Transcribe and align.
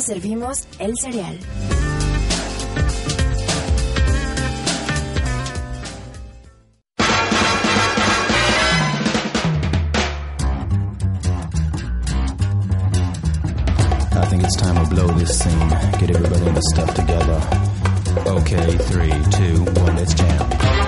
servimos 0.00 0.66
el 0.78 0.96
cereal. 0.96 1.38
I 14.12 14.26
think 14.26 14.44
it's 14.44 14.56
time 14.56 14.84
to 14.84 14.90
blow 14.90 15.06
this 15.18 15.38
scene. 15.38 15.68
Get 15.98 16.10
everybody 16.10 16.46
in 16.46 16.54
the 16.54 16.62
stuff 16.72 16.94
together. 16.94 17.40
Okay, 18.26 18.76
three, 18.78 19.10
two, 19.32 19.64
one, 19.80 19.96
let's 19.96 20.14
jam. 20.14 20.79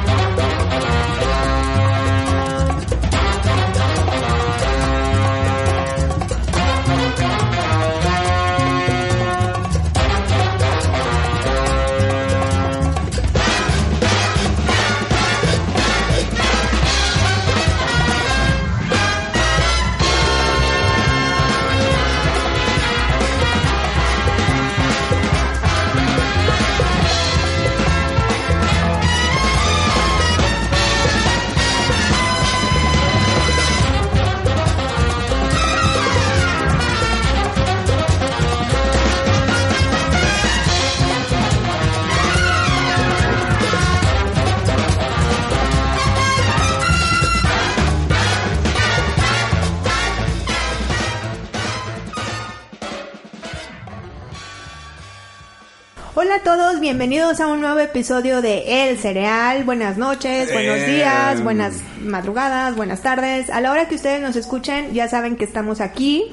Bienvenidos 56.93 57.41
a 57.41 57.47
un 57.47 57.63
nuevo 57.63 57.79
episodio 57.79 58.43
de 58.43 58.87
El 58.91 58.99
Cereal. 58.99 59.65
Buenas 59.65 59.97
noches, 59.97 60.53
buenos 60.53 60.87
días, 60.87 61.43
buenas 61.43 61.77
madrugadas, 62.03 62.77
buenas 62.77 63.01
tardes. 63.01 63.49
A 63.49 63.63
la 63.63 63.73
hora 63.73 63.89
que 63.89 63.95
ustedes 63.95 64.21
nos 64.21 64.37
escuchen, 64.37 64.93
ya 64.93 65.09
saben 65.09 65.37
que 65.37 65.45
estamos 65.45 65.81
aquí 65.81 66.27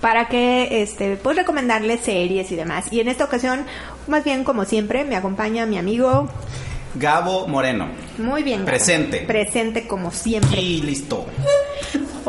para 0.00 0.28
que 0.28 0.80
este 0.80 1.16
pues 1.16 1.36
recomendarles 1.36 2.00
series 2.00 2.50
y 2.50 2.56
demás. 2.56 2.90
Y 2.90 3.00
en 3.00 3.08
esta 3.08 3.24
ocasión, 3.24 3.66
más 4.06 4.24
bien 4.24 4.42
como 4.42 4.64
siempre, 4.64 5.04
me 5.04 5.16
acompaña 5.16 5.66
mi 5.66 5.76
amigo. 5.76 6.30
Gabo 6.94 7.46
Moreno. 7.46 7.88
Muy 8.16 8.42
bien. 8.44 8.60
Gabo. 8.60 8.70
Presente. 8.70 9.18
Presente 9.26 9.86
como 9.86 10.12
siempre. 10.12 10.62
Y 10.62 10.80
listo. 10.80 11.26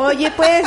Oye, 0.01 0.31
pues, 0.31 0.63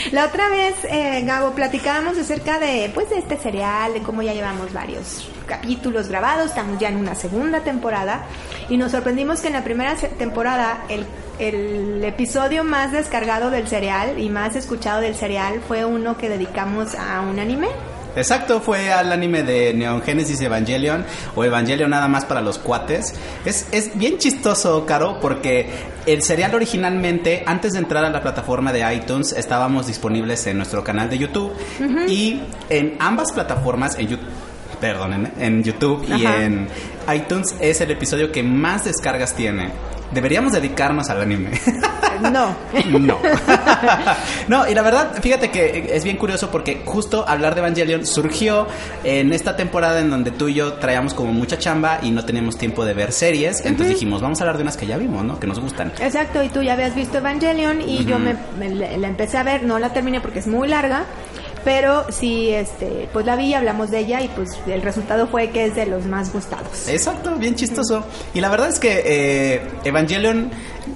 la 0.12 0.24
otra 0.24 0.48
vez, 0.48 0.74
eh, 0.84 1.20
Gabo, 1.26 1.50
platicábamos 1.50 2.16
acerca 2.16 2.58
de, 2.58 2.90
pues, 2.94 3.10
de 3.10 3.18
este 3.18 3.36
serial, 3.36 3.92
de 3.92 4.00
cómo 4.00 4.22
ya 4.22 4.32
llevamos 4.32 4.72
varios 4.72 5.28
capítulos 5.44 6.08
grabados, 6.08 6.46
estamos 6.46 6.78
ya 6.78 6.88
en 6.88 6.96
una 6.96 7.14
segunda 7.14 7.60
temporada, 7.60 8.24
y 8.70 8.78
nos 8.78 8.92
sorprendimos 8.92 9.42
que 9.42 9.48
en 9.48 9.52
la 9.52 9.64
primera 9.64 9.96
temporada 9.96 10.82
el, 10.88 11.04
el 11.38 12.02
episodio 12.02 12.64
más 12.64 12.90
descargado 12.90 13.50
del 13.50 13.68
serial 13.68 14.18
y 14.18 14.30
más 14.30 14.56
escuchado 14.56 15.02
del 15.02 15.14
serial 15.14 15.60
fue 15.60 15.84
uno 15.84 16.16
que 16.16 16.30
dedicamos 16.30 16.94
a 16.94 17.20
un 17.20 17.38
anime. 17.38 17.68
Exacto, 18.16 18.60
fue 18.60 18.92
al 18.92 19.12
anime 19.12 19.42
de 19.42 19.72
Neon 19.74 20.02
Genesis 20.02 20.40
Evangelion 20.40 21.04
o 21.36 21.44
Evangelion 21.44 21.90
nada 21.90 22.08
más 22.08 22.24
para 22.24 22.40
los 22.40 22.58
cuates. 22.58 23.14
Es, 23.44 23.66
es 23.70 23.96
bien 23.96 24.18
chistoso, 24.18 24.84
Caro, 24.86 25.18
porque 25.20 25.68
el 26.06 26.22
serial 26.22 26.54
originalmente, 26.54 27.42
antes 27.46 27.72
de 27.72 27.78
entrar 27.78 28.04
a 28.04 28.10
la 28.10 28.20
plataforma 28.20 28.72
de 28.72 28.94
iTunes, 28.94 29.32
estábamos 29.32 29.86
disponibles 29.86 30.46
en 30.46 30.56
nuestro 30.56 30.82
canal 30.82 31.08
de 31.10 31.18
YouTube 31.18 31.52
y 32.08 32.40
en 32.68 32.96
ambas 32.98 33.32
plataformas, 33.32 33.98
en 33.98 34.08
YouTube, 34.08 34.28
perdón, 34.80 35.30
en 35.38 35.62
YouTube 35.62 36.04
y 36.08 36.26
Ajá. 36.26 36.42
en 36.42 36.68
iTunes 37.14 37.54
es 37.60 37.80
el 37.80 37.90
episodio 37.90 38.32
que 38.32 38.42
más 38.42 38.84
descargas 38.84 39.34
tiene. 39.34 39.70
Deberíamos 40.12 40.52
dedicarnos 40.52 41.10
al 41.10 41.20
anime. 41.20 41.50
No. 42.20 42.54
No. 42.98 43.18
no, 44.48 44.68
y 44.68 44.74
la 44.74 44.82
verdad, 44.82 45.12
fíjate 45.22 45.50
que 45.50 45.90
es 45.94 46.04
bien 46.04 46.16
curioso 46.16 46.50
porque 46.50 46.82
justo 46.84 47.24
hablar 47.26 47.54
de 47.54 47.60
Evangelion 47.60 48.06
surgió 48.06 48.66
en 49.04 49.32
esta 49.32 49.56
temporada 49.56 50.00
en 50.00 50.10
donde 50.10 50.30
tú 50.30 50.48
y 50.48 50.54
yo 50.54 50.74
traíamos 50.74 51.14
como 51.14 51.32
mucha 51.32 51.58
chamba 51.58 51.98
y 52.02 52.10
no 52.10 52.24
teníamos 52.24 52.56
tiempo 52.58 52.84
de 52.84 52.94
ver 52.94 53.12
series. 53.12 53.64
Entonces 53.64 53.94
dijimos, 53.94 54.20
vamos 54.22 54.40
a 54.40 54.44
hablar 54.44 54.56
de 54.56 54.62
unas 54.62 54.76
que 54.76 54.86
ya 54.86 54.96
vimos, 54.96 55.24
¿no? 55.24 55.38
Que 55.38 55.46
nos 55.46 55.60
gustan. 55.60 55.92
Exacto, 56.00 56.42
y 56.42 56.48
tú 56.48 56.62
ya 56.62 56.74
habías 56.74 56.94
visto 56.94 57.18
Evangelion 57.18 57.80
y 57.80 58.04
yo 58.04 58.18
me, 58.18 58.34
me- 58.58 58.74
la 58.74 58.96
la 58.96 59.08
empecé 59.08 59.38
a 59.38 59.42
ver, 59.42 59.62
no 59.64 59.78
la 59.78 59.92
terminé 59.92 60.20
porque 60.20 60.38
es 60.40 60.46
muy 60.46 60.66
larga, 60.68 61.04
pero 61.64 62.06
sí, 62.10 62.50
este, 62.50 63.08
pues 63.12 63.26
la 63.26 63.36
vi, 63.36 63.52
hablamos 63.54 63.90
de 63.90 63.98
ella 64.00 64.20
y 64.22 64.28
pues 64.28 64.50
el 64.66 64.80
resultado 64.82 65.26
fue 65.28 65.50
que 65.50 65.66
es 65.66 65.74
de 65.74 65.86
los 65.86 66.06
más 66.06 66.32
gustados. 66.32 66.88
Exacto, 66.88 67.34
bien 67.36 67.54
chistoso. 67.54 68.04
Y 68.34 68.40
la 68.40 68.48
verdad 68.48 68.68
es 68.68 68.78
que 68.78 69.02
eh, 69.04 69.62
Evangelion, 69.84 70.50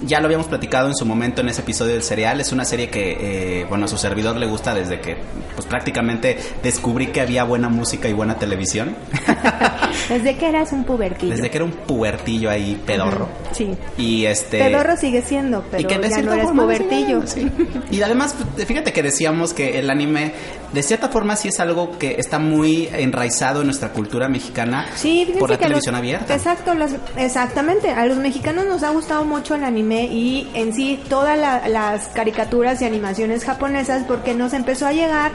ya 0.04 0.20
lo 0.20 0.26
habíamos 0.26 0.46
platicado 0.46 0.88
en 0.88 0.94
su 0.94 1.04
momento 1.04 1.40
en 1.40 1.48
ese 1.48 1.62
episodio 1.62 1.92
del 1.94 2.02
serial, 2.02 2.40
es 2.40 2.52
una 2.52 2.64
serie 2.64 2.88
que, 2.88 3.60
eh, 3.60 3.66
bueno, 3.68 3.86
a 3.86 3.88
su 3.88 3.98
servidor 3.98 4.36
le 4.36 4.46
gusta 4.46 4.74
desde 4.74 5.00
que, 5.00 5.16
pues 5.54 5.66
prácticamente 5.66 6.38
descubrí 6.62 7.08
que 7.08 7.20
había 7.20 7.44
buena 7.44 7.68
música 7.68 8.08
y 8.08 8.12
buena 8.12 8.38
televisión. 8.38 8.96
Desde 10.08 10.36
que 10.36 10.48
eras 10.48 10.72
un 10.72 10.84
pubertillo. 10.84 11.34
Desde 11.34 11.50
que 11.50 11.58
era 11.58 11.64
un 11.64 11.72
pubertillo 11.72 12.50
ahí 12.50 12.80
pedorro. 12.86 13.28
Sí. 13.52 13.74
Y 13.96 14.24
este. 14.24 14.58
Pedorro 14.58 14.96
sigue 14.96 15.22
siendo, 15.22 15.64
pero 15.70 15.82
y 15.82 15.84
que 15.84 16.08
ya 16.08 16.22
no 16.22 16.32
eres 16.32 16.50
pubertillo. 16.50 17.26
sí, 17.26 17.50
Y 17.90 18.02
además, 18.02 18.34
fíjate 18.56 18.92
que 18.92 19.02
decíamos 19.02 19.52
que 19.52 19.78
el 19.78 19.90
anime, 19.90 20.32
de 20.72 20.82
cierta 20.82 21.08
forma, 21.08 21.36
sí 21.36 21.48
es 21.48 21.60
algo 21.60 21.98
que 21.98 22.16
está 22.18 22.38
muy 22.38 22.88
enraizado 22.92 23.60
en 23.60 23.66
nuestra 23.66 23.90
cultura 23.90 24.28
mexicana 24.28 24.86
Sí, 24.96 25.32
por 25.38 25.50
la 25.50 25.58
que 25.58 25.64
a 25.64 25.68
los- 25.68 25.80
televisión 25.80 25.94
abierta. 25.94 26.34
Exacto, 26.34 26.74
las- 26.74 26.94
exactamente. 27.16 27.90
A 27.90 28.06
los 28.06 28.18
mexicanos 28.18 28.66
nos 28.66 28.82
ha 28.82 28.90
gustado 28.90 29.24
mucho 29.24 29.54
el 29.54 29.64
anime 29.64 30.04
y 30.06 30.50
en 30.54 30.72
sí 30.72 31.00
todas 31.08 31.38
la- 31.38 31.68
las 31.68 32.08
caricaturas 32.08 32.80
y 32.82 32.84
animaciones 32.86 33.44
japonesas 33.44 34.04
porque 34.06 34.34
nos 34.34 34.52
empezó 34.52 34.86
a 34.86 34.92
llegar 34.92 35.32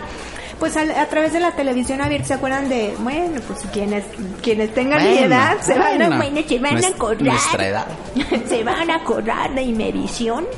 pues 0.59 0.75
al- 0.77 0.91
a, 0.91 1.05
través 1.07 1.33
de 1.33 1.39
la 1.39 1.51
televisión 1.51 2.01
abierta. 2.01 2.27
¿Se 2.27 2.33
acuerdan 2.35 2.67
de, 2.69 2.93
bueno, 2.99 3.39
pues 3.47 3.59
quienes 3.71 4.03
quienes 4.41 4.73
tengan 4.73 5.01
mi 5.03 5.09
Bueno, 5.11 5.25
edad 5.27 5.57
se 5.61 5.77
van 5.77 6.01
a, 6.01 6.07
bueno. 6.17 6.41
se 6.47 6.59
van 6.59 6.83
a 6.83 6.87
acordar. 6.87 7.21
nuestra 7.23 7.67
edad. 7.67 7.85
se 8.47 8.63
van 8.63 8.89
a 8.91 8.95
acordar 8.95 9.53
de 9.53 9.61
Imevisión. 9.63 10.45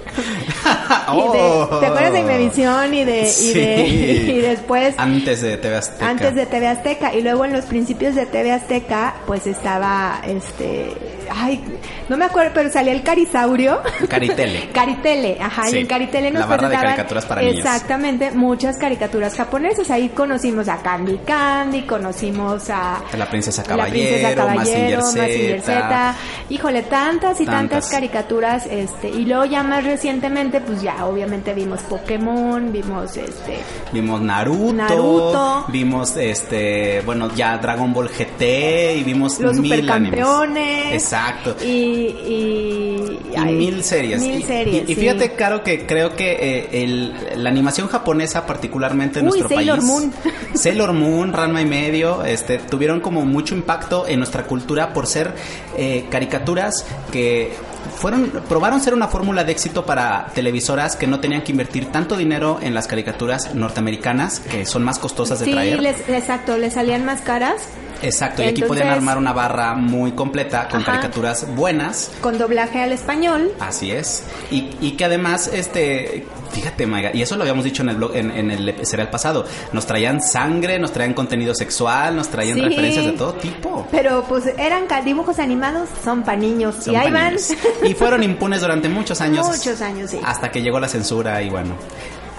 Oh. 1.11 1.67
de- 1.73 1.79
¿Te 1.79 1.85
acuerdas 1.87 2.13
de 2.13 2.19
Imevisión 2.19 2.93
y 2.93 3.03
de, 3.03 3.31
y, 3.41 3.53
de, 3.53 3.87
y 3.87 4.37
después 4.39 4.93
Antes 4.97 5.41
de 5.41 5.57
TV 5.57 5.75
Azteca. 5.75 6.09
antes 6.09 6.35
de 6.35 6.45
TV 6.45 6.67
Azteca 6.67 7.13
y 7.13 7.21
luego 7.21 7.45
en 7.45 7.53
los 7.53 7.65
principios 7.65 8.15
de 8.15 8.25
TV 8.25 8.51
Azteca 8.51 9.15
pues 9.25 9.47
estaba 9.47 10.21
este 10.25 10.93
ay 11.35 11.63
no 12.09 12.17
me 12.17 12.25
acuerdo 12.25 12.51
pero 12.53 12.69
salía 12.71 12.91
el 12.93 13.03
Carisaurio 13.03 13.79
Caritele. 14.09 14.69
Caritele 14.73 15.37
ajá 15.39 15.67
y 15.69 15.71
Sí, 15.71 15.77
en 15.79 15.87
Caritele 15.87 16.31
nos 16.31 16.41
la 16.41 16.45
barra 16.47 16.69
de 16.69 16.75
caricaturas 16.75 17.25
para 17.25 17.41
niños. 17.41 17.57
exactamente 17.57 18.31
muchas 18.31 18.77
caricaturas 18.77 19.35
japonesas 19.35 19.89
ahí 19.91 20.09
conocimos 20.09 20.67
a 20.67 20.77
Candy 20.81 21.17
Candy 21.25 21.83
conocimos 21.83 22.69
a 22.69 23.01
La 23.17 23.29
Princesa 23.29 23.61
la 23.61 23.63
princesa 23.63 23.63
Caballero, 23.63 24.35
Caballero, 24.35 25.01
Mazinger 25.01 25.61
Z. 25.61 26.15
Híjole, 26.49 26.81
tantas 26.83 27.39
y 27.41 27.45
tantas. 27.45 27.69
Tantas. 27.69 27.89
caricaturas, 27.91 28.65
este, 28.65 29.09
y 29.09 29.25
luego 29.25 29.45
ya 29.45 29.61
más 29.63 29.83
recientemente, 29.83 30.59
pues 30.61 30.81
ya 30.81 31.05
obviamente 31.05 31.53
vimos 31.53 31.81
Pokémon, 31.81 32.71
vimos 32.71 33.15
este, 33.17 33.59
Vimos 33.91 34.21
Naruto, 34.21 34.73
Naruto. 34.73 35.65
vimos 35.69 36.15
este, 36.17 37.01
bueno, 37.05 37.33
ya 37.35 37.57
Dragon 37.57 37.93
Ball 37.93 38.09
GT 38.09 38.95
y 38.97 39.03
vimos 39.03 39.39
los 39.39 39.57
mil 39.59 39.71
supercampeones. 39.71 40.63
animes. 40.85 40.93
Exacto. 41.03 41.55
Y, 41.63 41.98
y, 41.99 43.19
Y 43.35 43.51
mil 43.53 43.83
series. 43.83 44.21
Mil 44.21 44.39
Y- 44.39 44.43
series. 44.43 44.89
Y, 44.89 44.91
y 44.91 44.95
sí. 44.95 45.01
fíjate, 45.01 45.31
Caro, 45.33 45.63
que 45.63 45.85
creo 45.85 46.15
que 46.15 46.31
eh, 46.31 46.83
el- 46.83 47.13
la 47.43 47.49
animación 47.49 47.87
japonesa, 47.87 48.45
particularmente 48.45 49.19
en 49.19 49.25
Uy, 49.25 49.39
nuestro 49.39 49.49
Sailor 49.49 49.77
país. 49.79 49.87
Moon. 49.89 50.13
Sailor 50.53 50.93
Moon, 50.93 51.33
Ranma 51.33 51.61
y 51.61 51.65
medio, 51.65 52.23
este, 52.23 52.57
tuvieron 52.59 52.99
como 53.01 53.25
mucho 53.25 53.55
impacto 53.55 54.07
en 54.07 54.19
nuestra 54.19 54.43
cultura 54.43 54.93
por 54.93 55.07
ser 55.07 55.33
eh, 55.77 56.05
caricaturas 56.09 56.85
que 57.11 57.51
fueron, 57.95 58.31
probaron 58.47 58.81
ser 58.81 58.93
una 58.93 59.07
fórmula 59.07 59.43
de 59.43 59.51
éxito 59.51 59.85
para 59.85 60.27
televisoras 60.35 60.95
que 60.95 61.07
no 61.07 61.19
tenían 61.19 61.43
que 61.43 61.51
invertir 61.51 61.85
tanto 61.87 62.17
dinero 62.17 62.59
en 62.61 62.73
las 62.73 62.87
caricaturas 62.87 63.53
norteamericanas, 63.55 64.39
que 64.41 64.65
son 64.65 64.83
más 64.83 64.99
costosas 64.99 65.39
de 65.39 65.45
Sí, 65.45 65.51
traer. 65.51 65.79
les- 65.81 66.09
exacto, 66.09 66.57
le 66.57 66.71
salían 66.71 67.05
más 67.05 67.21
caras. 67.21 67.61
Exacto, 68.01 68.41
y 68.43 68.47
aquí 68.47 68.61
podían 68.63 68.87
armar 68.89 69.17
una 69.17 69.33
barra 69.33 69.75
muy 69.75 70.13
completa 70.13 70.67
con 70.69 70.81
Ajá. 70.81 70.93
caricaturas 70.93 71.47
buenas. 71.55 72.11
Con 72.21 72.37
doblaje 72.37 72.81
al 72.81 72.91
español. 72.93 73.51
Así 73.59 73.91
es. 73.91 74.23
Y, 74.51 74.69
y 74.81 74.91
que 74.91 75.05
además, 75.05 75.49
este, 75.53 76.25
fíjate, 76.51 76.85
Maiga, 76.87 77.11
y 77.13 77.21
eso 77.21 77.35
lo 77.35 77.41
habíamos 77.43 77.65
dicho 77.65 77.81
en 77.83 77.89
el 77.89 77.95
blog, 77.97 78.15
en, 78.15 78.31
en 78.31 78.51
el 78.51 78.85
serial 78.85 79.09
pasado, 79.09 79.45
nos 79.73 79.85
traían 79.85 80.21
sangre, 80.21 80.79
nos 80.79 80.91
traían 80.93 81.13
contenido 81.13 81.53
sexual, 81.53 82.15
nos 82.15 82.29
traían 82.29 82.55
Sí. 82.55 82.61
referencias 82.61 83.05
de 83.05 83.11
todo 83.13 83.33
tipo. 83.33 83.87
Pero 83.91 84.23
pues 84.27 84.45
eran 84.57 84.85
dibujos 85.03 85.39
animados, 85.39 85.89
son 86.03 86.23
para 86.23 86.37
niños. 86.37 86.75
Son 86.83 86.93
y 86.93 86.97
ahí 86.97 87.11
van. 87.11 87.35
Y 87.83 87.93
fueron 87.93 88.23
impunes 88.23 88.61
durante 88.61 88.89
muchos 88.89 89.19
años. 89.21 89.47
Muchos 89.47 89.81
años, 89.81 90.11
sí. 90.11 90.19
Hasta 90.23 90.49
que 90.51 90.61
llegó 90.61 90.79
la 90.79 90.87
censura 90.87 91.41
y 91.41 91.49
bueno. 91.49 91.75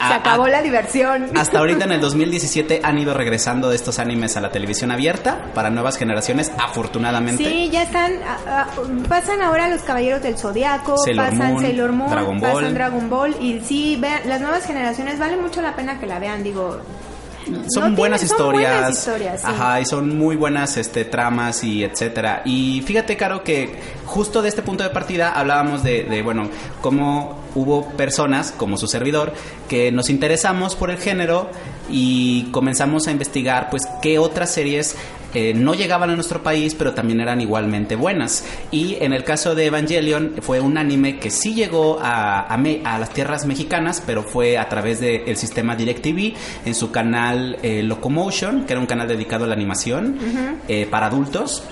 Se 0.06 0.14
A- 0.14 0.17
acabó 0.17 0.44
a- 0.44 0.49
la 0.50 0.62
diversión. 0.62 1.31
Hasta 1.37 1.58
ahorita 1.58 1.85
en 1.85 1.93
el 1.93 2.00
2017 2.02 2.81
han 2.82 2.99
ido 2.99 3.12
regresando 3.14 3.69
de 3.69 3.76
estos 3.76 3.99
animes 3.99 4.37
a 4.37 4.41
la 4.41 4.50
televisión 4.50 4.91
abierta 4.91 5.47
para 5.55 5.70
nuevas 5.70 5.97
generaciones, 5.99 6.50
afortunadamente. 6.58 7.44
Sí, 7.44 7.69
ya 7.70 7.82
están. 7.82 8.12
ah, 8.26 8.38
ah, 8.47 8.67
pasan 9.08 9.43
ahora 9.43 9.69
los 9.69 9.82
Caballeros 9.82 10.23
del 10.23 10.37
Zodiaco, 10.38 10.97
Sailor 10.99 11.26
pasan 11.31 11.52
Moon, 11.52 11.62
Sailor 11.62 11.93
Moon, 11.93 12.11
Dragon 12.11 12.41
Ball. 12.41 12.52
pasan 12.52 12.75
Dragon 12.75 13.11
Ball. 13.11 13.37
Y 13.41 13.61
sí, 13.61 13.97
vean, 14.00 14.20
las 14.26 14.41
nuevas 14.41 14.64
generaciones 14.67 15.19
vale 15.19 15.37
mucho 15.37 15.61
la 15.62 15.75
pena 15.76 15.99
que 16.00 16.06
la 16.06 16.19
vean. 16.19 16.43
Digo, 16.43 16.79
son 17.69 17.90
No 17.92 17.96
buenas 17.96 18.20
tiene- 18.20 18.28
son 18.28 18.38
historias. 18.38 18.72
buenas 18.81 18.98
historias, 18.98 19.40
sí. 19.40 19.46
Ajá, 19.48 19.81
y 19.81 19.84
son 19.87 20.19
muy 20.19 20.37
buenas 20.37 20.76
este 20.76 21.04
tramas 21.04 21.64
y 21.64 21.84
etcétera. 21.84 22.42
Y 22.44 22.82
fíjate, 22.87 23.16
Caro, 23.16 23.42
que 23.44 23.75
justo 24.06 24.42
de 24.42 24.48
este 24.48 24.62
punto 24.62 24.82
de 24.84 24.90
partida 24.90 25.31
hablábamos 25.32 25.82
de, 25.82 26.04
de, 26.04 26.22
bueno, 26.22 26.48
cómo 26.81 27.38
hubo 27.54 27.87
personas, 27.90 28.52
como 28.56 28.76
su 28.76 28.87
servidor, 28.87 29.32
que 29.69 29.90
nos 29.92 30.10
interesamos 30.10 30.76
por 30.76 30.90
el 30.90 30.98
género 30.98 31.50
y 31.88 32.44
comenzamos 32.52 33.06
a 33.08 33.10
investigar, 33.10 33.70
pues, 33.70 33.88
qué 34.02 34.19
otras 34.19 34.50
series 34.52 34.96
eh, 35.35 35.53
no 35.55 35.75
llegaban 35.75 36.11
a 36.11 36.15
nuestro 36.15 36.43
país, 36.43 36.75
pero 36.75 36.93
también 36.94 37.21
eran 37.21 37.41
igualmente 37.41 37.97
buenas. 37.97 38.44
Y 38.71 38.97
en 39.00 39.12
el 39.12 39.25
caso 39.25 39.55
de 39.55 39.67
Evangelion, 39.67 40.35
fue 40.41 40.61
un 40.61 40.79
anime 40.79 41.19
que 41.19 41.31
sí 41.31 41.55
llegó 41.55 41.99
a, 42.00 42.53
a 42.53 42.56
me- 42.56 42.81
a 42.85 42.99
las 42.99 43.11
tierras 43.11 43.47
mexicanas, 43.47 44.03
pero 44.05 44.23
fue 44.23 44.59
a 44.59 44.69
través 44.69 45.00
del 45.00 45.37
sistema 45.37 45.77
DirecTV 45.77 46.35
en 46.65 46.75
su 46.75 46.91
canal 46.91 47.59
eh, 47.62 47.82
Locomotion, 47.82 48.65
que 48.67 48.73
era 48.73 48.81
un 48.81 48.87
canal 48.87 49.09
dedicado 49.09 49.44
a 49.44 49.49
la 49.49 49.55
animación 49.55 50.19
eh, 50.69 50.87
para 50.91 51.06
adultos. 51.06 51.65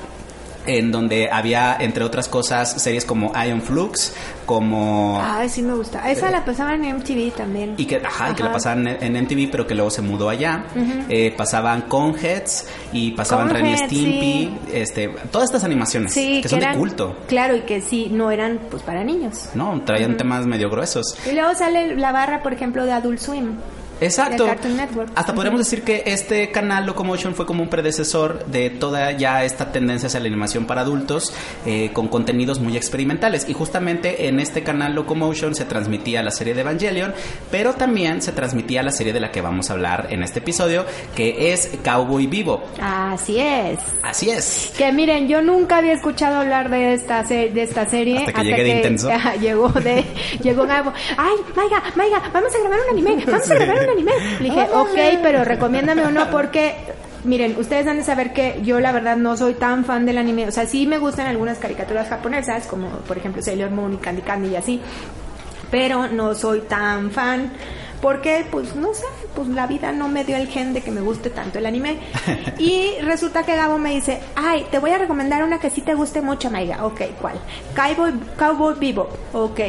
En 0.69 0.93
donde 0.93 1.31
había, 1.31 1.77
entre 1.81 2.05
otras 2.05 2.29
cosas, 2.29 2.81
series 2.83 3.05
como 3.05 3.33
Ion 3.45 3.63
Flux, 3.63 4.15
como 4.47 5.21
ay, 5.23 5.49
sí 5.49 5.63
me 5.63 5.75
gusta. 5.75 6.11
Esa 6.11 6.31
la 6.31 6.45
pasaban 6.45 6.85
en 6.85 6.97
MTV 6.97 7.33
también. 7.37 7.75
y 7.77 7.85
que, 7.87 7.97
ajá, 7.97 8.31
y 8.31 8.35
que 8.35 8.43
la 8.43 8.53
pasaban 8.53 8.87
en 8.87 9.17
en 9.17 9.25
MTV, 9.25 9.49
pero 9.51 9.67
que 9.67 9.75
luego 9.75 9.91
se 9.91 10.03
mudó 10.03 10.29
allá. 10.29 10.65
Eh, 11.09 11.33
pasaban 11.37 11.83
Conheads 11.83 12.67
y 12.93 13.13
pasaban 13.13 13.49
Ren 13.51 13.67
y 13.67 13.77
Stimpy, 13.77 14.21
sí. 14.21 14.59
este, 14.73 15.09
todas 15.31 15.47
estas 15.49 15.65
animaciones 15.65 16.13
Sí, 16.13 16.41
que 16.43 16.49
son 16.49 16.59
eran- 16.61 16.73
de 16.75 16.79
culto. 16.79 17.17
Claro, 17.29 17.57
y 17.57 17.61
que 17.61 17.81
sí, 17.81 18.09
no 18.11 18.31
eran 18.31 18.59
pues 18.71 18.83
para 18.83 19.05
niños. 19.05 19.49
No, 19.55 19.81
traían 19.85 20.17
temas 20.17 20.47
medio 20.47 20.71
gruesos. 20.71 21.17
Y 21.31 21.35
luego 21.35 21.55
sale 21.55 21.97
la 21.97 22.13
barra, 22.13 22.43
por 22.43 22.53
ejemplo, 22.53 22.85
de 22.85 22.93
Adult 22.93 23.19
Swim. 23.21 23.57
Exacto. 24.01 24.45
De 24.45 24.51
Cartoon 24.51 24.77
Network. 24.77 25.11
Hasta 25.15 25.33
Ujú. 25.33 25.37
podríamos 25.37 25.59
decir 25.61 25.83
que 25.83 26.03
este 26.07 26.51
canal 26.51 26.87
Locomotion 26.87 27.35
fue 27.35 27.47
como 27.47 27.63
un 27.63 27.69
predecesor 27.69 28.45
de 28.47 28.71
toda 28.71 29.13
ya 29.13 29.45
esta 29.45 29.73
tendencia 29.73 30.07
hacia 30.07 30.21
la 30.21 30.27
animación 30.27 30.67
para 30.67 30.83
adultos 30.83 31.33
eh, 31.67 31.91
con 31.93 32.09
contenidos 32.09 32.61
muy 32.61 32.77
experimentales. 32.77 33.49
Y 33.49 33.55
justamente 33.55 34.29
en 34.29 34.41
este 34.41 34.63
canal 34.63 34.95
Locomotion 34.95 35.55
se 35.55 35.65
transmitía 35.65 36.23
la 36.23 36.31
serie 36.31 36.55
de 36.55 36.61
Evangelion, 36.61 37.13
pero 37.51 37.75
también 37.75 38.23
se 38.23 38.33
transmitía 38.33 38.83
la 38.83 38.91
serie 38.91 39.13
de 39.13 39.21
la 39.21 39.31
que 39.31 39.41
vamos 39.41 39.71
a 39.71 39.73
hablar 39.75 40.09
en 40.11 40.23
este 40.23 40.39
episodio, 40.41 40.85
que 41.15 41.53
es 41.53 41.71
Cowboy 41.85 42.27
Vivo. 42.27 42.63
Así 42.81 43.39
es. 43.39 43.79
Así 44.03 44.31
es. 44.31 44.73
Que 44.77 44.93
miren, 44.93 45.29
yo 45.29 45.43
nunca 45.43 45.79
había 45.79 45.93
escuchado 45.93 46.37
hablar 46.37 46.71
de 46.71 46.95
esta 46.95 47.25
se- 47.25 47.49
de 47.51 47.63
esta 47.63 47.87
serie 47.87 48.19
Hasta 48.19 48.33
que 48.33 48.45
llegué 48.45 48.63
de 48.65 48.77
intenso. 48.77 49.09
llegó 49.41 49.69
de 49.71 50.05
llegó 50.43 50.67
Gabo. 50.67 50.93
Ay, 51.17 51.35
Maiga, 51.57 51.83
Maiga, 51.97 52.23
vamos 52.33 52.55
a 52.55 52.59
grabar 52.61 52.79
un 52.85 52.99
anime, 52.99 53.25
vamos 53.27 53.51
a 53.51 53.55
grabar 53.55 53.83
un 53.85 53.88
anime. 53.89 54.13
Le 54.41 54.45
dije, 54.45 54.69
ok, 54.73 55.21
pero 55.23 55.45
recomiéndame 55.45 56.07
uno 56.07 56.31
porque 56.31 56.77
Miren, 57.25 57.57
ustedes 57.59 57.87
han 57.89 57.97
de 57.97 58.05
saber 58.05 58.33
que 58.33 58.61
yo 58.63 58.79
la 58.79 58.93
verdad 58.93 59.17
no 59.17 59.37
soy 59.37 59.55
tan 59.55 59.85
fan 59.85 60.07
del 60.07 60.19
anime, 60.19 60.47
o 60.47 60.53
sea, 60.53 60.67
sí 60.67 60.87
me 60.87 60.99
gustan 60.99 61.27
algunas 61.27 61.59
caricaturas 61.59 62.09
japonesas, 62.09 62.67
como 62.69 62.89
por 62.89 63.19
ejemplo 63.19 63.43
Sailor 63.43 63.71
Moon 63.71 63.95
y 63.95 63.97
Candy 63.97 64.23
Candy 64.23 64.49
y 64.51 64.57
así, 64.57 64.81
pero 65.69 66.07
no 66.07 66.37
soy 66.37 66.61
tan 66.61 67.11
fan 67.11 67.51
porque 68.01 68.47
pues 68.51 68.77
no 68.77 68.95
sé, 68.95 69.07
pues 69.35 69.49
la 69.49 69.67
vida 69.67 69.93
no 69.93 70.09
me 70.09 70.25
dio 70.25 70.37
el 70.37 70.47
gen 70.47 70.73
de 70.73 70.81
que 70.81 70.91
me 70.91 71.01
guste 71.01 71.31
tanto 71.31 71.59
el 71.59 71.67
anime. 71.67 71.99
Y 72.59 72.99
resulta 73.03 73.45
que 73.45 73.57
Gabo 73.57 73.79
me 73.79 73.91
dice, 73.91 74.21
ay, 74.35 74.67
te 74.71 74.79
voy 74.79 74.91
a 74.91 74.99
recomendar 74.99 75.43
una 75.43 75.59
que 75.59 75.71
sí 75.71 75.81
te 75.81 75.95
guste 75.95 76.21
mucho, 76.21 76.51
Maiga. 76.51 76.85
Ok, 76.85 77.03
¿cuál? 77.21 77.41
Cowboy, 77.75 78.13
Cowboy 78.37 78.75
Vivo. 78.79 79.09
Ok, 79.33 79.61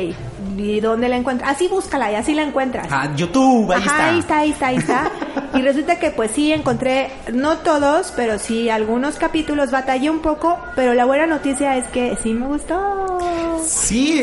¿y 0.57 0.79
dónde 0.79 1.09
la 1.09 1.17
encuentras? 1.17 1.51
Así 1.51 1.67
búscala 1.67 2.11
y 2.11 2.15
así 2.15 2.33
la 2.33 2.43
encuentras. 2.43 2.87
Ah, 2.89 3.11
YouTube, 3.15 3.71
ahí 3.71 3.81
Ajá, 3.85 3.91
está. 3.91 4.09
ahí 4.09 4.19
está, 4.19 4.37
ahí 4.39 4.49
está, 4.51 4.67
ahí 4.67 4.75
está. 4.77 5.11
Y 5.51 5.61
resulta 5.63 5.97
que 5.97 6.11
pues 6.11 6.29
sí 6.31 6.53
encontré, 6.53 7.09
no 7.33 7.57
todos, 7.57 8.13
pero 8.15 8.37
sí 8.37 8.69
algunos 8.69 9.15
capítulos, 9.15 9.71
batallé 9.71 10.09
un 10.11 10.19
poco, 10.19 10.59
pero 10.75 10.93
la 10.93 11.05
buena 11.05 11.25
noticia 11.25 11.75
es 11.75 11.85
que 11.87 12.15
sí 12.21 12.33
me 12.33 12.45
gustó. 12.45 13.59
Sí, 13.65 14.21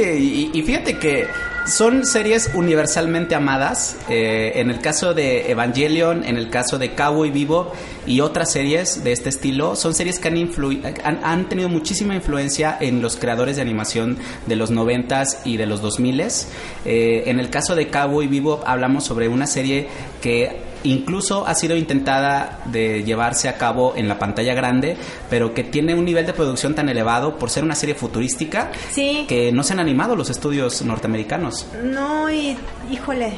y, 0.54 0.56
y 0.58 0.62
fíjate 0.62 0.98
que 0.98 1.26
son 1.66 2.06
series 2.06 2.50
universalmente 2.54 3.34
amadas. 3.34 3.96
eh, 4.08 4.52
en 4.56 4.70
el 4.70 4.80
caso 4.80 5.14
de 5.14 5.50
Evangelion, 5.50 6.22
en 6.24 6.36
el 6.36 6.48
caso 6.48 6.78
de 6.78 6.94
Cowboy 6.94 7.30
Vivo 7.30 7.72
y 8.06 8.20
otras 8.20 8.52
series 8.52 9.02
de 9.02 9.10
este 9.10 9.28
estilo, 9.30 9.74
son 9.74 9.92
series 9.92 10.20
que 10.20 10.28
han, 10.28 10.36
influ- 10.36 10.80
han, 11.02 11.18
han 11.24 11.48
tenido 11.48 11.68
muchísima 11.68 12.14
influencia 12.14 12.76
en 12.80 13.02
los 13.02 13.16
creadores 13.16 13.56
de 13.56 13.62
animación 13.62 14.16
de 14.46 14.54
los 14.54 14.72
90s 14.72 15.38
y 15.44 15.56
de 15.56 15.66
los 15.66 15.82
2000s. 16.12 16.46
Eh, 16.84 17.24
en 17.26 17.40
el 17.40 17.50
caso 17.50 17.74
de 17.74 17.88
Cowboy 17.88 18.26
Vivo, 18.26 18.62
hablamos 18.66 19.04
sobre 19.04 19.28
una 19.28 19.46
serie 19.46 19.88
que 20.20 20.64
incluso 20.84 21.46
ha 21.46 21.54
sido 21.54 21.76
intentada 21.76 22.60
de 22.66 23.02
llevarse 23.02 23.48
a 23.48 23.56
cabo 23.58 23.94
en 23.96 24.06
la 24.08 24.18
pantalla 24.20 24.54
grande, 24.54 24.96
pero 25.28 25.52
que 25.52 25.64
tiene 25.64 25.94
un 25.94 26.04
nivel 26.04 26.26
de 26.26 26.32
producción 26.32 26.74
tan 26.74 26.88
elevado 26.88 27.38
por 27.38 27.50
ser 27.50 27.64
una 27.64 27.74
serie 27.74 27.94
futurística 27.96 28.70
Sí. 28.92 29.24
que 29.28 29.50
no 29.50 29.62
se 29.64 29.72
han 29.72 29.80
animado 29.80 30.14
los 30.14 30.30
estudios 30.30 30.82
norteamericanos. 30.82 31.66
No, 31.82 32.30
y 32.30 32.56
híjole. 32.90 33.32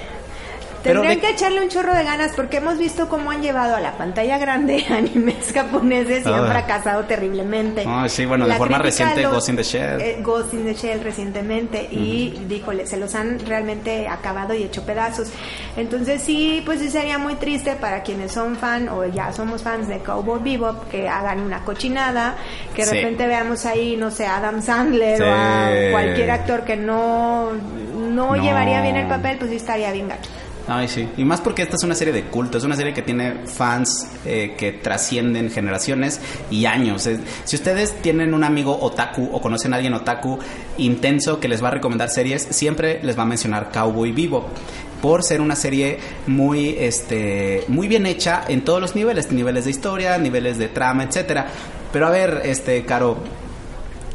Pero 0.83 1.01
Tendrían 1.03 1.21
de- 1.21 1.27
que 1.27 1.33
echarle 1.33 1.61
un 1.63 1.69
chorro 1.69 1.95
de 1.95 2.05
ganas 2.05 2.33
porque 2.37 2.59
hemos 2.59 2.79
visto 2.79 3.09
cómo 3.09 3.31
han 3.31 3.43
llevado 3.43 3.75
a 3.77 3.81
la 3.81 3.93
pantalla 3.99 4.39
grande 4.39 4.85
animes 4.91 5.53
japoneses 5.53 6.25
y 6.25 6.29
han 6.29 6.45
Ah. 6.45 6.49
fracasado 6.49 7.05
terriblemente. 7.05 7.85
Ah, 7.87 8.07
sí, 8.09 8.25
bueno, 8.27 8.47
de 8.47 8.55
forma 8.55 8.79
reciente, 8.79 9.25
Ghost 9.27 9.49
in 9.49 9.57
the 9.57 9.63
Shell. 9.63 10.01
eh, 10.01 10.19
Ghost 10.23 10.55
in 10.55 10.65
the 10.65 10.75
Shell 10.75 11.03
recientemente 11.03 11.89
y 11.91 12.45
díjole, 12.49 12.87
se 12.87 12.97
los 12.97 13.15
han 13.15 13.39
realmente 13.47 14.07
acabado 14.09 14.55
y 14.55 14.63
hecho 14.63 14.85
pedazos. 14.85 15.31
Entonces 15.77 16.23
sí, 16.23 16.63
pues 16.65 16.81
sí 16.81 16.91
sería 16.91 17.19
muy 17.19 17.35
triste 17.35 17.75
para 17.75 18.03
quienes 18.03 18.33
son 18.33 18.57
fan 18.57 18.89
o 18.89 19.05
ya 19.07 19.33
somos 19.33 19.63
fans 19.63 19.89
de 19.89 19.99
Cowboy 19.99 20.41
Bebop 20.43 20.89
que 20.91 21.09
hagan 21.09 21.41
una 21.41 21.65
cochinada, 21.65 22.37
que 22.75 22.83
de 22.85 22.89
Sí. 22.91 22.95
repente 22.97 23.27
veamos 23.27 23.67
ahí, 23.67 23.97
no 23.97 24.11
sé, 24.11 24.27
a 24.27 24.37
Adam 24.39 24.63
Sandler 24.63 25.17
Sí. 25.19 25.23
o 25.25 25.33
a 25.33 25.91
cualquier 25.93 26.31
actor 26.31 26.65
que 26.65 26.77
no, 26.77 27.51
no, 27.53 28.37
No. 28.37 28.43
llevaría 28.43 28.81
bien 28.83 28.97
el 28.97 29.07
papel, 29.09 29.39
pues 29.39 29.51
sí 29.51 29.57
estaría 29.57 29.93
bien. 29.93 30.09
Ay, 30.71 30.87
sí. 30.87 31.09
Y 31.17 31.25
más 31.25 31.41
porque 31.41 31.63
esta 31.63 31.77
es 31.77 31.83
una 31.83 31.95
serie 31.95 32.13
de 32.13 32.25
culto, 32.25 32.59
es 32.59 32.65
una 32.65 32.77
serie 32.77 32.93
que 32.93 33.01
tiene 33.01 33.47
fans 33.47 34.07
eh, 34.27 34.55
que 34.59 34.73
trascienden 34.73 35.51
generaciones 35.51 36.21
y 36.51 36.67
años. 36.67 37.07
Eh, 37.07 37.19
si 37.45 37.57
ustedes 37.57 38.03
tienen 38.03 38.35
un 38.35 38.45
amigo 38.45 38.79
otaku 38.79 39.31
o 39.33 39.41
conocen 39.41 39.73
a 39.73 39.77
alguien 39.77 39.95
otaku 39.95 40.39
intenso 40.77 41.41
que 41.41 41.49
les 41.49 41.65
va 41.65 41.69
a 41.69 41.71
recomendar 41.71 42.11
series, 42.11 42.43
siempre 42.51 43.01
les 43.03 43.19
va 43.19 43.23
a 43.23 43.27
mencionar 43.27 43.71
Cowboy 43.73 44.13
Vivo 44.13 44.47
por 45.01 45.23
ser 45.23 45.41
una 45.41 45.57
serie 45.57 45.99
muy 46.27 46.77
este 46.79 47.65
muy 47.69 47.89
bien 47.89 48.05
hecha 48.05 48.43
en 48.47 48.63
todos 48.63 48.81
los 48.81 48.95
niveles, 48.95 49.33
niveles 49.33 49.65
de 49.65 49.71
historia, 49.71 50.19
niveles 50.19 50.59
de 50.59 50.69
trama, 50.69 51.05
etcétera. 51.05 51.47
Pero 51.93 52.07
a 52.07 52.11
ver, 52.11 52.43
este 52.45 52.85
Caro, 52.85 53.17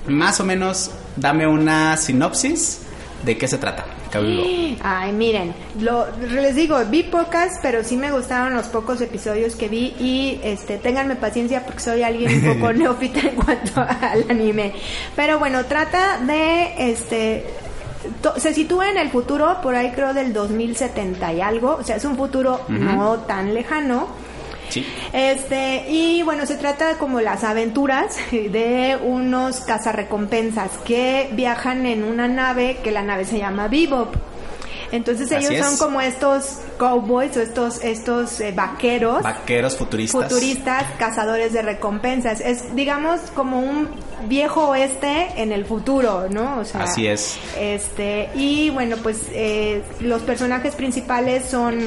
más 0.07 0.39
o 0.39 0.43
menos 0.43 0.91
dame 1.15 1.48
una 1.48 1.98
sinopsis 1.98 2.81
de 3.24 3.38
qué 3.38 3.48
se 3.48 3.58
trata. 3.58 3.86
Ay, 4.84 5.12
miren, 5.12 5.53
lo, 5.80 6.06
les 6.30 6.56
digo, 6.56 6.77
vi 6.89 7.03
pocas, 7.03 7.53
pero 7.62 7.84
sí 7.84 7.98
me 7.98 8.12
gustaron 8.12 8.53
los 8.53 8.68
pocos 8.68 9.01
episodios 9.01 9.56
que 9.56 9.68
vi 9.70 9.96
y 10.00 10.39
este, 10.44 10.77
ténganme 10.77 11.15
paciencia 11.15 11.65
porque 11.65 11.80
soy 11.80 12.03
alguien 12.03 12.46
un 12.48 12.53
poco 12.60 12.74
neófita 12.77 13.20
en 13.22 13.36
cuanto 13.36 13.82
al 13.82 14.25
anime. 14.30 14.74
Pero 15.15 15.39
bueno, 15.39 15.63
trata 15.65 16.20
de, 16.20 16.92
este, 16.92 17.46
to- 18.22 18.39
se 18.39 18.53
sitúa 18.53 18.89
en 18.92 18.98
el 18.98 19.10
futuro, 19.10 19.58
por 19.63 19.74
ahí 19.75 19.92
creo 19.92 20.13
del 20.13 20.32
2070 20.34 21.34
y 21.34 21.42
algo, 21.42 21.77
o 21.80 21.84
sea, 21.84 21.96
es 21.96 22.06
un 22.06 22.15
futuro 22.18 22.62
no 22.70 23.20
tan 23.22 23.53
lejano. 23.53 24.08
Sí. 24.74 24.86
Este, 25.13 25.86
y 25.89 26.24
bueno, 26.24 26.48
se 26.48 26.56
trata 26.56 26.98
como 26.98 27.22
las 27.22 27.44
aventuras 27.44 28.18
de 28.32 28.98
unos 29.03 29.60
cazarrecompensas 29.62 30.72
que 30.84 31.30
viajan 31.34 31.86
en 31.86 32.03
una 32.03 32.27
nave 32.27 32.80
que 32.84 32.92
la 32.92 33.03
nave 33.03 33.25
se 33.25 33.38
llama 33.38 33.68
Bebop. 33.68 34.15
Entonces 34.92 35.32
Así 35.32 35.48
ellos 35.48 35.65
son 35.65 35.74
es. 35.74 35.80
como 35.80 36.01
estos 36.01 36.60
cowboys 36.77 37.36
o 37.38 37.42
estos, 37.42 37.84
estos 37.84 38.39
eh, 38.39 38.51
vaqueros. 38.51 39.24
Vaqueros 39.24 39.75
futuristas. 39.75 40.24
futuristas, 40.24 40.86
cazadores 41.00 41.51
de 41.53 41.63
recompensas. 41.63 42.39
Es, 42.42 42.75
digamos, 42.75 43.20
como 43.34 43.60
un 43.60 43.89
viejo 44.27 44.70
oeste 44.70 45.30
en 45.38 45.51
el 45.51 45.65
futuro, 45.65 46.27
¿no? 46.30 46.60
O 46.60 46.65
sea, 46.65 46.84
Así 46.84 47.08
es. 47.08 47.39
Este, 47.58 48.30
y 48.36 48.70
bueno, 48.70 48.98
pues 48.98 49.18
eh, 49.32 49.84
los 50.00 50.22
personajes 50.22 50.75
principales 50.75 51.46
son 51.46 51.80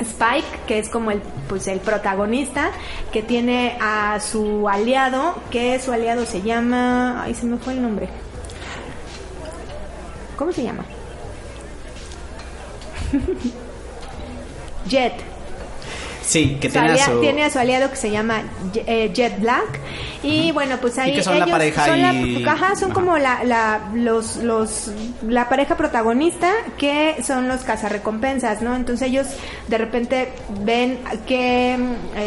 Spike, 0.00 0.60
que 0.66 0.78
es 0.78 0.88
como 0.88 1.10
el, 1.10 1.20
pues 1.48 1.66
el 1.66 1.80
protagonista, 1.80 2.70
que 3.12 3.22
tiene 3.22 3.76
a 3.80 4.20
su 4.20 4.68
aliado, 4.68 5.34
que 5.50 5.78
su 5.80 5.92
aliado 5.92 6.26
se 6.26 6.42
llama, 6.42 7.22
ay, 7.22 7.34
se 7.34 7.46
me 7.46 7.56
fue 7.58 7.72
el 7.72 7.82
nombre. 7.82 8.08
¿Cómo 10.36 10.52
se 10.52 10.62
llama? 10.62 10.84
Jet. 14.86 15.27
Sí, 16.28 16.58
que 16.60 16.68
tiene 16.68 16.90
a 16.92 17.06
su... 17.06 17.20
tiene 17.20 17.44
a 17.44 17.50
su 17.50 17.58
aliado 17.58 17.88
que 17.90 17.96
se 17.96 18.10
llama 18.10 18.42
eh, 18.86 19.10
Jet 19.14 19.40
Black. 19.40 19.80
Y 20.22 20.50
bueno 20.52 20.76
pues 20.80 20.98
ahí 20.98 21.14
que 21.14 21.22
son 21.22 21.38
la 21.38 21.44
ellos 21.46 21.50
pareja 21.58 21.86
son 21.86 22.02
la- 22.02 22.52
ajá, 22.52 22.74
son 22.74 22.90
Ajá. 22.90 22.94
como 22.94 23.18
la, 23.18 23.44
la 23.44 23.80
los 23.94 24.36
los 24.38 24.90
la 25.22 25.48
pareja 25.48 25.76
protagonista 25.76 26.50
que 26.76 27.16
son 27.24 27.46
los 27.46 27.60
cazarrecompensas 27.60 28.60
no 28.60 28.74
entonces 28.74 29.08
ellos 29.08 29.28
de 29.68 29.78
repente 29.78 30.28
ven 30.64 30.98
que 31.24 31.76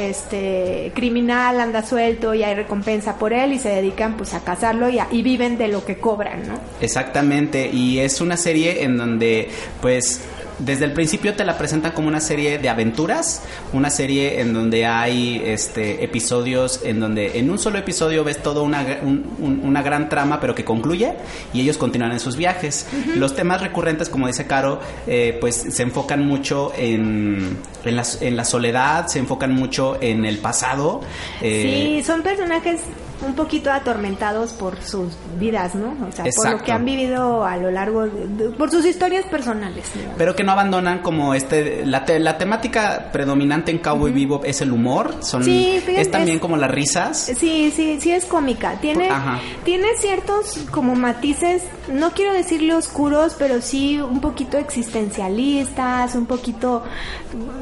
este 0.09 0.91
criminal 0.95 1.59
anda 1.59 1.83
suelto 1.85 2.33
y 2.33 2.43
hay 2.43 2.55
recompensa 2.55 3.17
por 3.17 3.33
él 3.33 3.51
y 3.53 3.59
se 3.59 3.67
dedican 3.69 4.15
pues 4.15 4.33
a 4.33 4.39
cazarlo 4.39 4.89
y, 4.89 4.99
a- 4.99 5.07
y 5.11 5.21
viven 5.21 5.57
de 5.57 5.67
lo 5.67 5.83
que 5.85 5.97
cobran 5.97 6.47
no 6.47 6.59
Exactamente, 6.79 7.69
y 7.71 7.99
es 7.99 8.21
una 8.21 8.37
serie 8.37 8.83
en 8.83 8.97
donde, 8.97 9.49
pues, 9.81 10.21
desde 10.65 10.85
el 10.85 10.93
principio 10.93 11.33
te 11.33 11.43
la 11.43 11.57
presentan 11.57 11.91
como 11.91 12.07
una 12.07 12.19
serie 12.21 12.57
de 12.57 12.69
aventuras, 12.69 13.41
una 13.73 13.89
serie 13.89 14.39
en 14.41 14.53
donde 14.53 14.85
hay 14.85 15.41
este 15.45 16.03
episodios 16.03 16.81
en 16.83 16.99
donde 16.99 17.39
en 17.39 17.49
un 17.49 17.57
solo 17.59 17.77
episodio 17.79 18.23
ves 18.23 18.41
toda 18.41 18.61
una, 18.61 18.85
un- 19.01 19.25
un- 19.39 19.61
una 19.63 19.81
gran 19.81 20.09
trama, 20.09 20.39
pero 20.39 20.53
que 20.55 20.63
concluye 20.63 21.13
y 21.53 21.61
ellos 21.61 21.77
continúan 21.77 22.11
en 22.11 22.19
sus 22.19 22.35
viajes. 22.35 22.85
Los 23.15 23.35
temas 23.35 23.61
recurrentes, 23.61 24.09
como 24.09 24.27
dice 24.27 24.45
Caro, 24.47 24.79
eh, 25.07 25.37
pues 25.41 25.55
se 25.55 25.83
enfocan 25.83 26.25
mucho 26.25 26.71
en, 26.77 27.57
en, 27.83 27.95
la, 27.95 28.03
en 28.21 28.35
la 28.35 28.45
soledad, 28.45 29.07
se 29.07 29.19
enfocan 29.19 29.53
mucho 29.53 29.97
en 30.01 30.25
el 30.25 30.37
pasado. 30.37 31.01
eh, 31.41 31.97
Sí, 31.99 32.03
son 32.03 32.21
personajes 32.21 32.81
un 33.25 33.35
poquito 33.35 33.71
atormentados 33.71 34.53
por 34.53 34.81
sus 34.81 35.13
vidas, 35.39 35.75
¿no? 35.75 35.95
O 36.07 36.11
sea, 36.11 36.25
por 36.35 36.51
lo 36.51 36.57
que 36.59 36.71
han 36.71 36.85
vivido 36.85 37.45
a 37.45 37.57
lo 37.57 37.69
largo, 37.71 38.03
de- 38.07 38.27
de- 38.27 38.49
por 38.51 38.71
sus 38.71 38.85
historias 38.85 39.25
personales. 39.25 39.85
digamos. 39.93 40.15
pero 40.17 40.35
que 40.35 40.43
no 40.43 40.51
abandonan 40.51 40.99
como 40.99 41.33
este 41.33 41.85
la, 41.85 42.05
te- 42.05 42.19
la 42.19 42.37
temática 42.37 43.09
predominante 43.11 43.71
en 43.71 43.79
Cowboy 43.79 44.11
Bebop 44.11 44.45
es 44.45 44.61
el 44.61 44.71
humor 44.71 45.15
son 45.21 45.43
Sí, 45.43 45.79
fíjate, 45.79 46.01
es 46.01 46.11
también 46.11 46.37
es- 46.37 46.41
como 46.41 46.57
las 46.57 46.71
risas 46.71 47.17
Sí, 47.37 47.71
sí, 47.75 47.99
sí 48.01 48.11
es 48.11 48.25
cómica. 48.25 48.75
Tiene, 48.81 49.09
Ajá. 49.09 49.39
tiene 49.63 49.87
ciertos 49.97 50.57
como 50.71 50.95
matices, 50.95 51.63
no 51.91 52.11
quiero 52.11 52.33
decirle 52.33 52.73
oscuros, 52.75 53.35
pero 53.37 53.61
sí 53.61 53.99
un 53.99 54.21
poquito 54.21 54.57
existencialistas, 54.57 56.15
un 56.15 56.25
poquito, 56.25 56.83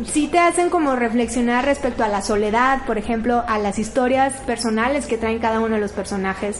sí 0.05 0.27
te 0.27 0.37
hacen 0.39 0.69
como 0.69 0.95
reflexionar 0.95 1.65
respecto 1.65 2.03
a 2.03 2.07
la 2.07 2.21
soledad, 2.21 2.85
por 2.85 2.97
ejemplo, 2.97 3.43
a 3.47 3.57
las 3.57 3.79
historias 3.79 4.33
personales 4.45 5.07
que 5.07 5.17
traen 5.17 5.39
cada 5.39 5.49
uno 5.58 5.75
de 5.75 5.82
los 5.82 5.91
personajes, 5.91 6.60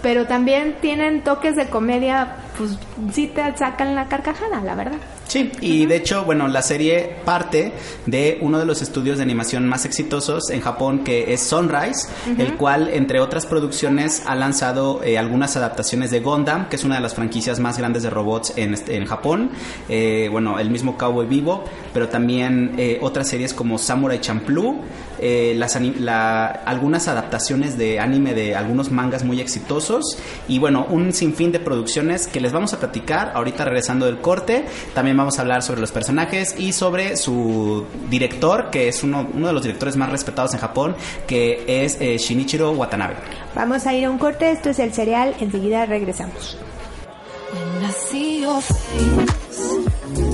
pero 0.00 0.26
también 0.26 0.76
tienen 0.80 1.22
toques 1.22 1.54
de 1.56 1.66
comedia, 1.68 2.36
pues 2.56 2.70
sí 3.12 3.26
te 3.26 3.42
sacan 3.56 3.94
la 3.94 4.06
carcajada, 4.08 4.60
la 4.62 4.74
verdad. 4.74 4.98
sí 5.26 5.50
y 5.60 5.86
de 5.86 5.96
hecho 5.96 6.24
bueno 6.24 6.46
la 6.48 6.60
serie 6.62 7.16
parte 7.24 7.72
de 8.06 8.38
uno 8.42 8.58
de 8.58 8.66
los 8.66 8.82
estudios 8.82 9.16
de 9.18 9.22
animación 9.24 9.66
más 9.66 9.84
exitosos 9.86 10.50
en 10.50 10.60
Japón 10.60 11.04
que 11.04 11.32
es 11.32 11.40
Sunrise 11.40 12.08
el 12.38 12.54
cual 12.54 12.88
entre 12.92 13.18
otras 13.20 13.46
producciones 13.46 14.22
ha 14.26 14.34
lanzado 14.34 15.02
eh, 15.02 15.16
algunas 15.18 15.56
adaptaciones 15.56 16.10
de 16.10 16.20
Gundam 16.20 16.68
que 16.68 16.76
es 16.76 16.84
una 16.84 16.96
de 16.96 17.00
las 17.00 17.14
franquicias 17.14 17.58
más 17.60 17.78
grandes 17.78 18.02
de 18.02 18.10
robots 18.10 18.52
en, 18.56 18.74
en 18.88 19.06
Japón. 19.06 19.50
Eh, 19.88 20.28
bueno 20.30 20.58
el 20.58 20.68
mismo 20.70 20.98
Cowboy 20.98 21.26
Bebop 21.26 21.66
pero 21.94 22.08
también 22.08 22.74
eh, 22.76 22.98
otras 23.00 23.28
series 23.28 23.54
como 23.54 23.78
Samurai 23.78 24.20
Champloo 24.20 24.80
eh, 25.18 25.54
las 25.56 25.80
la- 25.80 26.46
algunas 26.46 27.08
adaptaciones 27.08 27.78
de 27.78 28.00
anime 28.00 28.21
de 28.22 28.54
algunos 28.54 28.90
mangas 28.90 29.24
muy 29.24 29.40
exitosos 29.40 30.18
y 30.48 30.58
bueno, 30.58 30.86
un 30.88 31.12
sinfín 31.12 31.52
de 31.52 31.58
producciones 31.58 32.26
que 32.26 32.40
les 32.40 32.52
vamos 32.52 32.72
a 32.72 32.78
platicar 32.78 33.32
ahorita 33.34 33.64
regresando 33.64 34.06
del 34.06 34.18
corte. 34.20 34.64
También 34.94 35.16
vamos 35.16 35.38
a 35.38 35.42
hablar 35.42 35.62
sobre 35.62 35.80
los 35.80 35.90
personajes 35.90 36.54
y 36.58 36.72
sobre 36.72 37.16
su 37.16 37.84
director, 38.08 38.70
que 38.70 38.88
es 38.88 39.02
uno, 39.02 39.28
uno 39.34 39.48
de 39.48 39.52
los 39.52 39.62
directores 39.62 39.96
más 39.96 40.10
respetados 40.10 40.54
en 40.54 40.60
Japón, 40.60 40.94
que 41.26 41.64
es 41.66 42.00
eh, 42.00 42.16
Shinichiro 42.18 42.70
Watanabe. 42.72 43.16
Vamos 43.54 43.86
a 43.86 43.94
ir 43.94 44.04
a 44.04 44.10
un 44.10 44.18
corte, 44.18 44.50
esto 44.50 44.70
es 44.70 44.78
el 44.78 44.92
cereal, 44.92 45.34
enseguida 45.40 45.84
regresamos. 45.86 46.56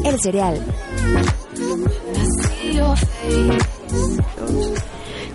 El 0.04 0.20
cereal. 0.20 0.62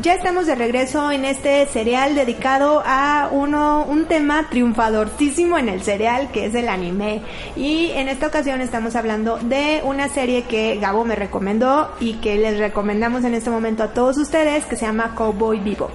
Ya 0.04 0.16
estamos 0.16 0.48
de 0.48 0.56
regreso 0.56 1.14
en 1.14 1.24
este 1.24 1.66
cereal 1.66 2.14
dedicado 2.14 2.84
a 2.86 3.30
uno, 3.32 3.86
un 3.88 4.04
tema 4.04 4.50
triunfadortísimo 4.50 5.58
en 5.58 5.70
el 5.70 5.82
cereal 5.82 6.30
que 6.30 6.48
es 6.48 6.56
el 6.56 6.68
anime. 6.68 7.22
Y 7.56 7.92
en 7.92 8.10
esta 8.10 8.28
ocasión 8.28 8.60
estamos 8.60 8.98
hablando 8.98 9.38
de 9.38 9.80
una 9.86 10.10
serie 10.10 10.44
que 10.44 10.76
Gabo 10.76 11.06
me 11.06 11.16
recomendó 11.16 11.90
y 12.02 12.16
que 12.16 12.36
les 12.36 12.58
recomendamos 12.58 13.24
en 13.24 13.34
este 13.34 13.50
momento 13.50 13.82
a 13.82 13.94
todos 13.94 14.18
ustedes 14.18 14.66
que 14.66 14.76
se 14.76 14.86
llama 14.86 15.16
Cowboy 15.16 15.62
Bebop. 15.62 15.92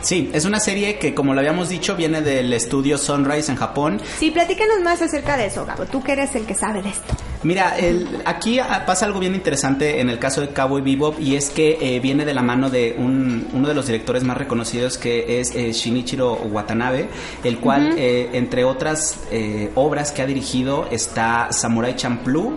Sí, 0.00 0.30
es 0.32 0.46
una 0.46 0.58
serie 0.58 0.98
que 0.98 1.14
como 1.14 1.34
lo 1.34 1.40
habíamos 1.40 1.68
dicho 1.68 1.94
viene 1.94 2.22
del 2.22 2.50
estudio 2.54 2.96
Sunrise 2.96 3.52
en 3.52 3.58
Japón 3.58 4.00
Sí, 4.18 4.30
platícanos 4.30 4.80
más 4.82 5.02
acerca 5.02 5.36
de 5.36 5.48
eso, 5.48 5.66
Gabo. 5.66 5.84
Tú 5.84 6.02
que 6.02 6.12
eres 6.12 6.34
el 6.36 6.46
que 6.46 6.54
sabe 6.54 6.80
de 6.80 6.88
esto. 6.88 7.14
Mira, 7.44 7.76
el- 7.78 8.06
aquí 8.24 8.58
ah, 8.60 8.84
pasa 8.86 9.04
algo 9.06 9.18
bien 9.18 9.34
interesante 9.34 10.00
en 10.00 10.08
el 10.08 10.18
caso 10.18 10.40
de 10.40 10.48
Cowboy 10.48 10.80
Bebop 10.80 11.18
y 11.20 11.34
es 11.34 11.50
que 11.50 11.76
eh, 11.80 11.98
viene 12.00 12.24
de 12.24 12.34
la 12.34 12.42
mano 12.42 12.70
de 12.70 12.94
un- 12.96 13.48
uno 13.52 13.66
de 13.68 13.74
los 13.74 13.86
directores 13.86 14.22
más 14.22 14.36
reconocidos 14.36 14.96
que 14.96 15.40
es 15.40 15.54
eh, 15.56 15.72
Shinichiro 15.72 16.34
Watanabe, 16.34 17.08
el 17.42 17.58
cual, 17.58 17.94
eh, 17.98 18.30
entre 18.34 18.64
otras 18.64 19.18
eh, 19.32 19.70
obras 19.74 20.12
que 20.12 20.22
ha 20.22 20.26
dirigido, 20.26 20.86
está 20.90 21.48
Samurai 21.52 21.96
Champloo 21.96 22.52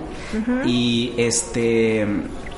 y 0.65 1.13
este 1.17 2.05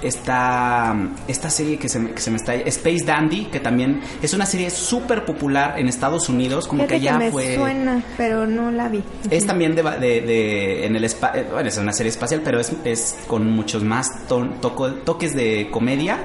esta, 0.02 0.96
esta 1.28 1.50
serie 1.50 1.78
que 1.78 1.90
se, 1.90 2.00
me- 2.00 2.12
que 2.12 2.22
se 2.22 2.30
me 2.32 2.38
está 2.38 2.54
Space 2.56 3.04
Dandy 3.06 3.46
que 3.46 3.60
también 3.60 4.02
es 4.22 4.34
una 4.34 4.46
serie 4.46 4.70
súper 4.70 5.26
popular 5.26 5.76
en 5.80 5.88
Estados 5.88 6.30
Unidos 6.30 6.68
como 6.68 6.84
Fíjate 6.84 7.00
que 7.00 7.06
ya 7.06 7.18
me 7.18 7.32
fue 7.32 7.56
suena, 7.56 8.04
pero 8.18 8.46
no 8.48 8.72
la 8.72 8.90
vi. 8.90 9.04
es 9.30 9.46
también 9.46 9.76
de, 9.76 9.84
de- 9.84 10.22
de- 10.22 10.86
en 10.86 10.96
el 10.96 11.04
espa- 11.04 11.32
eh, 11.36 11.48
bueno, 11.52 11.70
es 11.70 11.78
una 11.78 11.94
serie 11.94 12.10
espacial, 12.12 12.42
pero 12.44 12.60
es, 12.60 12.72
es 12.86 13.16
con 13.28 13.50
muchos 13.52 13.84
más 13.84 14.28
ton- 14.28 14.60
toco- 14.62 14.94
toques 15.04 15.36
de 15.36 15.70
comedia 15.72 16.20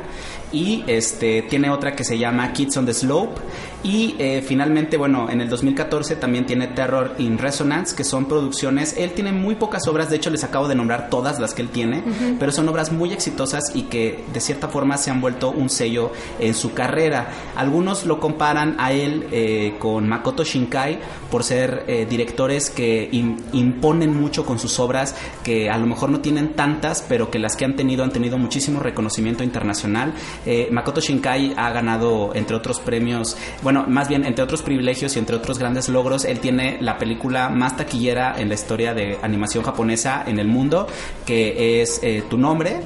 y 0.52 0.84
este 0.86 1.42
tiene 1.42 1.70
otra 1.70 1.96
que 1.96 2.04
se 2.04 2.18
llama 2.18 2.52
Kids 2.52 2.76
on 2.76 2.84
the 2.86 2.92
Slope 2.94 3.40
y 3.84 4.14
eh, 4.18 4.42
finalmente 4.46 4.96
bueno 4.96 5.28
en 5.30 5.40
el 5.40 5.48
2014 5.48 6.16
también 6.16 6.46
tiene 6.46 6.68
Terror 6.68 7.14
in 7.18 7.38
Resonance 7.38 7.96
que 7.96 8.04
son 8.04 8.26
producciones. 8.26 8.94
Él 8.96 9.10
tiene 9.12 9.32
muy 9.32 9.54
pocas 9.56 9.86
obras 9.88 10.08
de 10.10 10.16
hecho 10.16 10.30
les 10.30 10.44
acabo 10.44 10.68
de 10.68 10.74
nombrar 10.74 11.10
todas 11.10 11.38
las 11.40 11.52
que 11.54 11.62
él 11.62 11.68
tiene 11.68 12.02
pero 12.38 12.52
son 12.52 12.68
obras 12.68 12.92
muy 12.92 13.12
exitosas 13.12 13.72
y 13.74 13.82
que 13.84 14.22
de 14.32 14.40
cierta 14.40 14.68
forma 14.68 14.96
se 14.98 15.10
han 15.10 15.20
vuelto 15.20 15.50
un 15.50 15.68
sello 15.68 16.12
en 16.38 16.54
su 16.54 16.74
carrera. 16.74 17.28
Algunos 17.56 18.06
lo 18.06 18.20
comparan 18.20 18.76
a 18.78 18.92
él 18.92 19.26
eh, 19.32 19.74
con 19.78 20.08
Makoto 20.08 20.44
Shinkai 20.44 20.98
por 21.30 21.42
ser 21.42 21.84
eh, 21.88 22.06
directores 22.08 22.70
que 22.70 23.10
im- 23.10 23.38
imponen 23.52 24.14
mucho 24.14 24.44
con 24.44 24.58
sus 24.58 24.78
obras 24.78 25.14
que 25.42 25.70
a 25.70 25.76
lo 25.78 25.86
mejor 25.86 26.10
no 26.10 26.20
tienen 26.20 26.54
tantas 26.54 27.02
pero 27.08 27.30
que 27.30 27.38
las 27.38 27.56
que 27.56 27.64
han 27.64 27.74
tenido 27.76 28.04
han 28.04 28.10
tenido 28.12 28.38
muchísimo 28.38 28.80
reconocimiento 28.80 29.42
internacional. 29.42 30.12
Eh, 30.46 30.68
Makoto 30.70 31.00
Shinkai 31.00 31.54
ha 31.56 31.70
ganado 31.70 32.32
entre 32.34 32.54
otros 32.56 32.78
premios 32.78 33.36
bueno 33.62 33.71
más 33.72 34.08
bien 34.08 34.24
entre 34.24 34.44
otros 34.44 34.62
privilegios 34.62 35.16
y 35.16 35.18
entre 35.18 35.36
otros 35.36 35.58
grandes 35.58 35.88
logros 35.88 36.24
él 36.24 36.40
tiene 36.40 36.78
la 36.80 36.98
película 36.98 37.48
más 37.48 37.76
taquillera 37.76 38.34
en 38.38 38.48
la 38.48 38.54
historia 38.54 38.94
de 38.94 39.18
animación 39.22 39.64
japonesa 39.64 40.24
en 40.26 40.38
el 40.38 40.46
mundo 40.46 40.86
que 41.26 41.80
es 41.82 42.00
eh, 42.02 42.22
Tu 42.28 42.38
nombre 42.38 42.80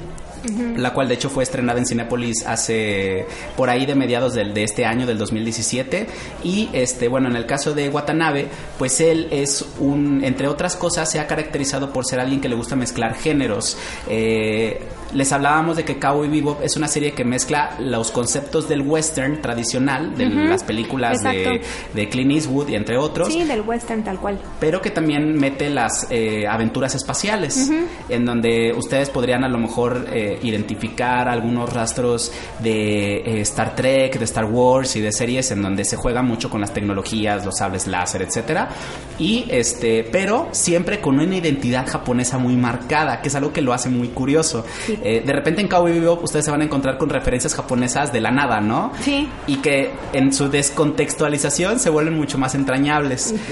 la 0.75 0.93
cual 0.93 1.07
de 1.07 1.15
hecho 1.15 1.29
fue 1.29 1.43
estrenada 1.43 1.79
en 1.79 1.85
Cinepolis 1.85 2.45
hace 2.45 3.25
por 3.55 3.69
ahí 3.69 3.85
de 3.85 3.95
mediados 3.95 4.33
del, 4.33 4.53
de 4.53 4.63
este 4.63 4.85
año, 4.85 5.05
del 5.05 5.17
2017. 5.17 6.07
Y 6.43 6.69
este, 6.73 7.07
bueno, 7.07 7.27
en 7.27 7.35
el 7.35 7.45
caso 7.45 7.73
de 7.73 7.89
Watanabe, 7.89 8.47
pues 8.77 9.01
él 9.01 9.27
es 9.31 9.65
un, 9.79 10.23
entre 10.23 10.47
otras 10.47 10.75
cosas, 10.75 11.11
se 11.11 11.19
ha 11.19 11.27
caracterizado 11.27 11.91
por 11.91 12.05
ser 12.05 12.19
alguien 12.19 12.39
que 12.39 12.49
le 12.49 12.55
gusta 12.55 12.75
mezclar 12.75 13.15
géneros. 13.15 13.77
Eh, 14.07 14.79
les 15.13 15.31
hablábamos 15.31 15.77
de 15.77 15.85
que 15.85 15.99
Cowboy 15.99 16.27
Bebop 16.27 16.61
es 16.63 16.75
una 16.77 16.87
serie 16.87 17.11
que 17.13 17.23
mezcla 17.23 17.75
los 17.79 18.11
conceptos 18.11 18.67
del 18.67 18.81
western 18.81 19.41
tradicional, 19.41 20.15
de 20.17 20.27
las 20.29 20.63
películas 20.63 21.21
de, 21.23 21.61
de 21.93 22.09
Clint 22.09 22.31
Eastwood 22.31 22.69
y 22.69 22.75
entre 22.75 22.97
otros 22.97 23.31
Sí, 23.31 23.43
del 23.43 23.61
western 23.61 24.03
tal 24.03 24.19
cual. 24.19 24.39
pero 24.59 24.81
que 24.81 24.91
también 24.91 25.33
mete 25.35 25.69
las 25.69 26.07
eh, 26.09 26.45
aventuras 26.47 26.95
espaciales, 26.95 27.69
en 28.09 28.25
donde 28.25 28.73
ustedes 28.75 29.09
podrían 29.09 29.43
a 29.43 29.49
lo 29.49 29.57
mejor 29.57 30.07
eh, 30.11 30.39
identificar 30.43 31.27
algunos 31.29 31.71
rastros 31.73 32.31
de 32.59 33.17
eh, 33.17 33.41
Star 33.41 33.75
Trek, 33.75 34.17
de 34.17 34.25
Star 34.25 34.45
Wars 34.45 34.95
y 34.95 35.01
de 35.01 35.11
series 35.11 35.51
en 35.51 35.61
donde 35.61 35.83
se 35.85 35.95
juega 35.95 36.21
mucho 36.21 36.49
con 36.49 36.61
las 36.61 36.73
tecnologías, 36.73 37.45
los 37.45 37.57
sables 37.57 37.87
láser, 37.87 38.21
etcétera. 38.21 38.69
Y 39.19 39.45
este, 39.49 40.03
pero 40.11 40.49
siempre 40.51 40.99
con 41.01 41.19
una 41.19 41.35
identidad 41.35 41.87
japonesa 41.87 42.37
muy 42.37 42.55
marcada, 42.55 43.21
que 43.21 43.29
es 43.29 43.35
algo 43.35 43.51
que 43.53 43.61
lo 43.61 43.73
hace 43.73 43.89
muy 43.89 44.09
curioso. 44.09 44.65
Sí. 44.85 44.96
Eh, 45.03 45.23
de 45.25 45.33
repente 45.33 45.61
en 45.61 45.67
Cowboy 45.67 45.99
Bebop 45.99 46.23
ustedes 46.23 46.45
se 46.45 46.51
van 46.51 46.61
a 46.61 46.63
encontrar 46.65 46.97
con 46.97 47.09
referencias 47.09 47.53
japonesas 47.55 48.11
de 48.11 48.21
la 48.21 48.31
nada, 48.31 48.61
¿no? 48.61 48.91
Sí. 49.01 49.27
y 49.47 49.57
que 49.57 49.91
en 50.13 50.33
su 50.33 50.49
descontextualización 50.49 51.79
se 51.79 51.89
vuelven 51.89 52.15
mucho 52.15 52.37
más 52.37 52.55
entrañables. 52.55 53.33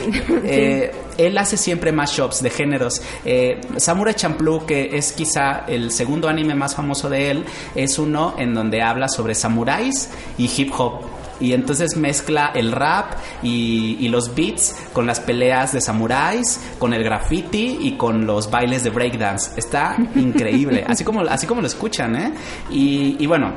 Eh, 0.47 0.91
él 1.17 1.37
hace 1.37 1.57
siempre 1.57 1.91
mashups 1.91 2.41
de 2.43 2.49
géneros. 2.49 3.01
Eh, 3.23 3.59
Samurai 3.77 4.13
Champloo, 4.13 4.65
que 4.65 4.95
es 4.97 5.11
quizá 5.13 5.63
el 5.67 5.91
segundo 5.91 6.27
anime 6.27 6.55
más 6.55 6.75
famoso 6.75 7.09
de 7.09 7.31
él, 7.31 7.45
es 7.73 7.97
uno 7.97 8.35
en 8.37 8.53
donde 8.53 8.81
habla 8.81 9.07
sobre 9.07 9.33
samuráis 9.33 10.09
y 10.37 10.49
hip 10.55 10.71
hop. 10.77 11.14
Y 11.39 11.53
entonces 11.53 11.95
mezcla 11.95 12.51
el 12.55 12.71
rap 12.71 13.13
y, 13.43 13.97
y 13.99 14.09
los 14.09 14.33
beats 14.33 14.75
con 14.93 15.05
las 15.05 15.19
peleas 15.19 15.73
de 15.73 15.81
samuráis, 15.81 16.59
con 16.79 16.93
el 16.93 17.03
graffiti 17.03 17.77
y 17.81 17.97
con 17.97 18.25
los 18.25 18.49
bailes 18.49 18.83
de 18.83 18.89
breakdance. 18.89 19.51
Está 19.57 19.95
increíble, 20.15 20.83
así 20.87 21.03
como, 21.03 21.21
así 21.21 21.47
como 21.47 21.61
lo 21.61 21.67
escuchan, 21.67 22.15
¿eh? 22.15 22.33
Y, 22.69 23.17
y 23.19 23.25
bueno, 23.25 23.53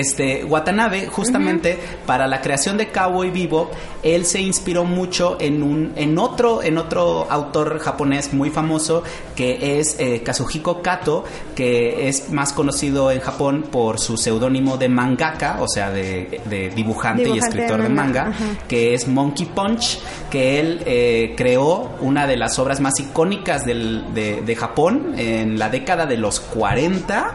este 0.00 0.44
Watanabe 0.44 1.06
justamente 1.06 1.78
para 2.06 2.26
la 2.26 2.40
creación 2.40 2.76
de 2.76 2.88
Cowboy 2.88 3.30
Bebop 3.30 3.72
él 4.02 4.24
se 4.24 4.40
inspiró 4.40 4.84
mucho 4.84 5.36
en 5.40 5.62
un 5.62 5.92
en 5.96 6.18
otro 6.18 6.62
en 6.62 6.78
otro 6.78 7.26
autor 7.30 7.78
japonés 7.78 8.32
muy 8.32 8.50
famoso 8.50 9.02
que 9.34 9.78
es 9.78 9.96
eh, 9.98 10.22
Kazuhiko 10.22 10.82
Kato 10.82 11.24
que 11.54 12.08
es 12.08 12.30
más 12.30 12.52
conocido 12.52 13.10
en 13.10 13.20
Japón 13.20 13.64
por 13.70 13.98
su 13.98 14.16
seudónimo 14.16 14.76
de 14.76 14.88
mangaka 14.88 15.58
o 15.60 15.68
sea 15.68 15.90
de, 15.90 16.40
de 16.44 16.70
dibujante, 16.70 17.22
y 17.28 17.38
escritor 17.38 17.78
de 17.78 17.82
de 17.84 17.88
manga, 17.88 18.32
que 18.68 18.94
es 18.94 19.08
Monkey 19.08 19.46
Punch 19.46 19.98
que 20.30 20.60
él 20.60 20.82
eh, 20.86 21.34
creó 21.36 21.90
una 22.00 22.26
de 22.26 22.36
las 22.36 22.58
obras 22.58 22.80
más 22.80 22.98
icónicas 23.00 23.64
del- 23.64 24.04
de, 24.14 24.42
de 24.42 24.56
Japón 24.56 25.14
en 25.16 25.58
la 25.58 25.68
década 25.68 26.06
de 26.06 26.16
los 26.16 26.40
40 26.40 27.32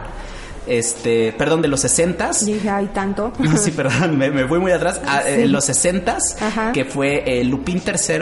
este, 0.66 1.32
perdón, 1.32 1.62
de 1.62 1.68
los 1.68 1.80
60 1.80 2.30
Dije, 2.44 2.68
ay, 2.70 2.90
tanto. 2.94 3.32
no, 3.38 3.56
sí, 3.56 3.70
perdón, 3.76 4.16
me, 4.18 4.30
me 4.30 4.46
fui 4.46 4.58
muy 4.58 4.72
atrás. 4.72 5.00
Ah, 5.06 5.22
Sí. 5.24 5.42
En 5.42 5.52
los 5.52 5.64
60 5.64 6.16
Ajá. 6.40 6.72
que 6.72 6.84
fue 6.84 7.22
eh, 7.26 7.44
Lupin 7.44 7.82
III. 7.84 8.18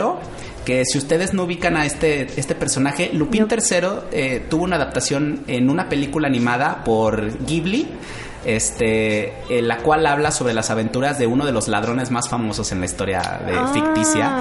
Que 0.64 0.84
si 0.84 0.98
ustedes 0.98 1.32
no 1.32 1.44
ubican 1.44 1.74
a 1.76 1.86
este, 1.86 2.28
este 2.38 2.54
personaje, 2.54 3.10
Lupin 3.14 3.42
No. 3.42 3.48
III 3.50 3.88
eh, 4.12 4.46
tuvo 4.48 4.64
una 4.64 4.76
adaptación 4.76 5.42
en 5.46 5.70
una 5.70 5.88
película 5.88 6.28
animada 6.28 6.84
por 6.84 7.44
Ghibli, 7.46 7.88
este, 8.44 9.32
en 9.48 9.68
la 9.68 9.78
cual 9.78 10.06
habla 10.06 10.30
sobre 10.30 10.54
las 10.54 10.70
aventuras 10.70 11.18
de 11.18 11.26
uno 11.26 11.44
de 11.46 11.52
los 11.52 11.68
ladrones 11.68 12.10
más 12.10 12.28
famosos 12.28 12.72
en 12.72 12.80
la 12.80 12.86
historia 12.86 13.20
de 13.46 13.52
Ah. 13.54 13.70
ficticia, 13.72 14.32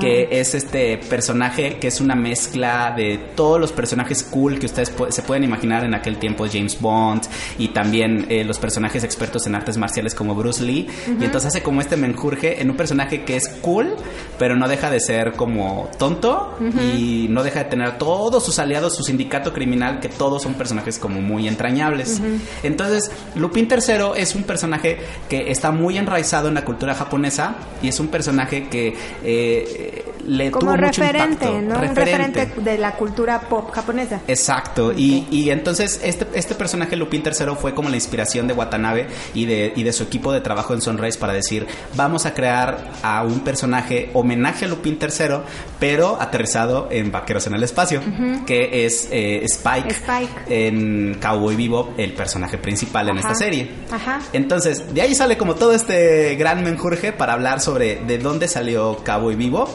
que 0.00 0.28
es 0.40 0.54
este 0.54 0.98
personaje 0.98 1.78
que 1.78 1.88
es 1.88 2.00
una 2.00 2.14
mezcla 2.14 2.92
de 2.96 3.18
todos 3.34 3.60
los 3.60 3.72
personajes 3.72 4.22
cool 4.22 4.58
que 4.58 4.66
ustedes 4.66 4.96
pu- 4.96 5.10
se 5.10 5.22
pueden 5.22 5.44
imaginar 5.44 5.84
en 5.84 5.94
aquel 5.94 6.18
tiempo, 6.18 6.46
James 6.50 6.80
Bond 6.80 7.22
y 7.58 7.68
también 7.68 8.26
eh, 8.28 8.44
los 8.44 8.58
personajes 8.58 9.04
expertos 9.04 9.46
en 9.46 9.54
artes 9.54 9.76
marciales 9.76 10.14
como 10.14 10.34
Bruce 10.34 10.62
Lee. 10.62 10.88
Y 11.20 11.24
entonces 11.24 11.48
hace 11.48 11.62
como 11.62 11.80
este 11.80 11.96
menjurje 11.96 12.60
en 12.62 12.70
un 12.70 12.76
personaje 12.76 13.24
que 13.24 13.36
es 13.36 13.48
cool, 13.60 13.94
pero 14.38 14.56
no 14.56 14.68
deja 14.68 14.90
de 14.90 15.00
ser 15.00 15.32
como 15.32 15.90
tonto 15.98 16.56
y 16.96 17.26
no 17.30 17.42
deja 17.42 17.60
de 17.60 17.64
tener 17.70 17.86
a 17.86 17.98
todos 17.98 18.44
sus 18.44 18.58
aliados, 18.58 18.94
su 18.96 19.02
sindicato 19.02 19.52
criminal, 19.52 20.00
que 20.00 20.08
todos 20.08 20.42
son 20.42 20.54
personajes 20.54 20.98
como 20.98 21.20
muy 21.20 21.46
entrañables. 21.48 22.20
Entonces, 22.62 23.10
Lupin 23.40 23.68
III 23.70 24.20
es 24.20 24.34
un 24.34 24.44
personaje 24.44 24.98
que 25.28 25.50
está 25.50 25.70
muy 25.70 25.98
enraizado 25.98 26.48
en 26.48 26.54
la 26.54 26.64
cultura 26.64 26.94
japonesa 26.94 27.56
y 27.82 27.88
es 27.88 27.98
un 27.98 28.08
personaje 28.08 28.68
que 28.68 28.94
eh, 29.24 29.99
le 30.30 30.50
Como 30.50 30.72
tuvo 30.72 30.86
mucho 30.86 31.02
referente, 31.02 31.46
impacto. 31.46 31.60
¿no? 31.62 31.88
Un 31.90 31.96
referente 31.96 32.46
de 32.56 32.78
la 32.78 32.92
cultura 32.92 33.40
pop 33.40 33.70
japonesa. 33.72 34.20
Exacto, 34.28 34.92
y, 34.96 35.26
y 35.30 35.50
entonces 35.50 36.00
este, 36.04 36.26
este 36.34 36.54
personaje 36.54 36.94
Lupin 36.96 37.22
III 37.24 37.54
fue 37.60 37.74
como 37.74 37.88
la 37.88 37.96
inspiración 37.96 38.46
de 38.46 38.54
Watanabe 38.54 39.08
y 39.34 39.46
de, 39.46 39.72
y 39.74 39.82
de 39.82 39.92
su 39.92 40.04
equipo 40.04 40.32
de 40.32 40.40
trabajo 40.40 40.72
en 40.72 40.80
Sunrise 40.80 41.18
para 41.18 41.32
decir, 41.32 41.66
vamos 41.96 42.26
a 42.26 42.34
crear 42.34 42.92
a 43.02 43.24
un 43.24 43.40
personaje 43.40 44.10
homenaje 44.14 44.66
a 44.66 44.68
Lupin 44.68 44.98
III, 45.00 45.38
pero 45.80 46.16
aterrizado 46.20 46.88
en 46.90 47.10
Vaqueros 47.10 47.46
en 47.48 47.54
el 47.54 47.64
Espacio, 47.64 48.00
que 48.46 48.84
es 48.86 49.08
eh, 49.10 49.42
Spike, 49.44 49.90
Spike. 49.90 50.28
en 50.48 51.18
Cowboy 51.20 51.56
Bebop, 51.56 51.98
el 51.98 52.12
personaje 52.12 52.56
principal 52.58 53.08
en 53.08 53.18
esta 53.18 53.34
serie. 53.34 53.68
Ajá. 53.90 54.20
Entonces, 54.32 54.94
de 54.94 55.02
ahí 55.02 55.14
sale 55.14 55.36
como 55.36 55.56
todo 55.56 55.72
este 55.72 56.36
gran 56.36 56.62
menjurje 56.62 57.12
para 57.12 57.32
hablar 57.32 57.60
sobre 57.60 57.96
de 57.96 58.18
dónde 58.18 58.46
salió 58.46 58.98
Cowboy 59.04 59.34
Vivo, 59.34 59.68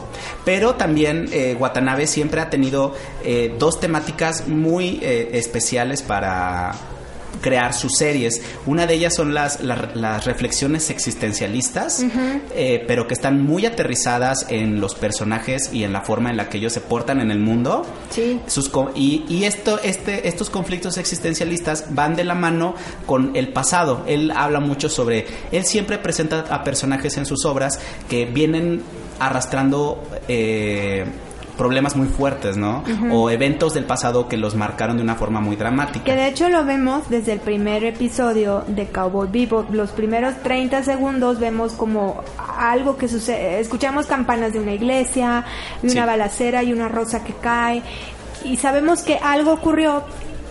pero 0.46 0.76
también 0.76 1.28
eh, 1.32 1.58
Watanabe 1.60 2.08
siempre 2.08 2.40
ha 2.40 2.50
tenido 2.50 2.94
eh, 3.24 3.54
dos 3.60 3.80
temáticas 3.80 4.48
muy 4.48 5.00
eh, 5.02 5.32
especiales 5.34 6.02
para 6.02 6.74
crear 7.42 7.74
sus 7.74 7.98
series. 7.98 8.42
Una 8.66 8.88
de 8.88 8.96
ellas 8.96 9.14
son 9.14 9.34
las, 9.34 9.62
las, 9.62 9.96
las 9.96 10.26
reflexiones 10.26 10.90
existencialistas, 10.90 12.04
eh, 12.56 12.84
pero 12.88 13.08
que 13.08 13.14
están 13.14 13.44
muy 13.44 13.66
aterrizadas 13.66 14.48
en 14.50 14.80
los 14.80 14.96
personajes 14.96 15.70
y 15.74 15.84
en 15.84 15.94
la 15.94 16.02
forma 16.02 16.30
en 16.30 16.38
la 16.38 16.50
que 16.50 16.58
ellos 16.58 16.74
se 16.74 16.82
portan 16.82 17.20
en 17.20 17.32
el 17.32 17.40
mundo. 17.40 17.86
Sí. 18.10 18.40
Sus 18.48 18.72
y 18.96 19.26
y 19.30 19.46
esto, 19.46 19.80
este, 19.84 20.28
estos 20.28 20.50
conflictos 20.50 20.98
existencialistas 20.98 21.94
van 21.94 22.16
de 22.16 22.24
la 22.24 22.36
mano 22.36 22.76
con 23.06 23.36
el 23.36 23.50
pasado. 23.50 24.04
Él 24.08 24.32
habla 24.32 24.60
mucho 24.60 24.90
sobre, 24.90 25.26
él 25.52 25.66
siempre 25.66 25.98
presenta 25.98 26.46
a 26.50 26.64
personajes 26.64 27.18
en 27.18 27.26
sus 27.26 27.46
obras 27.46 27.80
que 28.10 28.26
vienen 28.26 28.82
arrastrando 29.20 30.04
eh, 30.28 31.06
problemas 31.58 31.96
muy 31.96 32.08
fuertes, 32.08 32.58
¿no? 32.58 32.84
O 33.14 33.30
eventos 33.30 33.74
del 33.74 33.86
pasado 33.86 34.28
que 34.28 34.36
los 34.36 34.56
marcaron 34.56 34.98
de 34.98 35.04
una 35.04 35.16
forma 35.16 35.40
muy 35.40 35.56
dramática. 35.56 36.04
Que 36.04 36.16
de 36.16 36.28
hecho 36.28 36.50
lo 36.50 36.66
vemos 36.66 37.10
desde 37.10 37.32
el 37.32 37.40
primer 37.40 37.86
episodio 37.86 38.66
de 38.68 38.88
Cowboy 38.88 39.30
Bebop. 39.32 39.74
Los 39.74 39.92
primeros 39.92 40.36
30 40.44 40.84
segundos 40.84 41.40
vemos 41.40 41.72
como 41.72 42.22
algo 42.60 42.98
que 42.98 43.08
sucede. 43.08 43.62
Escuchamos 43.62 44.06
campanas 44.06 44.52
de 44.52 44.60
una 44.60 44.74
iglesia, 44.74 45.46
y 45.82 45.86
una 45.86 46.02
Sí. 46.02 46.08
balacera 46.08 46.62
y 46.64 46.74
una 46.74 46.90
rosa 46.90 47.24
que 47.24 47.32
cae. 47.34 47.82
Y 48.44 48.58
sabemos 48.58 49.02
que 49.02 49.16
algo 49.18 49.54
ocurrió, 49.54 50.04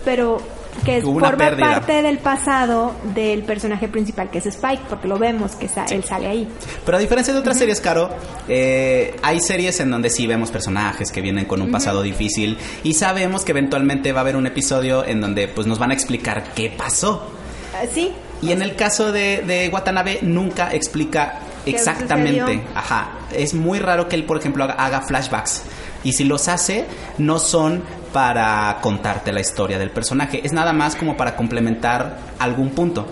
pero 0.03 0.39
que 0.83 0.99
Hubo 1.03 1.19
forma 1.19 1.49
parte 1.57 2.01
del 2.01 2.17
pasado 2.19 2.93
del 3.15 3.43
personaje 3.43 3.87
principal, 3.87 4.29
que 4.29 4.39
es 4.39 4.45
Spike, 4.45 4.83
porque 4.89 5.07
lo 5.07 5.17
vemos 5.17 5.55
que 5.55 5.67
sa- 5.67 5.85
él 5.85 6.03
sale 6.03 6.27
ahí. 6.27 6.47
Pero 6.85 6.97
a 6.97 6.99
diferencia 7.01 7.33
de 7.33 7.39
otras 7.39 7.57
series, 7.57 7.79
Caro, 7.81 8.09
eh, 8.47 9.15
hay 9.23 9.39
series 9.39 9.79
en 9.79 9.89
donde 9.91 10.09
sí 10.09 10.27
vemos 10.27 10.51
personajes 10.51 11.11
que 11.11 11.21
vienen 11.21 11.45
con 11.45 11.61
un 11.61 11.71
pasado 11.71 12.01
difícil 12.01 12.57
y 12.83 12.93
sabemos 12.93 13.43
que 13.43 13.51
eventualmente 13.51 14.11
va 14.11 14.19
a 14.19 14.21
haber 14.21 14.35
un 14.35 14.47
episodio 14.47 15.05
en 15.05 15.21
donde 15.21 15.47
pues 15.47 15.65
nos 15.67 15.79
van 15.79 15.91
a 15.91 15.93
explicar 15.93 16.43
qué 16.55 16.69
pasó. 16.69 17.31
Ah, 17.73 17.85
Sí, 17.93 18.11
Y 18.41 18.51
en 18.51 18.61
el 18.61 18.75
caso 18.75 19.11
de, 19.11 19.41
de 19.45 19.69
Watanabe 19.69 20.19
nunca 20.21 20.71
explica 20.73 21.39
¿Qué 21.63 21.71
exactamente. 21.71 22.61
Ajá. 22.75 23.09
Es 23.33 23.53
muy 23.53 23.79
raro 23.79 24.07
que 24.07 24.15
él, 24.15 24.23
por 24.25 24.37
ejemplo, 24.37 24.63
haga, 24.65 24.73
haga 24.75 25.01
flashbacks. 25.01 25.63
Y 26.03 26.13
si 26.13 26.23
los 26.25 26.47
hace, 26.47 26.85
no 27.17 27.39
son 27.39 27.81
para 28.15 28.77
contarte 28.79 29.33
la 29.33 29.41
historia 29.41 29.77
del 29.77 29.89
personaje. 29.89 30.39
Es 30.41 30.53
nada 30.53 30.71
más 30.71 30.95
como 30.95 31.17
para 31.17 31.35
complementar 31.35 32.17
algún 32.39 32.69
punto. 32.69 33.05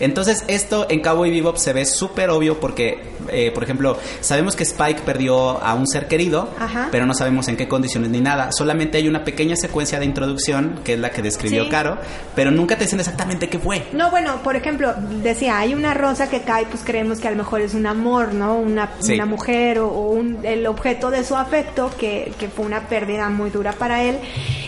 Entonces 0.00 0.42
esto 0.48 0.88
en 0.90 1.02
Cowboy 1.02 1.30
Bebop 1.30 1.56
se 1.56 1.72
ve 1.72 1.84
súper 1.84 2.30
obvio 2.30 2.58
porque 2.58 3.13
Eh, 3.30 3.50
por 3.52 3.62
ejemplo, 3.64 3.96
sabemos 4.20 4.56
que 4.56 4.62
Spike 4.64 5.02
perdió 5.02 5.62
a 5.62 5.74
un 5.74 5.86
ser 5.86 6.08
querido, 6.08 6.48
Ajá. 6.58 6.88
pero 6.90 7.06
no 7.06 7.14
sabemos 7.14 7.48
en 7.48 7.56
qué 7.56 7.68
condiciones 7.68 8.10
ni 8.10 8.20
nada. 8.20 8.50
Solamente 8.52 8.98
hay 8.98 9.08
una 9.08 9.24
pequeña 9.24 9.56
secuencia 9.56 9.98
de 9.98 10.04
introducción, 10.04 10.80
que 10.84 10.94
es 10.94 10.98
la 10.98 11.10
que 11.10 11.22
describió 11.22 11.64
Sí. 11.64 11.70
Caro, 11.70 11.98
pero 12.34 12.50
nunca 12.50 12.76
te 12.76 12.84
dicen 12.84 13.00
exactamente 13.00 13.48
qué 13.48 13.58
fue. 13.58 13.86
No, 13.92 14.10
bueno, 14.10 14.36
por 14.42 14.56
ejemplo, 14.56 14.94
decía, 15.22 15.58
hay 15.58 15.74
una 15.74 15.94
rosa 15.94 16.28
que 16.28 16.42
cae, 16.42 16.66
pues 16.66 16.82
creemos 16.84 17.20
que 17.20 17.28
a 17.28 17.30
lo 17.30 17.36
mejor 17.38 17.60
es 17.60 17.74
un 17.74 17.86
amor, 17.86 18.34
¿no? 18.34 18.56
Una, 18.56 18.90
Sí. 19.00 19.14
una 19.14 19.26
mujer 19.26 19.78
o, 19.78 19.88
o 19.88 20.10
un- 20.10 20.38
el 20.44 20.66
objeto 20.66 21.10
de 21.10 21.24
su 21.24 21.34
afecto, 21.36 21.90
que, 21.98 22.32
que 22.38 22.48
fue 22.48 22.64
una 22.66 22.82
pérdida 22.88 23.28
muy 23.30 23.50
dura 23.50 23.72
para 23.72 24.02
él. 24.02 24.18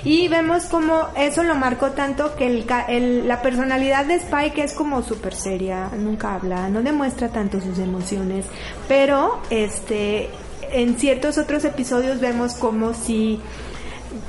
Y 0.04 0.28
vemos 0.28 0.64
como 0.64 1.08
eso 1.16 1.42
lo 1.42 1.54
marcó 1.56 1.90
tanto 1.90 2.34
que 2.36 2.46
el, 2.46 2.64
el- 2.88 3.28
la 3.28 3.42
personalidad 3.42 4.06
de 4.06 4.14
Spike 4.14 4.62
es 4.64 4.72
como 4.72 5.02
súper 5.02 5.34
seria, 5.34 5.90
nunca 5.98 6.34
habla, 6.34 6.68
no 6.68 6.82
demuestra 6.82 7.28
tanto 7.28 7.60
sus 7.60 7.78
emociones, 7.78 8.45
pero 8.88 9.38
este 9.50 10.30
en 10.72 10.98
ciertos 10.98 11.38
otros 11.38 11.64
episodios 11.64 12.20
vemos 12.20 12.54
como 12.54 12.94
si 12.94 13.40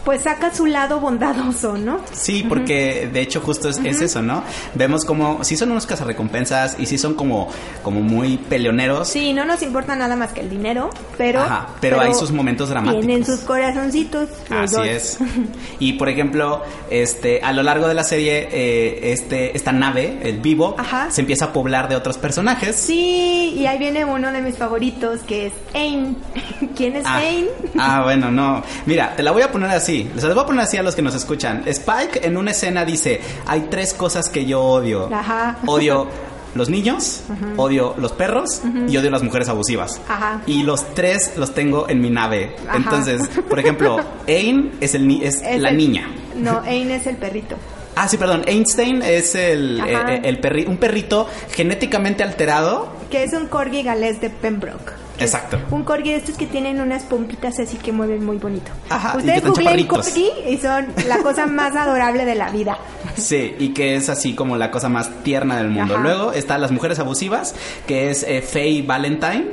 pues 0.08 0.22
saca 0.22 0.56
su 0.56 0.66
lado 0.66 1.02
bondadoso, 1.02 1.78
¿no? 1.78 2.00
Sí, 2.14 2.46
porque 2.48 3.10
de 3.12 3.20
hecho 3.20 3.42
justo 3.42 3.68
es, 3.68 3.78
es 3.84 4.00
eso, 4.00 4.22
¿no? 4.22 4.42
Vemos 4.74 5.04
como, 5.04 5.44
sí 5.44 5.58
son 5.58 5.70
unos 5.72 5.86
cazarrecompensas 5.86 6.78
y 6.80 6.86
sí 6.86 6.98
son 6.98 7.14
como, 7.14 7.50
como 7.84 8.00
muy 8.00 8.38
peleoneros. 8.38 9.10
Sí, 9.10 9.34
no 9.34 9.44
nos 9.44 9.62
importa 9.64 9.98
nada 9.98 10.16
más 10.16 10.32
que 10.32 10.40
el 10.40 10.50
dinero, 10.50 10.92
pero... 11.18 11.42
Ajá, 11.42 11.68
pero 11.82 12.00
hay 12.00 12.14
sus 12.14 12.32
momentos 12.32 12.70
dramáticos. 12.70 13.06
Tienen 13.06 13.26
sus 13.26 13.42
corazoncitos. 13.42 14.30
Así 14.50 14.76
dos. 14.78 14.86
es. 14.88 15.18
Y 15.80 15.94
por 15.94 16.08
ejemplo, 16.08 16.64
este, 16.90 17.42
a 17.44 17.52
lo 17.52 17.62
largo 17.62 17.90
de 17.90 17.94
la 17.94 18.06
serie, 18.06 18.48
eh, 18.50 19.12
este, 19.12 19.58
esta 19.58 19.74
nave, 19.74 20.20
el 20.24 20.40
vivo, 20.40 20.76
Ajá. 20.78 21.12
se 21.12 21.20
empieza 21.20 21.46
a 21.46 21.54
poblar 21.54 21.90
de 21.90 21.98
otros 21.98 22.18
personajes. 22.18 22.78
Sí, 22.78 23.56
y 23.58 23.66
ahí 23.66 23.78
viene 23.78 24.06
uno 24.06 24.32
de 24.32 24.42
mis 24.42 24.56
favoritos, 24.56 25.20
que 25.24 25.48
es 25.48 25.54
Ain. 25.74 26.16
¿Quién 26.78 26.96
es 26.96 27.06
Ah, 27.06 27.18
Ain? 27.18 27.48
ah, 27.78 28.04
bueno, 28.04 28.32
no. 28.32 28.64
Mira, 28.86 29.14
te 29.18 29.22
la 29.22 29.32
voy 29.32 29.42
a 29.42 29.52
poner 29.52 29.70
así. 29.72 29.97
Se 30.18 30.28
la 30.28 30.34
voy 30.34 30.44
a 30.44 30.46
poner 30.46 30.62
así 30.62 30.78
a 30.78 30.84
los 30.84 30.96
que 30.96 31.02
nos 31.02 31.16
escuchan. 31.16 31.64
Spike 31.66 32.22
en 32.26 32.38
una 32.38 32.52
escena 32.52 32.86
dice, 32.86 33.22
hay 33.46 33.68
tres 33.70 33.94
cosas 33.94 34.30
que 34.30 34.46
yo 34.46 34.62
odio. 34.62 35.10
Ajá. 35.14 35.58
Odio 35.66 36.08
los 36.56 36.70
niños, 36.70 37.22
odio 37.58 37.94
los 37.98 38.14
perros 38.14 38.62
y 38.88 38.98
odio 38.98 39.10
las 39.12 39.22
mujeres 39.24 39.48
abusivas. 39.50 40.00
Ajá. 40.08 40.42
Y 40.48 40.64
los 40.64 40.94
tres 40.96 41.34
los 41.38 41.54
tengo 41.54 41.88
en 41.90 42.02
mi 42.02 42.10
nave. 42.10 42.56
Ajá. 42.68 42.78
Entonces, 42.78 43.22
por 43.50 43.60
ejemplo, 43.60 43.98
Ain 44.28 44.72
es, 44.82 44.96
el 44.96 45.08
ni- 45.08 45.24
es, 45.24 45.42
Es 45.42 45.60
la 45.62 45.70
el- 45.70 45.78
niña. 45.78 46.10
No, 46.36 46.62
Ain 46.66 46.90
es 46.92 47.06
el 47.08 47.16
perrito. 47.18 47.56
Ah, 48.00 48.08
sí, 48.08 48.18
perdón. 48.18 48.44
Einstein 48.46 49.02
es 49.02 49.34
el, 49.34 49.82
eh, 49.86 50.22
el 50.24 50.40
perri- 50.40 50.68
un 50.68 50.78
perrito 50.78 51.28
genéticamente 51.52 52.22
alterado. 52.24 52.90
Que 53.10 53.24
es 53.24 53.34
un 53.34 53.48
corgi 53.48 53.82
galés 53.82 54.22
de 54.22 54.30
Pembroke. 54.30 54.94
Es 55.18 55.34
Exacto. 55.34 55.60
Un 55.72 55.84
corgi 55.84 56.12
de 56.12 56.18
estos 56.18 56.38
que 56.38 56.46
tienen 56.46 56.80
unas 56.80 57.04
pompitas 57.04 57.60
así 57.60 57.78
que 57.78 57.92
mueven 57.92 58.26
muy 58.26 58.38
bonito. 58.38 58.72
Ajá, 58.90 59.18
Ustedes 59.18 59.44
googleen 59.44 59.88
corgi 59.88 60.30
y 60.48 60.58
son 60.58 60.88
la 61.08 61.18
cosa 61.20 61.46
más 61.48 61.76
adorable 61.76 62.26
de 62.26 62.36
la 62.36 62.50
vida. 62.52 62.78
Sí, 63.16 63.56
y 63.60 63.70
que 63.74 63.96
es 63.96 64.10
así 64.10 64.34
como 64.36 64.58
la 64.58 64.70
cosa 64.72 64.90
más 64.90 65.10
tierna 65.24 65.58
del 65.58 65.70
mundo. 65.70 65.96
Ajá. 65.96 66.04
Luego 66.04 66.32
están 66.34 66.62
las 66.62 66.72
mujeres 66.72 67.00
abusivas, 67.00 67.56
que 67.88 68.10
es 68.12 68.24
eh, 68.24 68.42
Faye 68.42 68.84
Valentine. 68.84 69.46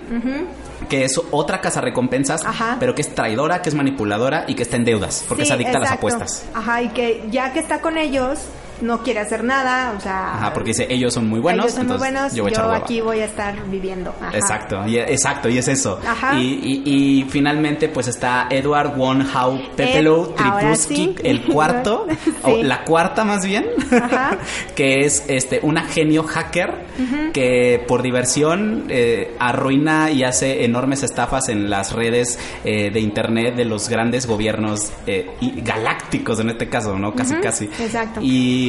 Que 0.89 1.05
es 1.05 1.19
otra 1.31 1.63
casa 1.63 1.81
recompensas, 1.81 2.45
Ajá. 2.45 2.77
pero 2.79 2.95
que 2.95 3.01
es 3.01 3.15
traidora, 3.15 3.63
que 3.63 3.71
es 3.71 3.75
manipuladora 3.75 4.45
y 4.49 4.55
que 4.55 4.65
está 4.65 4.77
en 4.77 4.85
deudas, 4.85 5.25
porque 5.27 5.45
Sí, 5.45 5.49
se 5.49 5.55
adicta 5.55 5.79
a 5.79 5.81
las 5.81 5.93
apuestas. 5.93 6.45
Ajá, 6.53 6.83
y 6.83 6.89
que 6.91 7.25
ya 7.31 7.55
que 7.55 7.61
está 7.61 7.81
con 7.81 7.97
ellos, 7.97 8.39
no 8.81 9.03
quiere 9.03 9.21
hacer 9.21 9.45
nada, 9.45 9.95
o 9.97 10.01
sea... 10.01 10.35
Ajá, 10.35 10.53
porque 10.53 10.71
dice, 10.71 10.87
ellos 10.91 11.15
son 11.15 11.29
muy 11.29 11.41
buenos, 11.41 11.65
ellos 11.67 11.75
son 11.77 11.87
muy 11.87 11.95
entonces 11.95 12.13
buenos, 12.13 12.35
yo 12.35 12.45
voy 12.69 12.77
aquí 12.77 13.01
voy 13.01 13.21
a 13.21 13.25
estar 13.27 13.55
viviendo. 13.69 14.15
Ajá. 14.21 14.37
Exacto, 14.37 14.87
y, 14.87 14.99
exacto, 14.99 15.49
y 15.49 15.59
es 15.59 15.69
eso. 15.69 16.01
Ajá. 16.07 16.35
Y, 16.39 16.61
y- 16.63 16.83
y 17.21 17.25
finalmente, 17.31 17.89
pues 17.89 18.09
está 18.09 18.47
Edward 18.51 18.97
Von 18.97 19.27
Hau 19.35 19.59
Pepelo 19.77 20.35
Tripusky, 20.37 20.95
sí. 20.97 21.15
el 21.23 21.43
cuarto, 21.43 22.07
Sí. 22.25 22.33
o 22.43 22.63
la 22.63 22.85
cuarta 22.85 23.25
más 23.25 23.45
bien, 23.45 23.67
Ajá. 23.91 24.39
que 24.75 25.01
es 25.01 25.25
este 25.29 25.61
una 25.63 25.83
genio 25.83 26.23
hacker 26.25 26.85
que 27.33 27.83
por 27.89 28.03
diversión 28.03 28.85
eh, 28.89 29.35
arruina 29.39 30.11
y 30.11 30.23
hace 30.25 30.65
enormes 30.65 31.03
estafas 31.03 31.49
en 31.49 31.69
las 31.71 31.93
redes 31.93 32.39
eh, 32.65 32.91
de 32.91 33.01
internet 33.01 33.57
de 33.57 33.65
los 33.65 33.89
grandes 33.89 34.27
gobiernos 34.27 34.93
eh, 35.07 35.31
y 35.41 35.61
galácticos 35.61 36.39
en 36.41 36.51
este 36.51 36.69
caso, 36.69 36.97
¿no? 36.99 37.15
Casi, 37.15 37.35
casi. 37.37 37.65
exacto. 37.65 38.21
Y, 38.23 38.64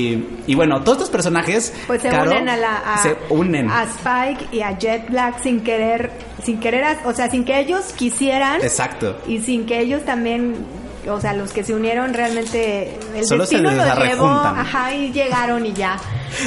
y 0.47 0.55
bueno, 0.55 0.81
todos 0.81 0.97
estos 0.97 1.10
personajes, 1.10 1.73
Pues 1.88 2.01
se 2.01 2.10
Caro, 2.10 2.31
unen 2.31 2.49
a 2.49 2.58
la 2.58 2.75
a, 2.77 2.97
se 2.97 3.15
unen. 3.29 3.69
a 3.69 3.84
Spike 3.84 4.47
y 4.55 4.62
a 4.62 4.77
Jet 4.77 5.10
Black 5.10 5.41
sin 5.41 5.62
querer, 5.62 6.12
sin 6.43 6.60
querer, 6.60 6.97
o 7.05 7.13
sea, 7.13 7.29
sin 7.29 7.45
que 7.45 7.60
ellos 7.60 7.93
quisieran 7.93 8.62
Exacto. 8.62 9.17
y 9.27 9.39
sin 9.39 9.65
que 9.65 9.79
ellos 9.79 10.03
también, 10.05 10.55
o 11.08 11.22
sea, 11.22 11.34
los 11.34 11.52
que 11.52 11.63
se 11.63 11.74
unieron 11.74 12.13
realmente 12.13 12.98
el 13.15 13.26
Solo 13.26 13.46
se 13.46 13.58
destino 13.58 13.76
les 13.76 13.96
los 13.96 14.08
llevó, 14.08 14.28
ajá, 14.28 14.94
y 14.94 15.12
llegaron 15.12 15.65
y 15.65 15.74
ya. 15.74 16.00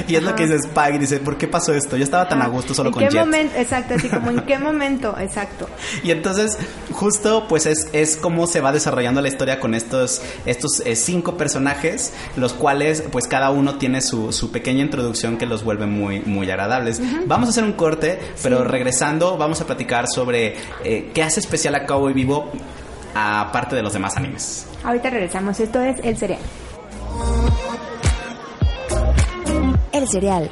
Y 0.07 0.17
es 0.17 0.23
lo 0.23 0.35
que 0.35 0.47
dice 0.47 0.57
Spike, 0.57 0.99
dice, 0.99 1.19
¿por 1.19 1.37
qué 1.37 1.49
pasó 1.49 1.73
esto? 1.73 1.97
Yo 1.97 2.05
estaba 2.05 2.29
tan 2.29 2.43
a 2.43 2.49
gusto 2.49 2.75
solo 2.75 2.91
¿En 2.91 2.93
con 2.95 3.03
qué 3.05 3.11
Jet. 3.11 3.21
momento? 3.21 3.57
Exacto, 3.57 3.95
así 3.95 4.09
como 4.09 4.31
en 4.31 4.41
qué 4.41 4.59
momento, 4.59 5.17
exacto. 5.19 5.69
Y 6.03 6.11
entonces, 6.11 6.59
justo, 6.93 7.47
pues 7.49 7.67
es, 7.67 7.89
es 7.93 8.17
como 8.17 8.47
se 8.47 8.61
va 8.61 8.73
desarrollando 8.73 9.21
la 9.21 9.29
historia 9.29 9.61
con 9.61 9.75
estos, 9.75 10.23
estos 10.47 10.81
eh, 10.81 10.97
cinco 10.97 11.37
personajes, 11.37 12.13
los 12.37 12.53
cuales, 12.53 13.03
pues 13.11 13.27
cada 13.27 13.51
uno 13.51 13.77
tiene 13.79 14.01
su, 14.01 14.33
su 14.33 14.51
pequeña 14.51 14.83
introducción 14.83 15.39
que 15.39 15.47
los 15.47 15.65
vuelve 15.65 15.87
muy, 15.87 16.21
muy 16.21 16.51
agradables. 16.51 17.01
Vamos 17.27 17.49
a 17.49 17.51
hacer 17.51 17.65
un 17.65 17.73
corte, 17.73 18.19
pero 18.43 18.65
regresando, 18.65 19.37
vamos 19.37 19.61
a 19.61 19.67
platicar 19.67 20.07
sobre 20.09 20.57
eh, 20.85 21.11
qué 21.15 21.23
hace 21.23 21.41
especial 21.41 21.75
a 21.75 21.87
Cowboy 21.87 22.13
Vivo 22.13 22.51
aparte 23.15 23.77
de 23.77 23.83
los 23.83 23.93
demás 23.93 24.17
animes. 24.17 24.67
Ahorita 24.85 25.11
regresamos, 25.11 25.59
esto 25.61 25.81
es 25.81 25.99
El 26.03 26.17
Cereal. 26.17 26.41
El 29.93 30.07
cereal. 30.07 30.51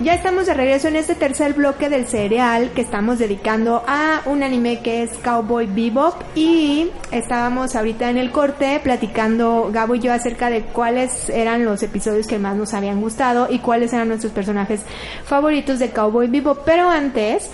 Ya 0.00 0.14
estamos 0.14 0.46
de 0.46 0.54
regreso 0.54 0.86
en 0.86 0.94
este 0.94 1.16
tercer 1.16 1.54
bloque 1.54 1.88
del 1.88 2.06
cereal 2.06 2.70
que 2.70 2.80
estamos 2.80 3.18
dedicando 3.18 3.82
a 3.88 4.22
un 4.26 4.44
anime 4.44 4.80
que 4.80 5.02
es 5.02 5.10
Cowboy 5.18 5.66
Bebop 5.66 6.14
y 6.36 6.90
estábamos 7.10 7.74
ahorita 7.74 8.08
en 8.08 8.16
el 8.16 8.30
corte 8.30 8.78
platicando 8.82 9.68
Gabo 9.72 9.96
y 9.96 10.00
yo 10.00 10.12
acerca 10.12 10.48
de 10.48 10.62
cuáles 10.62 11.28
eran 11.28 11.64
los 11.64 11.82
episodios 11.82 12.28
que 12.28 12.38
más 12.38 12.56
nos 12.56 12.72
habían 12.72 13.00
gustado 13.00 13.48
y 13.50 13.58
cuáles 13.58 13.92
eran 13.92 14.06
nuestros 14.06 14.32
personajes 14.32 14.82
favoritos 15.24 15.80
de 15.80 15.90
Cowboy 15.90 16.28
Bebop. 16.28 16.60
Pero 16.64 16.88
antes 16.88 17.50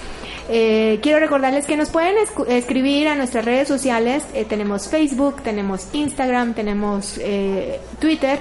eh, 0.49 0.99
quiero 1.03 1.19
recordarles 1.21 1.67
que 1.67 1.77
nos 1.77 1.91
pueden 1.91 2.17
escribir 2.49 3.09
a 3.09 3.15
nuestras 3.15 3.45
redes 3.45 3.69
sociales. 3.69 4.25
Eh, 4.35 4.45
tenemos 4.45 4.89
Facebook, 4.89 5.43
tenemos 5.43 5.89
Instagram, 5.93 6.55
tenemos 6.55 7.19
eh, 7.19 7.81
Twitter. 8.01 8.41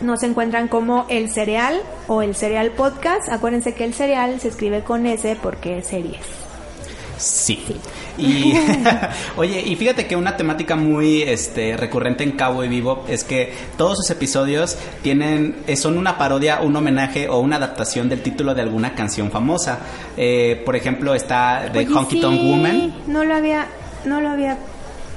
Nos 0.00 0.22
encuentran 0.22 0.68
como 0.68 1.06
El 1.08 1.30
Cereal 1.30 1.80
o 2.08 2.22
El 2.22 2.34
Cereal 2.34 2.72
Podcast. 2.72 3.28
Acuérdense 3.30 3.74
que 3.74 3.84
el 3.84 3.94
cereal 3.94 4.40
se 4.40 4.48
escribe 4.48 4.82
con 4.82 5.06
S 5.06 5.36
porque 5.42 5.78
es 5.78 5.86
series. 5.86 6.20
Sí. 7.16 7.64
Y 8.18 8.54
oye, 9.36 9.60
y 9.60 9.76
fíjate 9.76 10.06
que 10.06 10.16
una 10.16 10.36
temática 10.36 10.76
muy 10.76 11.22
este 11.22 11.76
recurrente 11.76 12.24
en 12.24 12.32
Cowboy 12.32 12.68
Bebop 12.68 13.08
es 13.08 13.24
que 13.24 13.52
todos 13.76 13.98
sus 13.98 14.10
episodios 14.10 14.76
tienen 15.02 15.56
eh, 15.66 15.76
son 15.76 15.98
una 15.98 16.18
parodia, 16.18 16.60
un 16.60 16.74
homenaje 16.76 17.28
o 17.28 17.38
una 17.40 17.56
adaptación 17.56 18.08
del 18.08 18.22
título 18.22 18.54
de 18.54 18.62
alguna 18.62 18.94
canción 18.94 19.30
famosa. 19.30 19.78
Eh, 20.16 20.62
por 20.64 20.76
ejemplo, 20.76 21.14
está 21.14 21.70
The 21.72 21.86
Honky 21.86 22.20
Tonk 22.20 22.40
sí, 22.40 22.50
Woman. 22.50 22.94
No 23.06 23.24
lo 23.24 23.34
había, 23.34 23.66
no 24.04 24.20
lo 24.20 24.30
había, 24.30 24.58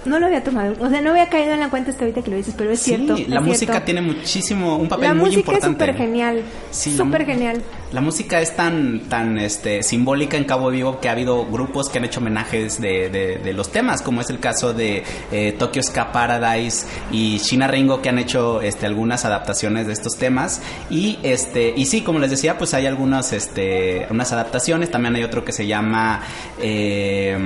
no 0.08 0.20
lo 0.20 0.26
había 0.28 0.44
tomado. 0.44 0.74
O 0.80 0.90
sea, 0.90 1.02
no 1.02 1.12
había 1.12 1.30
caído 1.30 1.54
en 1.54 1.60
la 1.60 1.70
cuenta 1.70 1.92
hasta 1.92 2.04
ahorita 2.06 2.22
que 2.24 2.32
lo 2.32 2.38
dices, 2.38 2.56
pero 2.58 2.72
es 2.72 2.80
Sí, 2.80 2.96
cierto. 2.96 3.16
la 3.28 3.40
es 3.40 3.46
música 3.46 3.74
cierto. 3.74 3.86
tiene 3.86 4.02
muchísimo 4.02 4.78
un 4.78 4.88
papel 4.88 5.08
La 5.10 5.14
muy 5.14 5.26
música 5.26 5.40
importante. 5.52 5.84
es 5.84 5.90
súper 5.90 5.96
genial. 5.98 6.42
Sí, 6.72 6.92
la 6.92 6.98
súper 6.98 7.26
genial. 7.26 7.62
La 7.94 8.02
música 8.02 8.42
es 8.42 8.56
tan, 8.56 9.02
tan 9.10 9.38
este, 9.38 9.82
simbólica 9.84 10.36
en 10.38 10.44
Cabo 10.44 10.70
Vivo 10.70 11.00
que 11.00 11.08
ha 11.10 11.14
habido 11.14 11.46
grupos 11.46 11.90
que 11.90 12.00
han 12.00 12.06
hecho 12.06 12.20
homenajes 12.20 12.82
de, 12.82 13.10
de- 13.10 13.38
de 13.38 13.54
los 13.54 13.72
temas, 13.72 14.02
como 14.02 14.20
es 14.22 14.30
el 14.30 14.40
caso 14.40 14.74
de 14.74 15.04
eh, 15.32 15.54
Tokyo 15.58 15.82
Ska 15.82 16.12
Paradise 16.12 16.86
y 17.12 17.38
Shina 17.38 17.68
Ringo 17.68 18.02
que 18.02 18.10
han 18.10 18.20
hecho 18.20 18.62
este, 18.62 18.86
algunas 18.86 19.24
adaptaciones 19.26 19.88
de 19.88 19.94
estos 19.94 20.18
temas. 20.18 20.62
Y 20.90 21.20
este, 21.24 21.74
y 21.78 21.86
sí, 21.86 22.02
como 22.02 22.20
les 22.20 22.32
decía, 22.32 22.58
pues 22.58 22.74
hay 22.74 22.86
algunas 22.88 23.32
este, 23.34 24.06
unas 24.10 24.32
adaptaciones. 24.34 24.92
También 24.92 25.16
hay 25.16 25.24
otro 25.24 25.46
que 25.46 25.52
se 25.54 25.66
llama 25.66 26.22
eh, 26.62 27.38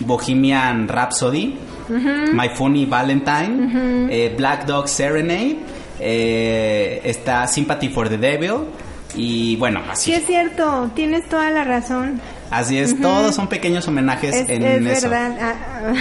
Bohemian 0.00 0.88
Rhapsody, 0.88 1.54
My 1.88 2.48
Funny 2.54 2.86
Valentine, 2.86 4.08
eh, 4.10 4.34
Black 4.36 4.66
Dog 4.66 4.88
Serenade, 4.88 5.56
eh, 6.00 7.00
está 7.04 7.46
Sympathy 7.46 7.88
for 7.88 8.08
the 8.08 8.16
Devil. 8.18 8.66
Y 9.16 9.54
bueno, 9.56 9.80
así. 9.88 10.10
Sí, 10.10 10.16
es 10.16 10.26
cierto. 10.26 10.90
Tienes 10.94 11.28
toda 11.28 11.50
la 11.50 11.62
razón. 11.62 12.20
Así 12.50 12.78
es, 12.78 13.00
todos 13.00 13.34
son 13.34 13.48
pequeños 13.48 13.86
homenajes 13.88 14.34
Es, 14.34 14.48
en 14.50 14.64
es 14.64 14.98
eso. 14.98 15.08
verdad. 15.10 15.36
Ah, 15.40 15.92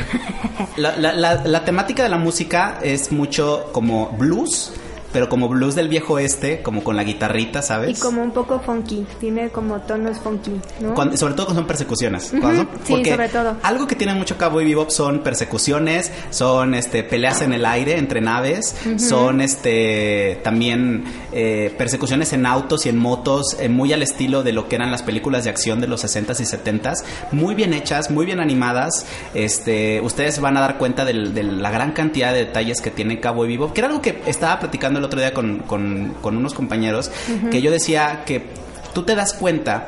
La, 0.78 0.96
la- 0.98 1.14
la- 1.14 1.44
la 1.46 1.66
temática 1.66 2.04
de 2.04 2.10
la 2.10 2.18
música 2.18 2.80
es 2.82 3.12
mucho 3.12 3.70
como 3.72 4.08
blues 4.18 4.74
pero 5.14 5.30
como 5.30 5.48
blues 5.48 5.76
del 5.76 5.88
viejo 5.88 6.20
este, 6.20 6.62
como 6.62 6.84
con 6.84 6.96
la 6.98 7.04
guitarrita, 7.06 7.62
¿sabes? 7.62 7.98
Y 7.98 8.02
como 8.02 8.22
un 8.24 8.32
poco 8.32 8.60
funky, 8.60 9.06
tiene 9.20 9.50
como 9.50 9.80
tonos 9.82 10.18
funky, 10.20 10.52
¿no? 10.82 10.94
Cuando- 10.96 11.16
sobre 11.16 11.36
todo 11.36 11.46
cuando 11.46 11.62
son 11.62 11.68
persecuciones. 11.68 12.32
Ujú, 12.34 12.42
Cuando 12.42 12.64
son- 12.64 12.70
sí, 12.84 12.94
porque 12.94 13.12
sobre 13.12 13.30
todo. 13.30 13.56
Algo 13.64 13.88
que 13.88 13.96
tiene 13.96 14.14
mucho 14.16 14.38
Cowboy 14.38 14.66
Bebop 14.66 14.90
son 14.90 15.20
persecuciones, 15.24 16.12
son 16.32 16.74
este 16.74 17.04
peleas 17.04 17.42
en 17.42 17.54
el 17.54 17.66
aire 17.66 17.98
entre 17.98 18.20
naves, 18.20 18.76
son 18.98 19.40
este 19.42 20.40
también 20.44 21.04
eh, 21.32 21.74
persecuciones 21.78 22.34
en 22.34 22.46
autos 22.46 22.86
y 22.86 22.90
en 22.90 22.98
motos, 22.98 23.56
eh, 23.60 23.70
muy 23.70 23.94
al 23.94 24.02
estilo 24.02 24.44
de 24.44 24.54
lo 24.54 24.68
que 24.68 24.76
eran 24.76 24.92
las 24.92 25.04
películas 25.04 25.44
de 25.44 25.50
acción 25.50 25.80
de 25.82 25.88
los 25.88 26.04
60s 26.04 26.40
y 26.42 26.46
70s, 26.46 27.04
muy 27.32 27.56
bien 27.56 27.74
hechas, 27.74 28.10
muy 28.12 28.26
bien 28.26 28.40
animadas. 28.40 29.06
Este, 29.34 30.02
ustedes 30.02 30.40
van 30.40 30.58
a 30.58 30.62
dar 30.62 30.78
cuenta 30.78 31.06
de 31.06 31.14
la 31.14 31.72
gran 31.72 31.92
cantidad 31.92 32.32
de 32.34 32.40
detalles 32.46 32.82
que 32.82 32.92
tiene 32.92 33.20
Cowboy 33.20 33.48
Bebop, 33.48 33.74
que 33.74 33.82
era 33.82 33.88
algo 33.88 34.02
que 34.02 34.22
estaba 34.26 34.60
platicando 34.60 35.00
el 35.04 35.08
otro 35.08 35.20
día 35.20 35.34
con, 35.34 35.60
con- 35.60 36.16
con 36.22 36.38
unos 36.38 36.54
compañeros, 36.54 37.12
que 37.52 37.62
yo 37.62 37.70
decía 37.72 38.24
que 38.26 38.46
tú 38.94 39.04
te 39.04 39.16
das 39.16 39.34
cuenta 39.34 39.88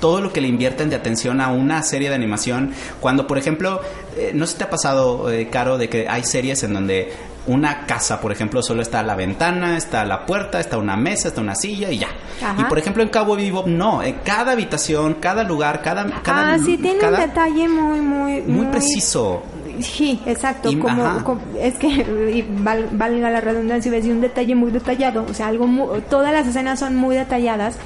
todo 0.00 0.20
lo 0.20 0.32
que 0.32 0.40
le 0.40 0.48
invierten 0.48 0.90
de 0.90 0.96
atención 0.96 1.40
a 1.40 1.48
una 1.52 1.82
serie 1.82 2.08
de 2.08 2.14
animación. 2.16 2.72
Cuando, 3.00 3.26
por 3.26 3.38
ejemplo, 3.38 3.80
eh, 4.16 4.32
no 4.34 4.46
sé 4.46 4.52
si 4.52 4.58
te 4.58 4.64
ha 4.64 4.70
pasado, 4.70 5.30
eh, 5.30 5.48
Caro, 5.48 5.78
de 5.78 5.88
que 5.88 6.08
hay 6.08 6.24
series 6.24 6.62
en 6.64 6.74
donde 6.74 7.12
una 7.46 7.86
casa, 7.86 8.20
por 8.20 8.30
ejemplo, 8.32 8.62
solo 8.62 8.82
está 8.82 9.02
la 9.04 9.14
ventana, 9.16 9.76
está 9.76 10.04
la 10.04 10.26
puerta, 10.26 10.58
está 10.60 10.78
una 10.78 10.96
mesa, 10.96 11.28
está 11.28 11.40
una 11.40 11.54
silla 11.54 11.90
y 11.90 11.98
ya. 11.98 12.08
Ajá. 12.40 12.56
Y 12.62 12.64
por 12.64 12.78
ejemplo, 12.78 13.02
en 13.04 13.10
Cowboy 13.10 13.44
Bebop 13.44 13.66
no, 13.68 14.02
en 14.02 14.14
cada 14.24 14.52
habitación, 14.52 15.14
cada 15.20 15.44
lugar, 15.44 15.82
cada... 15.82 16.04
cada 16.22 16.54
ah, 16.54 16.58
sí, 16.58 16.76
tiene 16.78 16.98
cada- 16.98 17.18
un 17.22 17.28
detalle 17.28 17.68
muy, 17.68 18.00
muy... 18.00 18.42
Muy 18.42 18.66
preciso. 18.66 19.42
Sí, 19.80 20.20
exacto. 20.26 20.70
Y- 20.70 20.76
como, 21.22 21.40
es 21.60 21.74
que 21.74 21.88
y 21.88 22.46
val- 22.58 22.88
valga 22.92 23.30
la 23.30 23.40
redundancia, 23.40 23.90
decir 23.90 24.12
un 24.12 24.20
detalle 24.20 24.54
muy 24.54 24.70
detallado. 24.70 25.24
O 25.28 25.34
sea, 25.34 25.48
algo 25.48 25.66
todas 26.10 26.32
las 26.32 26.46
escenas 26.46 26.78
son 26.80 26.96
muy 26.96 27.16
detalladas 27.16 27.76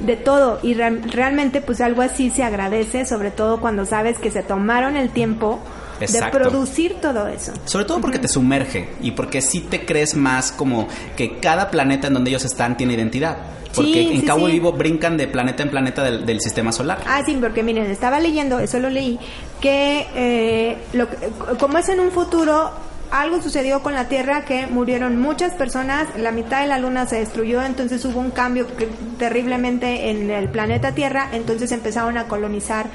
de 0.00 0.16
todo 0.16 0.60
y 0.62 0.74
re- 0.74 1.00
realmente 1.10 1.60
pues 1.60 1.80
algo 1.80 2.02
así 2.02 2.30
se 2.30 2.44
agradece, 2.44 3.04
sobre 3.04 3.30
todo 3.30 3.60
cuando 3.60 3.84
sabes 3.84 4.18
que 4.18 4.30
se 4.30 4.42
tomaron 4.42 4.96
el 4.96 5.10
tiempo 5.10 5.58
Exacto. 6.04 6.38
de 6.38 6.44
producir 6.44 6.94
todo 7.00 7.26
eso. 7.28 7.52
Sobre 7.64 7.84
todo 7.84 8.00
porque 8.00 8.18
te 8.18 8.28
sumerge 8.28 8.88
y 9.02 9.12
porque 9.12 9.40
sí 9.42 9.60
te 9.60 9.84
crees 9.84 10.14
más 10.14 10.52
como 10.52 10.88
que 11.16 11.38
cada 11.38 11.70
planeta 11.70 12.06
en 12.08 12.14
donde 12.14 12.30
ellos 12.30 12.44
están 12.44 12.76
tiene 12.76 12.94
identidad. 12.94 13.36
Porque 13.74 13.92
Sí, 13.92 14.08
en 14.14 14.20
sí, 14.22 14.26
Cowboy 14.26 14.50
sí. 14.52 14.58
Bebop 14.58 14.78
brincan 14.78 15.16
de 15.16 15.28
planeta 15.28 15.62
en 15.62 15.70
planeta 15.70 16.02
del, 16.02 16.24
del 16.24 16.40
sistema 16.40 16.72
solar. 16.72 17.00
Ah, 17.06 17.22
sí, 17.24 17.36
porque 17.40 17.62
miren, 17.62 17.90
estaba 17.90 18.18
leyendo, 18.18 18.58
eso 18.58 18.78
lo 18.80 18.88
leí, 18.88 19.18
que 19.60 20.06
eh, 20.14 20.78
lo, 20.94 21.08
que- 21.08 21.16
como 21.60 21.78
es 21.78 21.88
en 21.90 22.00
un 22.00 22.10
futuro, 22.10 22.70
algo 23.10 23.40
sucedió 23.42 23.82
con 23.82 23.94
la 23.94 24.08
Tierra 24.08 24.44
que 24.44 24.66
murieron 24.66 25.18
muchas 25.20 25.52
personas, 25.54 26.06
la 26.18 26.30
mitad 26.32 26.60
de 26.60 26.66
la 26.66 26.78
Luna 26.78 27.06
se 27.06 27.16
destruyó, 27.18 27.62
entonces 27.62 28.04
hubo 28.04 28.20
un 28.20 28.30
cambio 28.30 28.66
terriblemente 29.18 30.10
en 30.10 30.30
el 30.30 30.48
planeta 30.48 30.92
Tierra, 30.92 31.28
entonces 31.32 31.72
empezaron 31.72 32.18
a 32.18 32.24
colonizar 32.28 32.86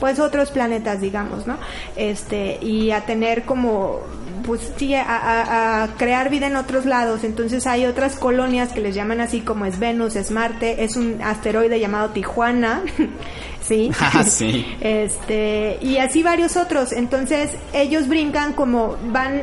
pues 0.00 0.18
otros 0.20 0.50
planetas, 0.50 1.00
digamos, 1.00 1.46
¿no? 1.46 1.56
Este, 1.96 2.58
y 2.62 2.90
a 2.90 3.02
tener 3.02 3.44
como 3.44 4.00
pues 4.44 4.60
sí, 4.76 4.94
a- 4.94 5.82
a 5.82 5.88
crear 5.96 6.30
vida 6.30 6.46
en 6.46 6.54
otros 6.54 6.84
lados. 6.86 7.24
Entonces 7.24 7.66
hay 7.66 7.84
otras 7.86 8.14
colonias 8.14 8.72
que 8.72 8.80
les 8.80 8.94
llaman 8.94 9.20
así 9.20 9.40
como 9.40 9.64
es 9.64 9.80
Venus, 9.80 10.14
es 10.14 10.30
Marte, 10.30 10.84
es 10.84 10.94
un 10.96 11.20
asteroide 11.20 11.80
llamado 11.80 12.10
Tijuana, 12.10 12.82
sí. 13.66 13.90
Ah, 14.00 14.22
sí. 14.24 14.64
Este, 14.80 15.78
y 15.82 15.98
así 15.98 16.22
varios 16.22 16.56
otros. 16.56 16.92
Entonces 16.92 17.50
ellos 17.72 18.08
brincan 18.08 18.52
como 18.52 18.96
van, 19.08 19.42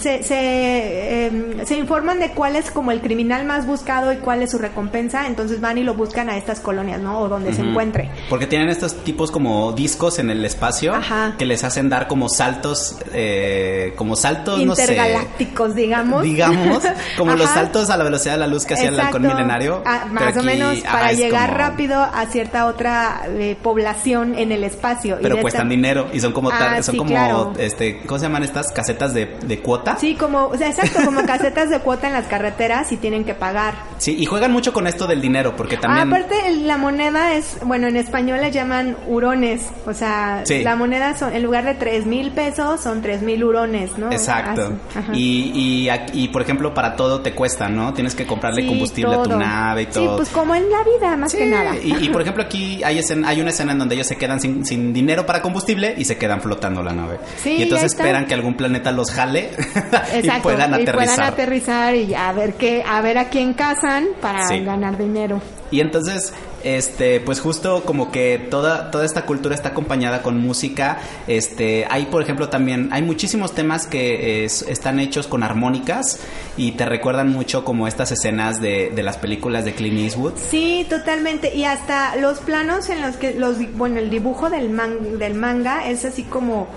se, 0.00 0.22
se, 0.22 1.26
em, 1.26 1.64
se 1.64 1.76
informan 1.76 2.18
de 2.18 2.30
cuál 2.30 2.56
es 2.56 2.70
como 2.70 2.90
el 2.90 3.00
criminal 3.00 3.44
más 3.44 3.66
buscado 3.66 4.12
y 4.12 4.16
cuál 4.16 4.42
es 4.42 4.50
su 4.50 4.58
recompensa. 4.58 5.26
Entonces 5.26 5.60
van 5.60 5.78
y 5.78 5.82
lo 5.82 5.94
buscan 5.94 6.28
a 6.30 6.36
estas 6.36 6.60
colonias, 6.60 7.00
¿no? 7.00 7.20
O 7.20 7.28
donde 7.28 7.52
se 7.52 7.62
encuentre. 7.62 8.10
Porque 8.28 8.46
tienen 8.46 8.68
estos 8.70 8.96
tipos 9.04 9.30
como 9.30 9.72
discos 9.72 10.18
en 10.18 10.30
el 10.30 10.44
espacio 10.44 10.94
Ajá. 10.94 11.34
que 11.38 11.46
les 11.46 11.62
hacen 11.64 11.88
dar 11.88 12.08
como 12.08 12.28
saltos, 12.28 12.96
eh, 13.12 13.92
como 13.96 14.16
saltos, 14.16 14.62
no 14.64 14.74
sé. 14.74 14.82
Intergalácticos, 14.82 15.74
digamos. 15.74 16.22
Digamos, 16.22 16.82
como 17.16 17.34
los 17.36 17.48
saltos 17.50 17.90
a 17.90 17.96
la 17.96 18.04
velocidad 18.04 18.34
de 18.34 18.40
la 18.40 18.46
luz 18.46 18.64
que 18.66 18.74
hacía 18.74 18.88
el 18.88 18.98
halcón 18.98 19.22
milenario. 19.22 19.82
Ah, 19.86 20.06
más 20.10 20.36
o 20.36 20.42
menos 20.42 20.78
para 20.80 21.12
llegar 21.12 21.48
como- 21.50 21.58
rápido 21.58 22.00
a 22.02 22.26
cierta 22.26 22.66
otra 22.66 23.22
población 23.62 24.34
en 24.38 24.52
el 24.52 24.64
espacio. 24.64 25.18
Pero 25.20 25.40
cuestan 25.40 25.66
esta- 25.66 25.70
dinero 25.74 26.08
y 26.12 26.20
son 26.20 26.32
como, 26.32 26.50
Ah, 26.50 26.82
son 26.82 26.92
sí, 26.92 26.98
como, 26.98 27.10
claro. 27.10 27.52
este, 27.58 27.98
¿cómo 28.06 28.18
se 28.18 28.26
llaman 28.26 28.42
estas 28.44 28.70
casetas 28.72 29.14
de, 29.14 29.36
de 29.46 29.58
cuota? 29.60 29.96
Sí, 29.98 30.14
como, 30.14 30.46
o 30.46 30.56
sea, 30.56 30.68
exacto, 30.68 31.00
como 31.04 31.24
casetas 31.26 31.70
de 31.70 31.78
cuota 31.80 32.06
en 32.06 32.12
las 32.12 32.26
carreteras 32.26 32.90
y 32.92 32.96
tienen 32.96 33.24
que 33.24 33.34
pagar. 33.34 33.74
Sí, 33.98 34.16
y 34.18 34.24
juegan 34.26 34.52
mucho 34.52 34.72
con 34.72 34.86
esto 34.86 35.06
del 35.06 35.20
dinero 35.20 35.54
porque 35.56 35.76
también... 35.76 36.12
Ah, 36.12 36.16
aparte, 36.16 36.34
la 36.62 36.76
moneda 36.76 37.34
es, 37.34 37.56
bueno, 37.64 37.86
en 37.88 37.96
español 37.96 38.40
le 38.40 38.50
llaman 38.50 38.96
hurones. 39.06 39.68
O 39.86 39.92
sea, 39.92 40.42
Sí. 40.44 40.62
la 40.62 40.76
moneda 40.76 41.16
son, 41.16 41.34
en 41.34 41.42
lugar 41.42 41.64
de 41.64 41.74
tres 41.74 42.06
mil 42.06 42.30
pesos, 42.32 42.80
son 42.80 43.02
tres 43.02 43.22
mil 43.22 43.42
hurones, 43.44 43.96
¿no? 43.98 44.10
Exacto. 44.12 44.72
Y, 45.12 45.88
y, 45.88 45.90
y, 46.24 46.28
por 46.28 46.42
ejemplo, 46.42 46.74
para 46.74 46.96
todo 46.96 47.20
te 47.20 47.32
cuesta, 47.34 47.68
¿no? 47.68 47.92
Tienes 47.94 48.14
que 48.14 48.26
comprarle 48.26 48.62
Sí, 48.62 48.68
combustible 48.68 49.14
a 49.14 49.22
tu 49.22 49.30
todo. 49.30 49.38
nave 49.38 49.82
y 49.82 49.86
todo. 49.86 50.02
Sí, 50.10 50.10
pues 50.16 50.28
como 50.30 50.54
en 50.54 50.70
la 50.70 50.78
vida, 50.84 51.16
más 51.16 51.34
que 51.34 51.46
nada. 51.46 51.76
Y, 51.76 51.94
y, 52.04 52.08
por 52.08 52.22
ejemplo 52.22 52.42
aquí 52.42 52.82
hay, 52.82 52.98
escena- 52.98 53.28
hay 53.32 53.40
una 53.40 53.50
escena 53.50 53.72
en 53.72 53.78
donde 53.78 53.94
ellos 53.94 54.06
se 54.06 54.16
quedan 54.16 54.40
sin, 54.40 54.64
sin 54.64 54.92
dinero 54.92 55.26
para 55.26 55.42
combustible 55.42 55.94
y 55.96 56.04
se 56.04 56.16
quedan 56.16 56.40
flotando 56.40 56.82
la 56.82 56.92
nave. 56.92 57.18
Sí, 57.42 57.56
y 57.58 57.62
entonces 57.62 57.92
esperan 57.92 58.26
que 58.26 58.34
algún 58.34 58.54
planeta 58.54 58.92
los 58.92 59.10
jale 59.10 59.50
y 60.22 60.30
puedan 60.40 60.70
y 60.72 60.82
aterrizar. 60.82 60.94
puedan 60.94 61.20
aterrizar 61.20 61.94
y 61.94 62.14
a 62.14 62.32
ver 62.32 62.54
qué, 62.54 62.82
a 62.86 63.00
ver 63.00 63.18
a 63.18 63.28
quién 63.28 63.54
cazan 63.54 64.06
para 64.20 64.46
Sí. 64.46 64.60
ganar 64.60 64.96
dinero. 64.98 65.40
Y 65.70 65.80
entonces, 65.80 66.32
este, 66.64 67.20
pues 67.20 67.40
justo 67.40 67.82
como 67.84 68.10
que 68.10 68.38
toda, 68.50 68.90
toda 68.90 69.04
esta 69.04 69.26
cultura 69.26 69.54
está 69.54 69.70
acompañada 69.70 70.22
con 70.22 70.38
música. 70.38 70.98
Este, 71.26 71.86
hay 71.90 72.06
por 72.06 72.22
ejemplo 72.22 72.48
también, 72.48 72.88
hay 72.92 73.02
muchísimos 73.02 73.54
temas 73.54 73.86
que 73.86 74.44
es- 74.44 74.62
están 74.62 74.98
hechos 75.00 75.26
con 75.26 75.42
armónicas 75.42 76.20
y 76.56 76.72
te 76.72 76.84
recuerdan 76.86 77.30
mucho 77.30 77.64
como 77.64 77.86
estas 77.88 78.12
escenas 78.12 78.60
de, 78.60 78.90
de 78.94 79.02
las 79.02 79.16
películas 79.18 79.64
de 79.64 79.74
Clint 79.74 79.98
Eastwood. 79.98 80.34
Sí, 80.50 80.86
totalmente. 80.88 81.54
Y 81.54 81.64
hasta 81.64 82.16
los 82.16 82.38
planos 82.40 82.88
en 82.90 83.02
los 83.02 83.16
que, 83.16 83.34
los, 83.34 83.56
bueno, 83.76 83.98
el 83.98 84.10
dibujo 84.10 84.50
del, 84.50 84.70
man- 84.70 85.18
del 85.18 85.34
manga 85.34 85.88
es 85.88 86.04
así 86.04 86.22
como 86.24 86.68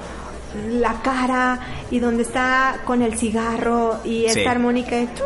la 0.70 1.02
cara 1.02 1.60
y 1.92 2.00
donde 2.00 2.24
está 2.24 2.80
con 2.86 3.02
el 3.02 3.18
cigarro 3.18 4.00
y 4.06 4.26
esta 4.26 4.40
Sí. 4.40 4.46
armónica 4.46 4.96
de 4.96 5.08
tum. 5.08 5.26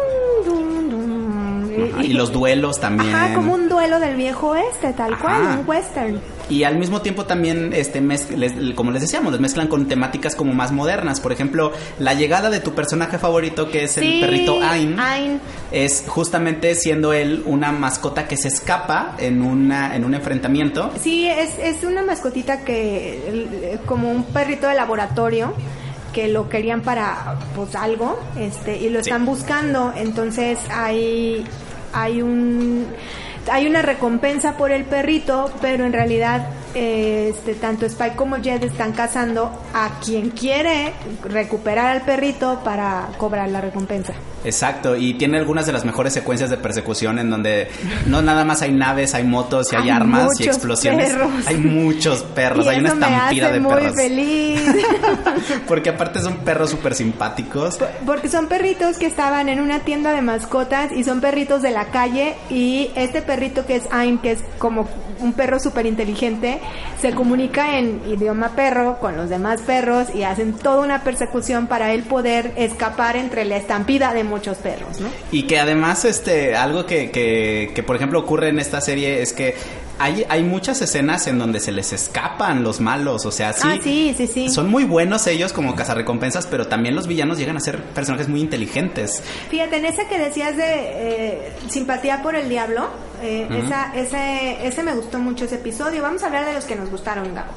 Ajá, 1.94 2.04
y 2.04 2.14
los 2.14 2.32
duelos 2.32 2.80
también. 2.80 3.14
Ajá, 3.14 3.34
como 3.34 3.54
un 3.54 3.70
duelo 3.70 4.00
del 4.00 4.16
viejo 4.16 4.50
oeste, 4.50 4.94
tal 4.94 5.14
Ajá. 5.14 5.22
cual, 5.22 5.60
un 5.60 5.68
western. 5.68 6.20
Y 6.50 6.64
al 6.64 6.78
mismo 6.80 7.02
tiempo 7.02 7.26
también, 7.26 7.74
este, 7.74 8.02
mez- 8.02 8.30
les- 8.36 8.74
como 8.74 8.90
les 8.92 9.04
decíamos, 9.04 9.32
les 9.32 9.40
mezclan 9.40 9.68
con 9.68 9.88
temáticas 9.88 10.36
como 10.36 10.52
más 10.54 10.72
modernas. 10.72 11.20
Por 11.20 11.32
ejemplo, 11.32 11.72
la 12.00 12.16
llegada 12.16 12.50
de 12.50 12.60
tu 12.60 12.74
personaje 12.74 13.20
favorito, 13.20 13.70
que 13.70 13.84
es 13.84 13.98
el 14.00 14.04
Sí, 14.04 14.18
perrito 14.20 14.60
Ain, 14.64 15.00
Ain. 15.00 15.40
es 15.72 16.06
justamente 16.08 16.74
siendo 16.74 17.14
él 17.14 17.44
una 17.46 17.72
mascota 17.72 18.28
que 18.28 18.36
se 18.36 18.48
escapa 18.48 19.16
en, 19.20 19.44
una, 19.44 19.96
en 19.96 20.04
un 20.06 20.16
enfrentamiento. 20.16 20.90
Sí, 21.00 21.28
es, 21.28 21.52
es 21.60 21.84
una 21.84 22.02
mascotita 22.02 22.62
que, 22.66 23.78
como 23.86 24.10
un 24.10 24.24
perrito 24.24 24.68
de 24.68 24.74
laboratorio, 24.74 25.54
que 26.14 26.28
lo 26.28 26.50
querían 26.50 26.82
para 26.82 27.38
pues 27.56 27.76
algo, 27.76 28.20
este, 28.38 28.78
y 28.78 28.90
lo 28.90 29.04
Sí. 29.04 29.10
están 29.10 29.26
buscando, 29.26 29.94
entonces 29.96 30.60
hay, 30.72 31.46
hay 31.94 32.22
un 32.22 32.88
hay 33.52 33.66
una 33.66 33.82
recompensa 33.82 34.58
por 34.58 34.70
el 34.72 34.84
perrito, 34.84 35.50
pero 35.60 35.84
en 35.86 35.94
realidad 35.94 36.50
eh, 36.76 37.30
este, 37.34 37.56
tanto 37.56 37.88
Spike 37.88 38.16
como 38.16 38.38
Jet 38.38 38.64
están 38.64 38.92
cazando 38.92 39.50
a 39.74 40.00
quien 40.06 40.30
quiere 40.30 40.94
recuperar 41.24 41.88
al 41.88 42.02
perrito 42.04 42.60
para 42.64 43.08
cobrar 43.18 43.50
la 43.50 43.60
recompensa. 43.62 44.14
Exacto, 44.44 44.96
y 44.96 45.14
tiene 45.16 45.38
algunas 45.38 45.66
de 45.66 45.74
las 45.74 45.84
mejores 45.86 46.14
secuencias 46.14 46.50
de 46.50 46.58
persecución 46.58 47.20
en 47.20 47.30
donde 47.30 47.68
no 48.06 48.22
nada 48.22 48.46
más 48.46 48.62
hay 48.62 48.72
naves, 48.72 49.14
hay 49.14 49.24
motos 49.26 49.72
y 49.74 49.76
hay, 49.76 49.84
Hay 49.84 49.90
armas 49.90 50.40
y 50.40 50.46
explosiones. 50.46 51.10
perros. 51.12 51.30
Hay 51.48 51.58
muchos 51.58 52.24
perros, 52.24 52.66
y 52.66 52.70
hay 52.70 52.80
una 52.80 52.90
estampida 52.90 53.52
de 53.52 53.60
muy 53.60 53.74
perros. 53.74 53.96
feliz. 53.96 54.62
Porque 55.68 55.90
aparte 55.90 56.22
son 56.22 56.38
perros 56.38 56.70
súper 56.70 56.96
simpáticos. 56.96 57.78
Por- 57.78 57.90
Porque 58.06 58.30
son 58.30 58.48
perritos 58.48 58.98
que 58.98 59.06
estaban 59.06 59.50
en 59.50 59.60
una 59.60 59.80
tienda 59.82 60.14
de 60.14 60.22
mascotas 60.22 60.92
y 60.92 61.04
son 61.04 61.22
perritos 61.22 61.62
de 61.62 61.72
la 61.72 61.86
calle 61.86 62.36
y 62.50 62.92
este 62.96 63.22
perrito 63.22 63.66
que 63.66 63.76
es 63.78 63.84
Aim, 63.92 64.20
que 64.20 64.32
es 64.32 64.40
como 64.58 64.88
un 65.20 65.34
perro 65.34 65.60
súper 65.60 65.86
inteligente, 65.86 66.60
se 67.02 67.12
comunica 67.12 67.78
en 67.78 68.02
idioma 68.08 68.50
perro 68.56 69.00
con 69.00 69.18
los 69.18 69.30
demás 69.30 69.62
perros 69.62 70.08
y 70.16 70.24
hacen 70.24 70.54
toda 70.54 70.82
una 70.82 71.04
persecución 71.04 71.68
para 71.68 71.92
él 71.94 72.04
poder 72.04 72.54
escapar 72.56 73.18
entre 73.18 73.44
la 73.46 73.58
estampida 73.58 74.14
de 74.14 74.24
muchos 74.30 74.58
perros, 74.58 75.00
¿no? 75.00 75.10
Y 75.32 75.44
que 75.44 75.60
además, 75.60 76.06
este, 76.06 76.56
algo 76.56 76.86
que, 76.86 77.12
que, 77.12 77.72
que, 77.74 77.84
por 77.84 77.96
ejemplo 77.96 78.20
ocurre 78.20 78.50
en 78.50 78.60
esta 78.60 78.80
serie 78.82 79.22
es 79.22 79.34
que 79.34 79.56
hay, 80.00 80.26
hay 80.30 80.44
muchas 80.44 80.82
escenas 80.82 81.28
en 81.28 81.38
donde 81.38 81.60
se 81.60 81.74
les 81.74 81.92
escapan 81.92 82.64
los 82.64 82.80
malos, 82.80 83.26
o 83.26 83.32
sea, 83.32 83.52
sí. 83.52 83.68
Ah, 83.70 83.78
sí, 83.84 84.14
sí, 84.16 84.28
sí. 84.28 84.50
Son 84.50 84.70
muy 84.70 84.86
buenos 84.86 85.28
ellos 85.28 85.52
como 85.52 85.76
cazarrecompensas, 85.76 86.48
pero 86.48 86.68
también 86.68 86.96
los 86.96 87.06
villanos 87.06 87.38
llegan 87.38 87.58
a 87.58 87.60
ser 87.60 87.84
personajes 87.84 88.30
muy 88.30 88.40
inteligentes. 88.40 89.22
Fíjate, 89.50 89.78
en 89.78 89.86
ese 89.86 90.08
que 90.08 90.18
decías 90.18 90.56
de 90.56 90.64
eh, 90.66 91.52
simpatía 91.68 92.22
por 92.24 92.36
el 92.36 92.48
diablo, 92.48 92.88
eh, 93.22 93.48
esa, 93.66 93.94
ese, 93.94 94.66
ese 94.66 94.84
me 94.84 94.94
gustó 94.96 95.20
mucho 95.20 95.46
ese 95.46 95.56
episodio. 95.56 96.02
Vamos 96.02 96.24
a 96.24 96.28
hablar 96.28 96.46
de 96.46 96.54
los 96.54 96.64
que 96.64 96.76
nos 96.76 96.90
gustaron, 96.90 97.36
Gabo. 97.36 97.52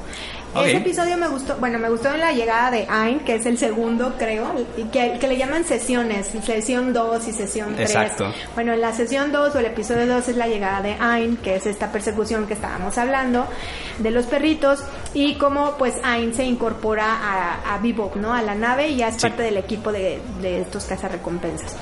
Ese 0.55 0.77
episodio 0.77 1.17
me 1.17 1.29
gustó, 1.29 1.57
bueno, 1.59 1.79
me 1.79 1.89
gustó 1.89 2.13
en 2.13 2.21
la 2.21 2.33
llegada 2.33 2.71
de 2.71 2.87
Ayn, 2.89 3.21
que 3.21 3.37
es 3.37 3.47
el 3.47 3.57
segundo, 3.57 4.15
creo, 4.19 4.53
y 4.77 4.83
que, 4.85 5.17
que 5.19 5.27
le 5.29 5.37
llaman 5.39 5.65
sesiones, 5.65 6.31
sesión 6.45 6.93
2 6.93 7.29
y 7.29 7.33
sesión 7.33 7.75
3. 7.75 7.89
Exacto. 7.91 8.33
Bueno, 8.55 8.73
en 8.75 8.81
la 8.83 8.93
sesión 8.93 9.33
2 9.33 9.55
o 9.55 9.59
el 9.59 9.67
episodio 9.67 10.07
2 10.07 10.29
es 10.29 10.37
la 10.37 10.47
llegada 10.49 10.83
de 10.83 10.95
Ayn, 11.01 11.37
que 11.39 11.57
es 11.57 11.65
esta 11.67 11.91
persecución 11.91 12.47
que 12.47 12.53
estábamos 12.55 12.99
hablando 12.99 13.47
de 13.99 14.11
los 14.11 14.27
perritos 14.27 14.81
y 15.15 15.37
cómo 15.37 15.77
pues 15.79 15.95
Ayn 16.05 16.35
se 16.35 16.45
incorpora 16.45 17.07
a, 17.07 17.75
a 17.75 17.79
Bebop, 17.79 18.17
¿no? 18.17 18.35
A 18.35 18.43
la 18.43 18.55
nave 18.55 18.89
y 18.89 18.97
ya 18.97 19.09
es 19.09 19.15
Sí. 19.15 19.23
parte 19.23 19.43
del 19.43 19.57
equipo 19.57 19.91
de, 19.91 20.21
de 20.43 20.61
estos 20.61 20.85
cazarrecompensas. 20.85 21.75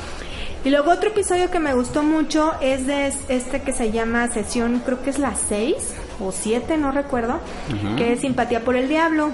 Y 0.65 0.69
luego 0.71 0.91
otro 0.91 1.09
episodio 1.09 1.51
que 1.51 1.59
me 1.59 1.73
gustó 1.75 2.03
mucho 2.03 2.53
es 2.61 2.87
de 2.87 3.07
es- 3.07 3.17
este 3.29 3.63
que 3.63 3.73
se 3.73 3.91
llama 3.93 4.29
sesión, 4.29 4.83
creo 4.85 5.03
que 5.03 5.09
es 5.11 5.19
la 5.19 5.33
6 5.35 5.75
o 6.21 6.33
7, 6.33 6.77
no 6.77 6.93
recuerdo, 6.93 7.41
que 7.97 8.13
es 8.13 8.21
Simpatía 8.21 8.61
por 8.61 8.77
el 8.77 8.89
Diablo, 8.89 9.31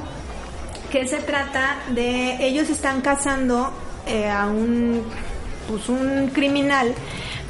que 0.91 1.07
se 1.07 1.19
trata 1.19 1.79
de 1.91 2.47
ellos 2.47 2.71
están 2.71 3.01
cazando 3.01 3.73
eh, 4.07 4.29
a 4.29 4.47
un 4.47 5.03
pues 5.69 5.89
un 5.89 6.29
criminal, 6.33 6.95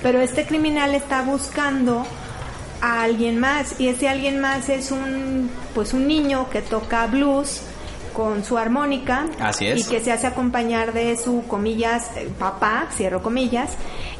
pero 0.02 0.20
este 0.20 0.46
criminal 0.46 0.94
está 0.94 1.22
buscando 1.22 2.06
a 2.80 3.02
alguien 3.02 3.38
más 3.38 3.78
y 3.78 3.88
ese 3.88 4.08
alguien 4.08 4.40
más 4.40 4.68
es 4.68 4.90
un 4.90 5.50
pues 5.74 5.92
un 5.92 6.06
niño 6.06 6.48
que 6.50 6.62
toca 6.62 7.06
blues 7.06 7.60
con 8.16 8.42
su 8.44 8.56
armónica 8.56 9.26
Así 9.38 9.66
es. 9.66 9.80
y 9.86 9.90
que 9.90 10.00
se 10.00 10.10
hace 10.10 10.26
acompañar 10.26 10.94
de 10.94 11.18
su 11.18 11.44
comillas 11.46 12.04
eh, 12.16 12.28
papá 12.38 12.86
cierro 12.96 13.22
comillas 13.22 13.72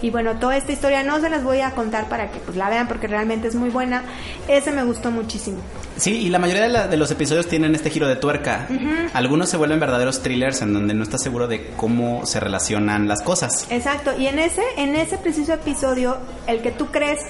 y 0.03 0.11
bueno 0.11 0.37
toda 0.39 0.59
esta 0.59 0.73
historia 0.73 1.03
no 1.03 1.19
se 1.21 1.31
las 1.31 1.43
voy 1.43 1.63
a 1.63 1.71
contar 1.71 2.07
para 2.11 2.31
que 2.31 2.39
pues 2.41 2.59
la 2.59 2.69
vean 2.69 2.89
porque 2.89 3.07
realmente 3.07 3.49
es 3.49 3.55
muy 3.55 3.71
buena 3.71 4.03
ese 4.49 4.71
me 4.71 4.85
gustó 4.85 5.11
muchísimo 5.11 5.57
Sí, 5.97 6.11
y 6.13 6.29
la 6.29 6.39
mayoría 6.39 6.65
de, 6.65 6.69
la- 6.69 6.89
de 6.89 6.99
los 6.99 7.11
episodios 7.11 7.47
tienen 7.49 7.75
este 7.75 7.89
giro 7.89 8.07
de 8.07 8.17
tuerca. 8.17 8.69
Algunos 9.15 9.49
se 9.49 9.57
vuelven 9.57 9.81
verdaderos 9.81 10.21
thrillers 10.21 10.61
en 10.61 10.75
donde 10.75 10.93
no 10.93 11.03
estás 11.03 11.23
seguro 11.23 11.47
de 11.49 11.69
cómo 11.75 12.27
se 12.27 12.39
relacionan 12.39 13.09
las 13.09 13.23
cosas. 13.23 13.67
Exacto, 13.71 14.13
y 14.19 14.27
en 14.27 14.39
ese, 14.39 14.61
en 14.77 14.95
ese 14.95 15.17
preciso 15.17 15.55
episodio, 15.55 16.19
el 16.47 16.61
que 16.61 16.71
tú 16.71 16.89
crees 16.89 17.21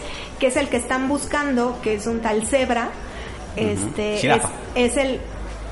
que 0.41 0.49
es 0.49 0.57
el 0.57 0.69
que 0.69 0.79
están 0.79 1.07
buscando, 1.09 1.79
que 1.81 1.95
es 1.95 2.09
un 2.09 2.19
tal 2.21 2.45
cebra, 2.49 2.89
este 3.55 4.17
Jirafa. 4.19 4.51
Es, 4.75 4.93
es 4.93 4.97
el 4.97 5.21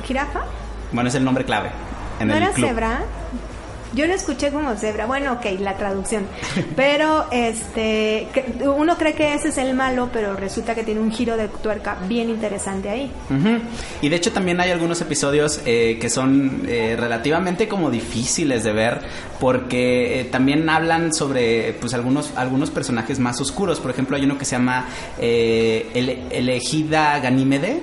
jirafa, 0.05 0.45
Bueno, 0.95 1.09
es 1.09 1.15
el 1.17 1.25
nombre 1.25 1.45
clave 1.45 1.71
en 2.21 2.29
¿no 2.29 2.37
el 2.37 2.43
era 2.45 2.53
club. 2.53 2.69
cebra? 2.69 3.01
Yo 3.95 4.09
lo 4.09 4.15
escuché 4.15 4.51
como 4.51 4.75
cebra, 4.75 5.07
bueno, 5.07 5.35
ok, 5.35 5.61
la 5.61 5.77
traducción. 5.77 6.27
Pero 6.77 7.27
este 7.31 8.27
uno 8.65 8.97
cree 8.97 9.15
que 9.15 9.35
ese 9.35 9.51
es 9.51 9.59
el 9.59 9.73
malo, 9.75 10.09
pero 10.13 10.35
resulta 10.35 10.75
que 10.75 10.83
tiene 10.83 11.01
un 11.01 11.13
giro 11.13 11.37
de 11.37 11.47
tuerca 11.47 11.97
bien 12.09 12.29
interesante 12.29 12.89
ahí. 12.89 13.09
Y 14.03 14.09
de 14.09 14.17
hecho 14.17 14.33
también 14.33 14.61
hay 14.61 14.73
algunos 14.73 15.01
episodios 15.01 15.61
eh, 15.65 15.99
que 16.01 16.11
son 16.11 16.63
eh, 16.67 16.97
relativamente 16.99 17.69
como 17.69 17.89
difíciles 17.89 18.65
de 18.65 18.73
ver 18.73 19.01
porque 19.39 20.21
eh, 20.21 20.25
también 20.25 20.69
hablan 20.69 21.13
sobre 21.15 21.75
pues 21.81 21.95
algunos 21.95 22.33
algunos 22.35 22.73
personajes 22.73 23.21
más 23.21 23.41
oscuros. 23.41 23.79
Por 23.79 23.93
ejemplo 23.93 24.17
hay 24.17 24.25
uno 24.25 24.39
que 24.39 24.45
se 24.45 24.57
llama 24.57 24.87
eh, 25.21 25.91
el, 25.95 26.09
Elegida 26.33 27.21
Ganímede 27.21 27.81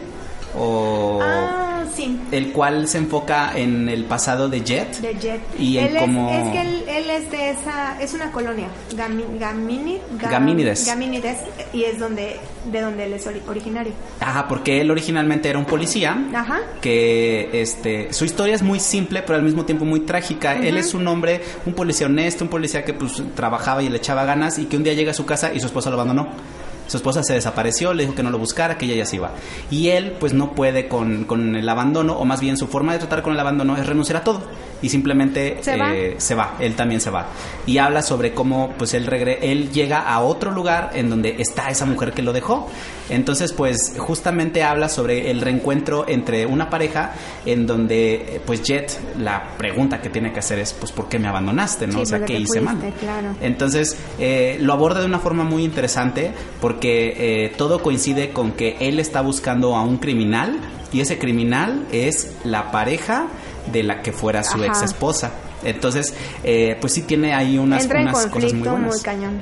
o 0.58 1.20
Ah, 1.22 1.84
sí. 1.96 2.20
el 2.32 2.52
cual 2.52 2.88
se 2.88 2.98
enfoca 3.00 3.52
en 3.56 3.90
el 3.90 4.06
pasado 4.06 4.50
de 4.50 4.62
Jet. 4.62 4.98
De 5.00 5.14
Jet. 5.16 5.42
Y 5.60 5.78
en 5.78 5.96
es, 5.96 6.02
cómo- 6.02 6.32
es 6.32 6.50
que 6.52 6.62
él, 6.62 6.84
él 6.88 7.10
es 7.10 7.32
de 7.32 7.50
esa, 7.52 8.02
es 8.02 8.14
una 8.14 8.32
colonia, 8.32 8.68
Gami- 8.96 9.40
Gamini- 9.40 10.00
Gam- 10.20 10.32
Gamínides. 10.32 10.86
Gamínides, 10.86 11.38
y 11.74 11.84
es 11.84 12.00
donde, 12.00 12.38
de 12.72 12.82
donde 12.82 13.06
él 13.06 13.14
es 13.14 13.26
ori- 13.28 13.42
originario. 13.48 13.94
Ajá, 14.20 14.48
porque 14.48 14.82
él 14.82 14.92
originalmente 14.92 15.50
era 15.50 15.60
un 15.60 15.66
policía. 15.66 16.18
Ajá. 16.34 16.60
Que 16.82 17.50
este, 17.62 18.14
su 18.14 18.26
historia 18.26 18.56
es 18.56 18.62
muy 18.62 18.80
simple, 18.80 19.22
pero 19.22 19.36
al 19.38 19.44
mismo 19.44 19.66
tiempo 19.66 19.86
muy 19.86 20.02
trágica. 20.02 20.56
Él 20.56 20.78
es 20.78 20.94
un 20.94 21.08
hombre, 21.08 21.42
un 21.66 21.74
policía 21.74 22.08
honesto, 22.08 22.44
un 22.44 22.50
policía 22.50 22.84
que 22.86 22.94
pues 22.94 23.22
trabajaba 23.36 23.82
y 23.84 23.90
le 23.90 23.98
echaba 23.98 24.26
ganas 24.26 24.60
y 24.60 24.66
que 24.66 24.78
un 24.78 24.84
día 24.84 24.94
llega 24.94 25.12
a 25.12 25.14
su 25.16 25.26
casa 25.26 25.54
y 25.54 25.60
su 25.60 25.66
esposa 25.68 25.90
lo 25.90 25.96
abandonó. 25.96 26.28
Su 26.92 26.98
esposa 26.98 27.24
se 27.24 27.34
desapareció, 27.34 27.94
le 27.94 28.04
dijo 28.04 28.16
que 28.16 28.22
no 28.22 28.32
lo 28.32 28.38
buscara, 28.38 28.78
que 28.78 28.84
ella 28.84 28.96
ya 28.96 29.06
se 29.06 29.16
iba. 29.16 29.32
Y 29.70 29.88
él 29.88 30.18
pues 30.20 30.34
no 30.34 30.52
puede 30.52 30.90
con, 30.90 31.24
con 31.24 31.56
el 31.56 31.70
abandono, 31.70 32.18
o 32.18 32.26
más 32.26 32.42
bien 32.42 32.58
su 32.58 32.68
forma 32.68 32.92
de 32.92 33.00
tratar 33.00 33.24
con 33.24 33.32
el 33.32 33.40
abandono 33.40 33.78
es 33.78 33.88
renunciar 33.88 34.18
a 34.18 34.24
todo. 34.26 34.42
Y 34.82 34.90
simplemente 34.90 35.58
Se 35.62 35.78
va. 35.78 35.96
eh, 35.96 36.16
se 36.18 36.36
va, 36.36 36.56
él 36.60 36.76
también 36.76 37.02
se 37.02 37.10
va. 37.10 37.28
Y 37.66 37.78
habla 37.78 38.02
sobre 38.02 38.34
cómo 38.34 38.74
pues 38.78 38.94
él 38.94 39.06
regre 39.06 39.52
él 39.52 39.72
llega 39.72 40.00
a 40.02 40.22
otro 40.22 40.52
lugar 40.52 40.92
en 40.94 41.10
donde 41.10 41.36
está 41.40 41.70
esa 41.70 41.86
mujer 41.86 42.14
que 42.14 42.22
lo 42.22 42.34
dejó. 42.34 42.68
Entonces 43.10 43.52
pues 43.54 43.96
justamente 43.98 44.64
habla 44.64 44.90
sobre 44.90 45.30
el 45.32 45.42
reencuentro 45.42 46.06
entre 46.08 46.46
una 46.46 46.70
pareja 46.70 47.12
en 47.46 47.68
donde 47.68 48.42
pues 48.46 48.64
Jet 48.64 49.00
la 49.20 49.56
pregunta 49.58 50.02
que 50.02 50.10
tiene 50.10 50.32
que 50.32 50.40
hacer 50.40 50.60
es 50.60 50.74
pues 50.74 50.92
¿por 50.92 51.10
qué 51.10 51.20
me 51.20 51.28
abandonaste? 51.28 51.88
¿no? 51.88 51.94
Sí, 51.94 52.02
o 52.02 52.06
sea, 52.06 52.26
¿qué 52.26 52.40
hice 52.40 52.62
mal? 52.62 52.78
claro. 53.00 53.36
Entonces 53.42 53.98
eh, 54.20 54.58
lo 54.62 54.74
aborda 54.74 55.00
de 55.02 55.06
una 55.06 55.20
forma 55.20 55.44
muy 55.44 55.64
interesante 55.64 56.32
porque 56.60 57.46
eh, 57.46 57.54
todo 57.58 57.82
coincide 57.82 58.32
con 58.32 58.54
que 58.54 58.78
él 58.80 59.00
está 59.00 59.22
buscando 59.22 59.76
a 59.76 59.82
un 59.84 59.98
criminal 59.98 60.58
y 60.94 61.02
ese 61.02 61.18
criminal 61.18 61.86
es 61.92 62.32
la 62.44 62.72
pareja 62.72 63.28
de 63.72 63.84
la 63.84 64.02
que 64.02 64.12
fuera 64.12 64.44
su 64.44 64.58
Ajá. 64.58 64.68
ex 64.68 64.82
esposa. 64.84 65.32
Entonces, 65.64 66.14
eh, 66.44 66.78
pues 66.82 66.94
sí 66.94 67.02
tiene 67.04 67.34
ahí 67.34 67.58
unas, 67.58 67.84
Entra 67.84 68.02
en 68.02 68.08
unas 68.08 68.28
cosas 68.28 68.54
muy 68.54 68.68
buenas. 68.68 69.02
cañón. 69.02 69.42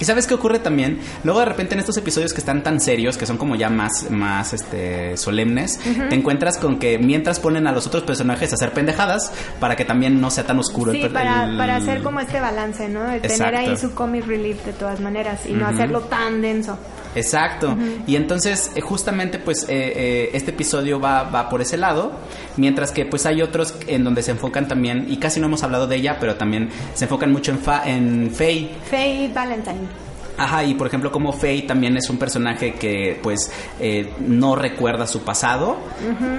¿Y 0.00 0.04
sabes 0.06 0.26
qué 0.26 0.32
ocurre 0.32 0.60
también? 0.60 0.98
Luego 1.24 1.40
de 1.40 1.44
repente 1.44 1.74
en 1.74 1.80
estos 1.80 1.94
episodios 1.98 2.32
que 2.32 2.40
están 2.40 2.62
tan 2.62 2.80
serios, 2.80 3.18
que 3.18 3.26
son 3.26 3.36
como 3.36 3.54
ya 3.54 3.68
más, 3.68 4.10
más 4.10 4.54
este, 4.54 5.14
solemnes, 5.18 5.78
te 6.08 6.14
encuentras 6.14 6.56
con 6.56 6.78
que 6.78 6.98
mientras 6.98 7.38
ponen 7.38 7.66
a 7.66 7.72
los 7.72 7.86
otros 7.86 8.04
personajes 8.04 8.50
a 8.50 8.54
hacer 8.54 8.72
pendejadas 8.72 9.30
para 9.60 9.76
que 9.76 9.84
también 9.84 10.18
no 10.18 10.30
sea 10.30 10.44
tan 10.46 10.58
oscuro 10.58 10.92
Sí, 10.92 11.02
el 11.02 11.12
para, 11.12 11.44
el- 11.44 11.58
para 11.58 11.76
hacer 11.76 12.02
como 12.02 12.18
este 12.20 12.40
balance, 12.40 12.88
¿no? 12.88 13.04
De 13.04 13.20
tener 13.20 13.54
ahí 13.54 13.76
su 13.76 13.92
comic 13.92 14.26
relief 14.26 14.64
de 14.64 14.72
todas 14.72 15.00
maneras 15.00 15.40
y 15.46 15.52
no 15.52 15.66
hacerlo 15.66 16.00
tan 16.00 16.40
denso. 16.40 16.78
Exacto. 17.14 17.76
Y 18.06 18.16
entonces, 18.16 18.70
eh, 18.74 18.80
justamente, 18.80 19.38
pues, 19.38 19.64
eh, 19.64 19.66
eh, 19.70 20.30
este 20.32 20.50
episodio 20.52 21.00
va, 21.00 21.24
va 21.24 21.48
por 21.48 21.60
ese 21.60 21.76
lado, 21.76 22.12
mientras 22.56 22.92
que, 22.92 23.04
pues, 23.04 23.26
hay 23.26 23.42
otros 23.42 23.74
en 23.86 24.04
donde 24.04 24.22
se 24.22 24.30
enfocan 24.30 24.68
también, 24.68 25.06
y 25.08 25.16
casi 25.16 25.40
no 25.40 25.46
hemos 25.46 25.62
hablado 25.62 25.86
de 25.86 25.96
ella, 25.96 26.18
pero 26.20 26.36
también 26.36 26.70
se 26.94 27.06
enfocan 27.06 27.32
mucho 27.32 27.50
en, 27.52 27.58
Fa 27.58 27.82
en 27.84 28.30
Faye. 28.32 28.70
Faye 28.88 29.30
Valentine. 29.34 30.10
Ajá, 30.38 30.64
y 30.64 30.74
por 30.74 30.86
ejemplo, 30.86 31.10
como 31.12 31.32
Faye 31.32 31.62
también 31.62 31.96
es 31.96 32.08
un 32.08 32.16
personaje 32.16 32.74
que, 32.74 33.18
pues, 33.22 33.52
eh, 33.78 34.12
no 34.20 34.54
recuerda 34.56 35.06
su 35.06 35.22
pasado, 35.22 35.76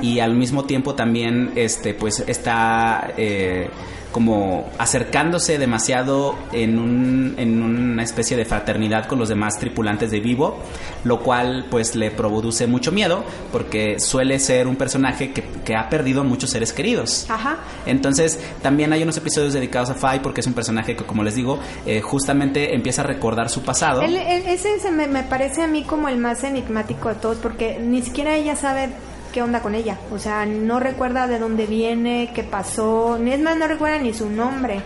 y 0.01 0.19
al 0.19 0.35
mismo 0.35 0.63
tiempo 0.63 0.95
también, 0.95 1.51
este, 1.55 1.93
pues, 1.93 2.23
está... 2.27 3.11
eh, 3.17 3.69
como 4.11 4.69
acercándose 4.77 5.57
demasiado 5.57 6.35
en, 6.51 6.77
un, 6.79 7.35
en 7.37 7.63
una 7.63 8.03
especie 8.03 8.35
de 8.35 8.45
fraternidad 8.45 9.05
con 9.07 9.19
los 9.19 9.29
demás 9.29 9.57
tripulantes 9.57 10.11
de 10.11 10.19
Vivo, 10.19 10.57
lo 11.03 11.19
cual 11.21 11.65
pues 11.71 11.95
le 11.95 12.11
produce 12.11 12.67
mucho 12.67 12.91
miedo 12.91 13.23
porque 13.51 13.99
suele 13.99 14.37
ser 14.39 14.67
un 14.67 14.75
personaje 14.75 15.31
que, 15.31 15.43
que 15.63 15.75
ha 15.75 15.89
perdido 15.89 16.23
muchos 16.23 16.49
seres 16.49 16.73
queridos. 16.73 17.25
Ajá. 17.29 17.57
Entonces, 17.85 18.39
también 18.61 18.91
hay 18.93 19.03
unos 19.03 19.17
episodios 19.17 19.53
dedicados 19.53 19.89
a 19.89 19.93
Faye 19.95 20.19
porque 20.19 20.41
es 20.41 20.47
un 20.47 20.53
personaje 20.53 20.95
que, 20.95 21.03
como 21.05 21.23
les 21.23 21.35
digo, 21.35 21.59
eh, 21.85 22.01
justamente 22.01 22.75
empieza 22.75 23.01
a 23.03 23.05
recordar 23.05 23.49
su 23.49 23.61
pasado. 23.63 24.01
Él- 24.01 24.17
ese 24.17 24.79
se 24.79 24.91
me, 24.91 25.07
me 25.07 25.23
parece 25.23 25.61
a 25.63 25.67
mí 25.67 25.83
como 25.83 26.09
el 26.09 26.17
más 26.17 26.43
enigmático 26.43 27.09
de 27.09 27.15
todos 27.15 27.37
porque 27.37 27.79
ni 27.79 28.01
siquiera 28.01 28.35
ella 28.35 28.55
sabe 28.55 28.89
qué 29.31 29.41
onda 29.41 29.61
con 29.61 29.75
ella. 29.75 29.97
O 30.11 30.19
sea, 30.19 30.45
no 30.45 30.79
recuerda 30.79 31.27
de 31.27 31.39
dónde 31.39 31.65
viene, 31.65 32.31
qué 32.33 32.43
pasó, 32.43 33.17
ni 33.19 33.31
es 33.31 33.39
más, 33.39 33.57
no 33.57 33.67
recuerda 33.67 33.99
ni 33.99 34.13
su 34.13 34.29
nombre. 34.29 34.81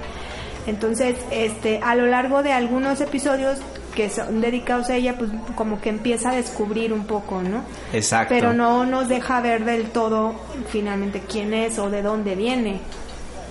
Entonces, 0.68 1.16
este, 1.32 1.80
a 1.84 1.96
lo 1.96 2.08
largo 2.08 2.42
de 2.42 2.52
algunos 2.52 3.00
episodios 3.02 3.60
que 3.96 4.10
son 4.10 4.42
dedicados 4.42 4.90
a 4.90 4.96
ella, 4.96 5.16
pues 5.18 5.32
como 5.56 5.80
que 5.80 5.90
empieza 5.90 6.32
a 6.32 6.36
descubrir 6.36 6.92
un 6.92 7.06
poco, 7.06 7.42
¿no? 7.42 7.64
Exacto. 7.94 8.34
Pero 8.34 8.54
no 8.54 8.86
nos 8.86 9.08
deja 9.08 9.40
ver 9.42 9.64
del 9.64 9.90
todo 9.90 10.36
finalmente 10.70 11.22
quién 11.22 11.54
es 11.54 11.80
o 11.80 11.90
de 11.90 12.02
dónde 12.02 12.36
viene. 12.36 12.82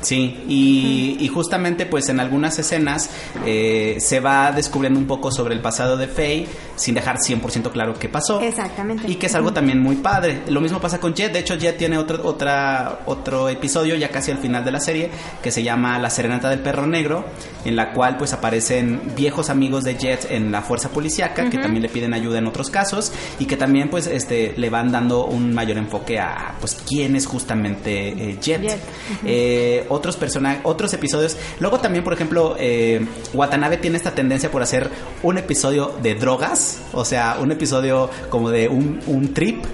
Sí, 0.05 0.45
y, 0.47 1.17
y 1.19 1.29
justamente 1.29 1.87
pues 1.87 2.11
en 2.11 2.21
algunas 2.21 2.59
escenas 2.59 3.09
eh, 3.47 3.97
se 4.01 4.21
va 4.21 4.53
descubriendo 4.53 5.01
un 5.01 5.07
poco 5.07 5.33
sobre 5.33 5.55
el 5.55 5.61
pasado 5.61 5.97
de 5.97 6.09
Faye 6.09 6.47
sin 6.77 6.95
dejar 6.95 7.17
100% 7.17 7.71
claro 7.71 7.95
qué 7.95 8.09
pasó. 8.09 8.40
Exactamente. 8.40 9.11
Y 9.11 9.17
que 9.17 9.27
es 9.27 9.35
algo 9.35 9.53
también 9.53 9.81
muy 9.81 9.97
padre. 9.97 10.43
Lo 10.49 10.61
mismo 10.61 10.81
pasa 10.81 11.01
con 11.01 11.14
Jet. 11.14 11.33
De 11.33 11.38
hecho, 11.38 11.55
Jet 11.55 11.77
tiene 11.77 11.99
otro, 11.99 12.21
otra, 12.25 13.01
otro 13.07 13.49
episodio 13.49 13.95
ya 13.97 14.09
casi 14.09 14.31
al 14.31 14.38
final 14.38 14.64
de 14.64 14.73
la 14.73 14.81
serie 14.81 15.11
que 15.43 15.51
se 15.51 15.62
llama 15.62 15.99
La 15.99 16.11
Serenata 16.11 16.51
del 16.51 16.61
Perro 16.61 16.87
Negro, 16.87 17.25
en 17.64 17.77
la 17.77 17.93
cual 17.93 18.17
pues 18.17 18.33
aparecen 18.33 19.01
viejos 19.17 19.51
amigos 19.51 19.85
de 19.85 19.97
Jet 19.97 20.31
en 20.31 20.51
la 20.51 20.62
fuerza 20.62 20.88
policíaca 20.90 21.49
que 21.49 21.59
también 21.59 21.83
le 21.83 21.88
piden 21.88 22.14
ayuda 22.14 22.38
en 22.38 22.47
otros 22.47 22.71
casos 22.71 23.12
y 23.38 23.47
que 23.47 23.57
también 23.57 23.88
pues 23.88 24.07
este 24.07 24.55
le 24.57 24.71
van 24.71 24.90
dando 24.90 25.27
un 25.27 25.55
mayor 25.55 25.79
enfoque 25.79 26.19
a 26.19 26.55
pues 26.61 26.77
quién 26.87 27.17
es 27.17 27.27
justamente 27.27 28.09
eh, 28.09 28.38
Jet. 28.40 28.62
Jet. 28.62 28.79
Eh, 29.25 29.87
otros 29.95 30.17
personajes, 30.17 30.61
otros 30.65 30.93
episodios. 30.93 31.37
Luego 31.61 31.79
también, 31.81 32.05
por 32.05 32.13
ejemplo, 32.13 32.57
eh, 32.59 33.05
Watanabe 33.33 33.79
tiene 33.79 33.97
esta 33.97 34.15
tendencia 34.15 34.51
por 34.51 34.63
hacer 34.63 34.91
un 35.23 35.39
episodio 35.39 35.95
de 36.03 36.15
drogas, 36.15 36.81
o 36.93 37.05
sea, 37.05 37.39
un 37.41 37.53
episodio 37.53 38.11
como 38.29 38.51
de 38.51 38.69
un, 38.69 39.01
un 39.07 39.33
trip. 39.33 39.65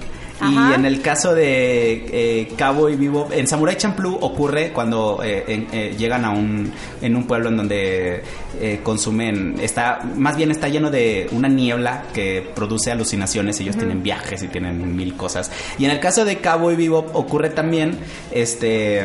Y 0.43 0.73
en 0.73 0.87
el 0.87 1.03
caso 1.03 1.35
de 1.35 2.07
eh, 2.11 2.49
Cabo 2.57 2.89
y 2.89 2.97
Vivo, 2.97 3.29
en 3.31 3.47
Samurai 3.47 3.77
Champloo 3.77 4.15
ocurre 4.23 4.73
cuando 4.73 5.21
eh, 5.23 5.45
en- 5.47 5.67
eh, 5.71 5.95
llegan 5.99 6.25
a 6.25 6.31
un 6.31 6.73
en 7.03 7.15
un 7.15 7.25
pueblo 7.27 7.51
en 7.51 7.59
donde 7.59 8.23
eh, 8.59 8.81
consumen 8.83 9.57
está 9.61 9.99
más 10.17 10.39
bien 10.39 10.51
está 10.51 10.69
lleno 10.71 10.91
de 10.91 11.29
una 11.33 11.47
niebla 11.49 12.05
que 12.15 12.41
produce 12.55 12.91
alucinaciones. 12.91 13.61
Ellos 13.61 13.77
tienen 13.77 14.03
viajes 14.03 14.43
y 14.43 14.49
tienen 14.49 14.97
mil 14.97 15.15
cosas. 15.15 15.51
Y 15.79 15.85
en 15.85 15.91
el 15.91 16.01
caso 16.01 16.25
de 16.25 16.39
Cabo 16.39 16.73
y 16.73 16.77
Vivo 16.77 17.05
ocurre 17.13 17.51
también 17.51 17.99
este 18.31 19.03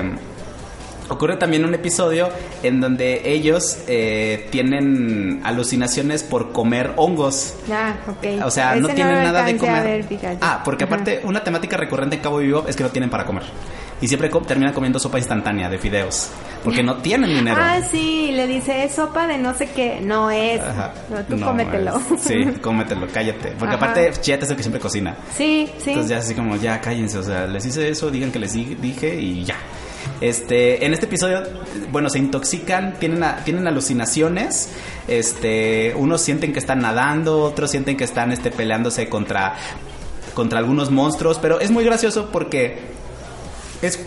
Ocurre 1.07 1.37
también 1.37 1.63
un 1.65 1.73
episodio 1.75 2.29
en 2.63 2.81
donde 2.81 3.21
ellos 3.31 3.77
eh, 3.87 4.47
tienen 4.51 5.39
alucinaciones 5.43 6.23
por 6.23 6.51
comer 6.51 6.93
hongos. 6.95 7.53
Ah, 7.71 7.95
ok. 8.07 8.43
O 8.43 8.49
sea, 8.49 8.75
no 8.75 8.87
tienen 8.89 9.15
lo 9.17 9.21
nada 9.23 9.43
de 9.43 9.55
comer. 9.57 10.05
ver, 10.09 10.37
ah, 10.41 10.61
porque 10.65 10.83
Ajá. 10.85 10.93
aparte, 10.95 11.21
una 11.23 11.43
temática 11.43 11.77
recurrente 11.77 12.15
en 12.15 12.21
Cabo 12.23 12.37
Vivo 12.39 12.65
es 12.67 12.75
que 12.75 12.83
no 12.83 12.89
tienen 12.89 13.09
para 13.09 13.25
comer. 13.25 13.43
Y 14.01 14.07
siempre 14.09 14.29
terminan 14.45 14.73
comiendo 14.73 14.99
sopa 14.99 15.17
instantánea 15.19 15.69
de 15.69 15.77
fideos. 15.77 16.29
Porque 16.63 16.83
no 16.83 16.97
tienen 16.97 17.29
dinero. 17.29 17.57
Ah, 17.61 17.79
sí, 17.89 18.31
le 18.33 18.45
dice, 18.47 18.83
es 18.83 18.93
sopa 18.95 19.25
de 19.27 19.37
no 19.37 19.53
sé 19.53 19.69
qué. 19.69 19.99
No 20.01 20.29
es. 20.31 20.59
Ajá. 20.61 20.91
No, 21.09 21.17
tú 21.23 21.37
No, 21.37 21.45
cómetelo. 21.47 22.01
es- 22.15 22.21
sí, 22.21 22.45
cómetelo, 22.61 23.07
cállate. 23.13 23.49
Porque 23.57 23.75
Ajá. 23.75 23.85
aparte, 23.85 24.11
Jet 24.21 24.43
es 24.43 24.49
el 24.49 24.57
que 24.57 24.63
siempre 24.63 24.81
cocina. 24.81 25.15
sí, 25.37 25.69
sí. 25.77 25.91
Entonces 25.91 26.09
ya 26.09 26.17
así 26.17 26.33
como, 26.35 26.55
ya 26.57 26.81
cállense, 26.81 27.19
o 27.19 27.23
sea, 27.23 27.45
les 27.47 27.65
hice 27.65 27.87
eso, 27.87 28.09
digan 28.11 28.31
que 28.31 28.39
les 28.39 28.53
di- 28.53 28.75
dije 28.75 29.15
y 29.15 29.45
ya. 29.45 29.55
Este, 30.21 30.85
en 30.85 30.93
este 30.93 31.05
episodio, 31.07 31.43
bueno, 31.91 32.09
se 32.09 32.19
intoxican, 32.19 32.95
tienen, 32.99 33.23
a- 33.23 33.43
tienen 33.43 33.67
alucinaciones, 33.67 34.69
este, 35.07 35.93
unos 35.95 36.21
sienten 36.21 36.53
que 36.53 36.59
están 36.59 36.79
nadando, 36.79 37.41
otros 37.43 37.71
sienten 37.71 37.97
que 37.97 38.03
están, 38.05 38.31
este, 38.31 38.49
peleándose 38.51 39.09
contra, 39.09 39.55
contra 40.33 40.59
algunos 40.59 40.89
monstruos, 40.91 41.37
pero 41.39 41.59
es 41.59 41.71
muy 41.71 41.83
gracioso 41.83 42.29
porque 42.31 42.79
es, 43.81 43.99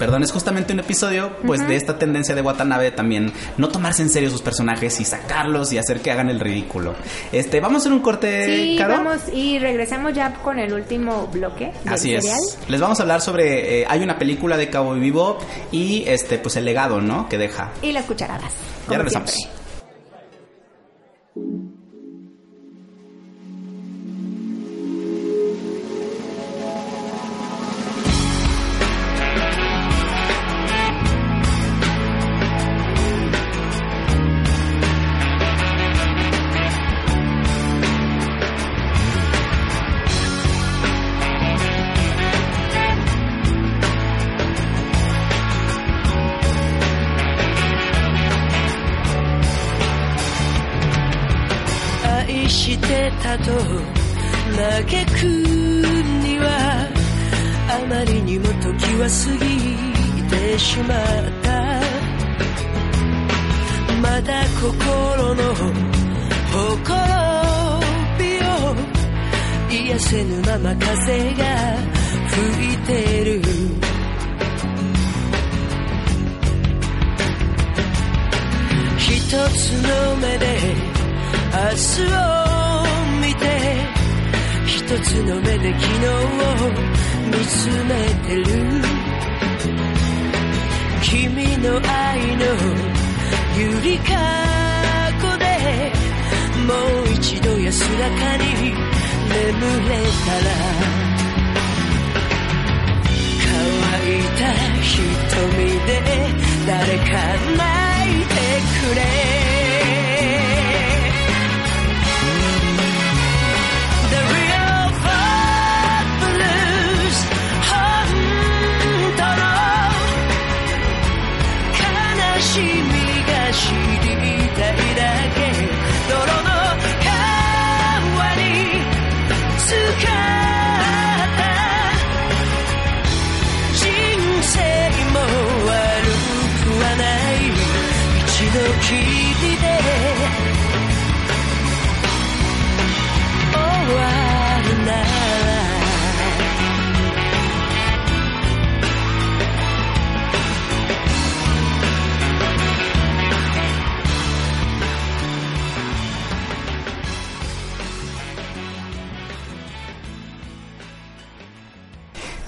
perdón, 0.00 0.24
es 0.24 0.32
justamente 0.32 0.72
un 0.72 0.80
episodio, 0.80 1.36
pues, 1.46 1.64
de 1.68 1.76
esta 1.76 1.96
tendencia 1.96 2.34
de 2.34 2.40
Watanabe 2.42 2.90
también, 2.90 3.32
no 3.56 3.68
tomarse 3.68 4.02
en 4.02 4.08
serio 4.10 4.30
sus 4.30 4.42
personajes 4.42 4.98
y 5.00 5.04
sacarlos 5.04 5.72
y 5.72 5.78
hacer 5.78 6.00
que 6.00 6.10
hagan 6.10 6.28
el 6.28 6.40
ridículo. 6.40 6.94
Este, 7.30 7.60
vamos 7.60 7.76
a 7.76 7.78
hacer 7.82 7.92
un 7.92 8.00
corte, 8.00 8.46
Sí, 8.46 8.76
Caro? 8.78 8.94
vamos 8.94 9.20
y 9.32 9.58
regresamos 9.60 10.12
ya 10.14 10.32
con 10.42 10.58
el 10.58 10.72
último 10.72 11.28
bloque 11.28 11.72
del 11.84 11.92
Así 11.94 12.08
serial. 12.16 12.36
es. 12.38 12.58
Les 12.68 12.80
vamos 12.80 12.98
a 12.98 13.02
hablar 13.02 13.20
sobre. 13.20 13.82
eh, 13.82 13.86
hay 13.88 14.02
una 14.02 14.18
película 14.18 14.56
de 14.56 14.70
Cabo 14.70 14.94
Vivo 14.94 15.38
y 15.70 16.02
este, 16.08 16.38
pues 16.38 16.56
el 16.56 16.64
legado, 16.64 17.00
¿no? 17.00 17.28
Que 17.28 17.36
deja. 17.38 17.70
Y 17.82 17.92
las 17.92 18.06
cucharadas. 18.06 18.50
Ya 18.88 18.96
regresamos. 18.96 19.30
siempre. 19.30 19.59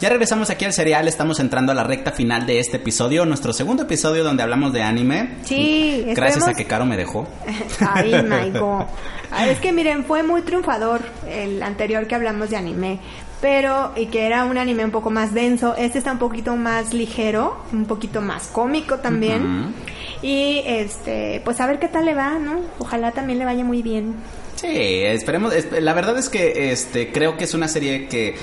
Ya 0.02 0.08
regresamos 0.08 0.50
aquí 0.50 0.64
al 0.64 0.72
serial, 0.72 1.06
estamos 1.06 1.38
entrando 1.38 1.70
a 1.70 1.76
la 1.76 1.84
recta 1.84 2.10
final 2.10 2.44
de 2.44 2.58
este 2.58 2.78
episodio, 2.78 3.24
nuestro 3.24 3.52
segundo 3.52 3.84
episodio 3.84 4.24
donde 4.24 4.42
hablamos 4.42 4.72
de 4.72 4.82
anime. 4.82 5.36
Sí, 5.44 6.04
Gracias 6.08 6.48
a 6.48 6.54
que 6.54 6.64
Caro 6.64 6.84
me 6.86 6.96
dejó. 6.96 7.28
Ay, 7.94 8.20
Maiko. 8.24 8.84
Ay, 9.30 9.50
Es 9.50 9.60
que 9.60 9.70
miren, 9.72 10.04
fue 10.04 10.24
muy 10.24 10.42
triunfador 10.42 11.02
el 11.30 11.62
anterior 11.62 12.08
que 12.08 12.16
hablamos 12.16 12.50
de 12.50 12.56
anime, 12.56 12.98
pero 13.40 13.92
y 13.94 14.06
que 14.06 14.26
era 14.26 14.44
un 14.44 14.58
anime 14.58 14.84
un 14.84 14.90
poco 14.90 15.10
más 15.10 15.34
denso. 15.34 15.76
Este 15.76 15.98
está 15.98 16.10
un 16.10 16.18
poquito 16.18 16.56
más 16.56 16.92
ligero, 16.92 17.62
un 17.72 17.84
poquito 17.84 18.20
más 18.20 18.48
cómico 18.48 18.98
también. 18.98 19.72
Y 20.20 20.62
este, 20.66 21.40
pues 21.44 21.60
a 21.60 21.66
ver 21.68 21.78
qué 21.78 21.86
tal 21.86 22.06
le 22.06 22.14
va, 22.14 22.40
¿no? 22.40 22.60
Ojalá 22.80 23.12
también 23.12 23.38
le 23.38 23.44
vaya 23.44 23.62
muy 23.62 23.82
bien. 23.82 24.16
Sí, 24.56 24.66
esperemos. 24.68 25.54
es- 25.54 25.80
La 25.80 25.92
verdad 25.94 26.18
es 26.18 26.28
que 26.28 26.72
este 26.72 27.12
creo 27.12 27.36
que 27.36 27.44
es 27.44 27.54
una 27.54 27.68
serie 27.68 28.06
que 28.08 28.34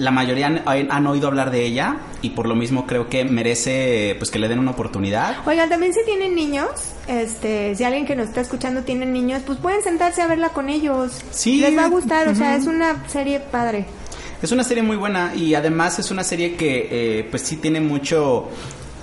la 0.00 0.10
mayoría 0.10 0.46
han, 0.46 0.62
han 0.66 1.06
oído 1.06 1.28
hablar 1.28 1.50
de 1.50 1.64
ella 1.64 1.98
y 2.22 2.30
por 2.30 2.48
lo 2.48 2.54
mismo 2.54 2.86
creo 2.86 3.08
que 3.08 3.24
merece 3.24 4.16
pues 4.18 4.30
que 4.30 4.38
le 4.38 4.48
den 4.48 4.58
una 4.58 4.72
oportunidad. 4.72 5.36
Oigan, 5.46 5.68
también 5.68 5.92
si 5.92 6.04
tienen 6.04 6.34
niños, 6.34 6.70
este, 7.06 7.74
si 7.76 7.84
alguien 7.84 8.06
que 8.06 8.16
nos 8.16 8.28
está 8.28 8.40
escuchando 8.40 8.82
tiene 8.82 9.06
niños, 9.06 9.42
pues 9.46 9.58
pueden 9.58 9.82
sentarse 9.82 10.22
a 10.22 10.26
verla 10.26 10.50
con 10.50 10.68
ellos. 10.68 11.20
Sí. 11.30 11.60
Les 11.60 11.76
va 11.76 11.84
a 11.84 11.88
gustar, 11.88 12.28
o 12.28 12.34
sea, 12.34 12.56
es 12.56 12.66
una 12.66 13.06
serie 13.08 13.40
padre. 13.40 13.86
Es 14.42 14.52
una 14.52 14.64
serie 14.64 14.82
muy 14.82 14.96
buena 14.96 15.34
y 15.34 15.54
además 15.54 15.98
es 15.98 16.10
una 16.10 16.24
serie 16.24 16.56
que 16.56 16.88
eh, 16.90 17.28
pues 17.30 17.42
sí 17.42 17.56
tiene 17.56 17.80
mucho 17.80 18.48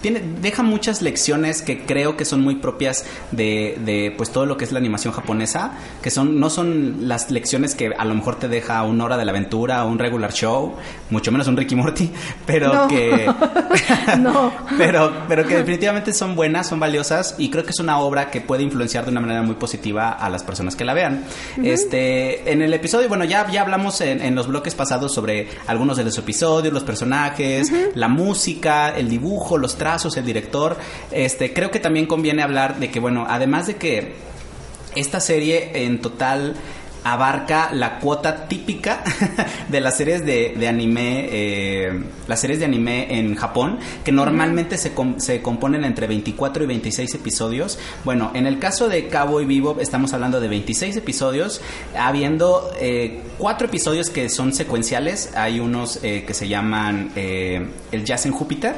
tiene, 0.02 0.22
deja 0.42 0.64
muchas 0.64 1.02
lecciones 1.02 1.62
que 1.62 1.86
creo 1.86 2.18
que 2.18 2.26
son 2.26 2.42
muy 2.42 2.56
propias 2.56 3.06
de, 3.32 3.78
de, 3.86 4.14
pues 4.16 4.32
todo 4.32 4.46
lo 4.46 4.58
que 4.58 4.66
es 4.66 4.72
la 4.72 4.80
animación 4.80 5.14
japonesa, 5.14 5.72
que 6.02 6.10
son 6.10 6.40
no 6.40 6.50
son 6.50 7.08
las 7.08 7.32
lecciones 7.32 7.76
que 7.76 7.92
a 7.98 8.06
lo 8.06 8.16
mejor 8.16 8.36
te 8.40 8.48
deja 8.48 8.84
una 8.84 9.06
hora 9.06 9.18
de 9.18 9.26
la 9.26 9.32
aventura 9.32 9.86
o 9.86 9.90
un 9.90 10.00
regular 10.00 10.34
show, 10.34 10.76
mucho 11.10 11.32
menos 11.32 11.48
un 11.48 11.58
Ricky 11.58 11.76
Morty, 11.76 12.12
pero 12.46 12.74
No. 12.74 12.88
que 12.88 13.32
No. 14.20 14.52
pero 14.78 15.12
pero 15.28 15.46
que 15.46 15.56
definitivamente 15.58 16.14
son 16.14 16.36
buenas, 16.36 16.68
son 16.68 16.80
valiosas 16.80 17.36
y 17.38 17.50
creo 17.50 17.64
que 17.64 17.72
es 17.72 17.80
una 17.80 18.00
obra 18.00 18.30
que 18.30 18.42
puede 18.42 18.64
influenciar 18.64 19.06
de 19.06 19.12
una 19.12 19.22
manera 19.22 19.42
muy 19.42 19.56
positiva 19.56 20.12
a 20.12 20.30
las 20.30 20.44
personas 20.44 20.76
que 20.76 20.86
la 20.86 20.94
vean. 20.94 21.24
Este, 21.64 22.52
en 22.52 22.62
el 22.62 22.74
episodio, 22.74 23.08
bueno, 23.08 23.26
ya 23.26 23.50
ya 23.52 23.62
hablamos 23.62 24.02
en, 24.02 24.22
en 24.22 24.36
los 24.36 24.48
bloques 24.48 24.76
pasados 24.76 25.14
sobre 25.14 25.48
algunos 25.68 25.98
de 25.98 26.04
los 26.04 26.18
episodios, 26.18 26.74
los 26.74 26.84
personajes, 26.84 27.72
la 27.96 28.08
música, 28.08 28.90
el 28.90 29.10
dibujo, 29.10 29.58
los 29.58 29.76
el 30.18 30.26
director. 30.26 30.78
Este, 31.12 31.54
creo 31.54 31.72
que 31.72 31.80
también 31.80 32.06
conviene 32.06 32.44
hablar 32.44 32.80
de 32.80 32.92
que 32.92 33.00
bueno, 33.00 33.26
además 33.28 33.68
de 33.68 33.76
que 33.76 34.16
esta 34.96 35.20
serie 35.20 35.86
en 35.86 36.02
total 36.02 36.56
abarca 37.14 37.70
la 37.74 38.00
cuota 38.00 38.48
típica 38.48 39.04
de 39.70 39.82
las 39.82 39.98
series 39.98 40.26
de, 40.26 40.56
de 40.58 40.68
anime, 40.68 41.28
eh, 41.32 42.04
las 42.28 42.40
series 42.42 42.60
de 42.60 42.66
anime 42.66 43.18
en 43.20 43.36
Japón, 43.36 43.80
que 44.04 44.12
normalmente 44.12 44.78
se, 44.78 44.94
com- 44.94 45.20
se 45.20 45.42
componen 45.42 45.84
entre 45.86 46.08
24 46.08 46.64
y 46.64 46.68
26 46.68 47.16
episodios. 47.16 47.80
Bueno, 48.04 48.32
en 48.34 48.48
el 48.48 48.60
caso 48.60 48.90
de 48.90 49.08
Cowboy 49.08 49.46
Bebop 49.46 49.80
estamos 49.80 50.14
hablando 50.14 50.40
de 50.40 50.48
26 50.48 50.96
episodios, 50.98 51.62
habiendo 51.98 52.72
eh, 52.80 53.22
cuatro 53.38 53.68
episodios 53.68 54.10
que 54.10 54.30
son 54.30 54.54
secuenciales. 54.54 55.32
Hay 55.36 55.60
unos 55.60 56.00
eh, 56.04 56.24
que 56.26 56.34
se 56.34 56.48
llaman 56.48 57.12
eh, 57.16 57.68
El 57.92 58.04
Jazz 58.06 58.26
en 58.26 58.32
Júpiter, 58.32 58.76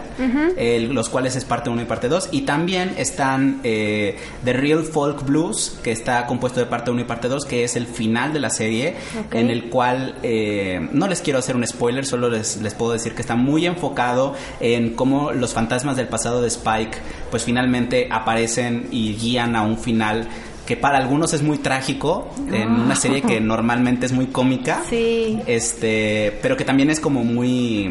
el- 0.58 0.94
los 0.94 1.10
cuales 1.10 1.36
es 1.36 1.46
parte 1.46 1.70
1 1.70 1.82
y 1.82 1.86
parte 1.86 2.08
2. 2.10 2.30
Y 2.32 2.42
también 2.42 2.94
están 2.98 3.62
eh, 3.64 4.18
The 4.44 4.54
Real 4.54 4.84
Folk 4.84 5.26
Blues, 5.26 5.78
que 5.84 5.92
está 5.92 6.26
compuesto 6.26 6.60
de 6.60 6.66
parte 6.66 6.92
1 6.92 7.02
y 7.02 7.04
parte 7.06 7.28
2, 7.28 7.46
que 7.46 7.64
es 7.64 7.76
el 7.76 7.88
final 7.88 8.19
de 8.28 8.40
la 8.40 8.50
serie, 8.50 8.96
en 9.32 9.50
el 9.50 9.70
cual 9.70 10.16
eh, 10.22 10.90
no 10.92 11.08
les 11.08 11.22
quiero 11.22 11.40
hacer 11.40 11.56
un 11.56 11.66
spoiler, 11.66 12.06
solo 12.06 12.30
les, 12.30 12.58
les 12.58 12.74
puedo 12.74 12.92
decir 12.92 13.16
que 13.16 13.22
está 13.22 13.36
muy 13.36 13.66
enfocado 13.66 14.36
en 14.60 14.96
cómo 14.96 15.32
los 15.32 15.54
fantasmas 15.54 15.96
del 15.96 16.10
pasado 16.10 16.42
de 16.42 16.50
Spike, 16.50 16.98
pues 17.32 17.46
finalmente 17.46 18.10
aparecen 18.12 18.88
y 18.92 19.14
guían 19.14 19.56
a 19.56 19.62
un 19.62 19.78
final 19.78 20.28
que 20.66 20.76
para 20.78 21.00
algunos 21.00 21.34
es 21.34 21.42
muy 21.42 21.58
trágico, 21.58 22.30
en 22.52 22.70
una 22.70 22.96
serie 22.96 23.24
que 23.24 23.40
normalmente 23.42 24.06
es 24.06 24.12
muy 24.12 24.28
cómica. 24.28 24.84
Sí. 24.88 25.40
Este, 25.48 26.38
pero 26.44 26.58
que 26.58 26.64
también 26.64 26.92
es 26.92 27.00
como 27.00 27.24
muy 27.24 27.90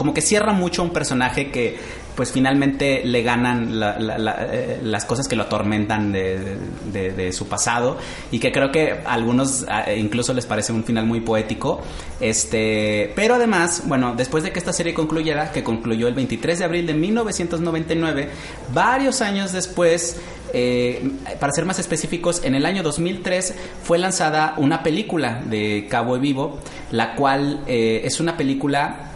como 0.00 0.14
que 0.14 0.22
cierra 0.22 0.54
mucho 0.54 0.80
a 0.80 0.86
un 0.86 0.92
personaje 0.92 1.50
que 1.50 1.78
pues 2.16 2.32
finalmente 2.32 3.02
le 3.04 3.22
ganan 3.22 3.78
la- 3.80 3.96
eh, 4.52 4.80
las 4.82 5.04
cosas 5.04 5.28
que 5.28 5.36
lo 5.36 5.44
atormentan 5.44 6.12
de, 6.12 7.32
su 7.32 7.48
pasado 7.48 7.96
y 8.30 8.38
que 8.38 8.50
creo 8.52 8.70
que 8.72 8.92
a 9.04 9.12
algunos 9.12 9.64
ah, 9.68 9.92
incluso 9.92 10.32
les 10.34 10.46
parece 10.46 10.72
un 10.72 10.84
final 10.84 11.06
muy 11.06 11.20
poético. 11.20 11.80
Este 12.20 13.12
pero 13.14 13.34
además 13.34 13.82
bueno 13.86 14.14
después 14.16 14.44
de 14.44 14.52
que 14.52 14.58
esta 14.58 14.72
serie 14.72 14.94
concluyera 14.94 15.52
que 15.52 15.62
concluyó 15.62 16.08
el 16.08 16.14
23 16.14 16.58
de 16.58 16.64
abril 16.64 16.86
de 16.86 16.94
1999 16.94 18.28
varios 18.72 19.20
años 19.20 19.52
después 19.52 20.20
eh, 20.52 21.10
para 21.38 21.52
ser 21.52 21.64
más 21.64 21.78
específicos, 21.78 22.42
en 22.44 22.54
el 22.54 22.66
año 22.66 22.82
2003 22.82 23.54
fue 23.84 23.98
lanzada 23.98 24.54
una 24.56 24.82
película 24.82 25.42
de 25.44 25.86
Cabo 25.88 26.18
Vivo, 26.18 26.58
la 26.90 27.14
cual 27.14 27.62
eh, 27.68 28.00
es 28.04 28.18
una 28.20 28.36
película 28.36 29.09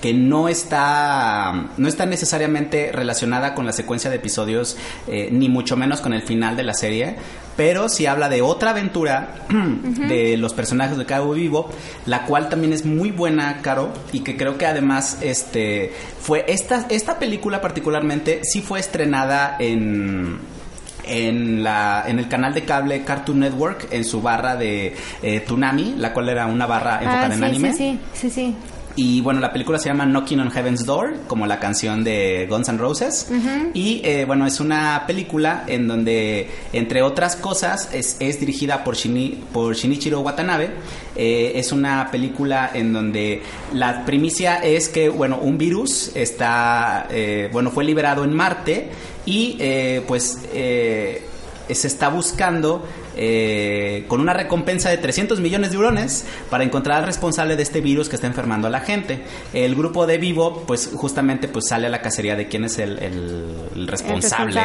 que 0.00 0.14
no 0.14 0.48
está 0.48 1.68
no 1.76 1.88
está 1.88 2.06
necesariamente 2.06 2.90
relacionada 2.92 3.54
con 3.54 3.66
la 3.66 3.72
secuencia 3.72 4.10
de 4.10 4.16
episodios 4.16 4.76
eh, 5.08 5.28
ni 5.32 5.48
mucho 5.48 5.76
menos 5.76 6.00
con 6.00 6.12
el 6.12 6.22
final 6.22 6.56
de 6.56 6.62
la 6.62 6.74
serie 6.74 7.16
pero 7.56 7.88
sí 7.88 8.06
habla 8.06 8.28
de 8.28 8.40
otra 8.40 8.70
aventura 8.70 9.34
de 10.08 10.36
los 10.38 10.54
personajes 10.54 10.96
de 10.96 11.04
Cabo 11.04 11.32
Vivo 11.32 11.68
la 12.06 12.24
cual 12.24 12.48
también 12.48 12.72
es 12.72 12.84
muy 12.86 13.10
buena 13.10 13.60
Caro 13.62 13.92
y 14.12 14.20
que 14.20 14.36
creo 14.36 14.56
que 14.56 14.66
además 14.66 15.18
este 15.20 15.92
fue 16.20 16.44
esta 16.48 16.86
esta 16.88 17.18
película 17.18 17.60
particularmente 17.60 18.40
sí 18.44 18.62
fue 18.62 18.80
estrenada 18.80 19.56
en 19.58 20.38
en, 21.04 21.64
la, 21.64 22.04
en 22.06 22.18
el 22.20 22.28
canal 22.28 22.54
de 22.54 22.64
cable 22.64 23.02
Cartoon 23.04 23.40
Network 23.40 23.88
en 23.90 24.04
su 24.04 24.22
barra 24.22 24.54
de 24.54 24.94
eh, 25.22 25.40
Toonami, 25.40 25.94
la 25.96 26.12
cual 26.12 26.28
era 26.28 26.46
una 26.46 26.66
barra 26.66 26.98
enfocada 27.00 27.22
Ah, 27.22 27.32
en 27.32 27.38
sí, 27.38 27.44
anime. 27.44 27.72
sí, 27.72 27.98
sí, 28.12 28.28
sí, 28.28 28.30
sí. 28.30 28.54
Y 29.02 29.22
bueno, 29.22 29.40
la 29.40 29.50
película 29.50 29.78
se 29.78 29.88
llama 29.88 30.04
Knocking 30.04 30.40
on 30.40 30.50
Heaven's 30.50 30.84
Door, 30.84 31.20
como 31.26 31.46
la 31.46 31.58
canción 31.58 32.04
de 32.04 32.46
Guns 32.50 32.68
N' 32.68 32.76
Roses. 32.76 33.28
Y 33.72 34.02
eh, 34.04 34.26
bueno, 34.26 34.46
es 34.46 34.60
una 34.60 35.04
película 35.06 35.64
en 35.66 35.88
donde, 35.88 36.50
entre 36.74 37.00
otras 37.00 37.34
cosas, 37.36 37.88
es, 37.94 38.18
es 38.20 38.38
dirigida 38.38 38.84
por, 38.84 38.96
Shini- 38.96 39.36
por 39.54 39.74
Shinichiro 39.74 40.20
Watanabe. 40.20 40.68
Eh, 41.16 41.52
es 41.54 41.72
una 41.72 42.10
película 42.10 42.72
en 42.74 42.92
donde 42.92 43.42
la 43.72 44.04
primicia 44.04 44.56
es 44.56 44.90
que, 44.90 45.08
bueno, 45.08 45.38
un 45.40 45.56
virus 45.56 46.14
está, 46.14 47.06
eh, 47.10 47.48
bueno, 47.50 47.70
fue 47.70 47.84
liberado 47.84 48.22
en 48.24 48.34
Marte 48.34 48.90
y 49.24 49.56
pues... 50.06 50.40
se 51.70 51.86
está 51.86 52.08
buscando 52.08 52.84
eh, 53.16 54.04
con 54.08 54.20
una 54.20 54.32
recompensa 54.32 54.90
de 54.90 54.98
300 54.98 55.40
millones 55.40 55.70
de 55.70 55.76
eurones 55.76 56.24
para 56.50 56.64
encontrar 56.64 56.98
al 56.98 57.06
responsable 57.06 57.56
de 57.56 57.62
este 57.62 57.80
virus 57.80 58.08
que 58.08 58.16
está 58.16 58.26
enfermando 58.26 58.66
a 58.66 58.70
la 58.70 58.80
gente. 58.80 59.22
El 59.52 59.74
grupo 59.74 60.06
de 60.06 60.18
Vivo, 60.18 60.64
pues 60.66 60.90
justamente 60.94 61.48
pues 61.48 61.66
sale 61.68 61.86
a 61.86 61.90
la 61.90 62.00
cacería 62.02 62.36
de 62.36 62.48
quién 62.48 62.64
es 62.64 62.78
el, 62.78 62.98
el- 62.98 63.54
el 63.74 63.86
responsable, 63.88 64.60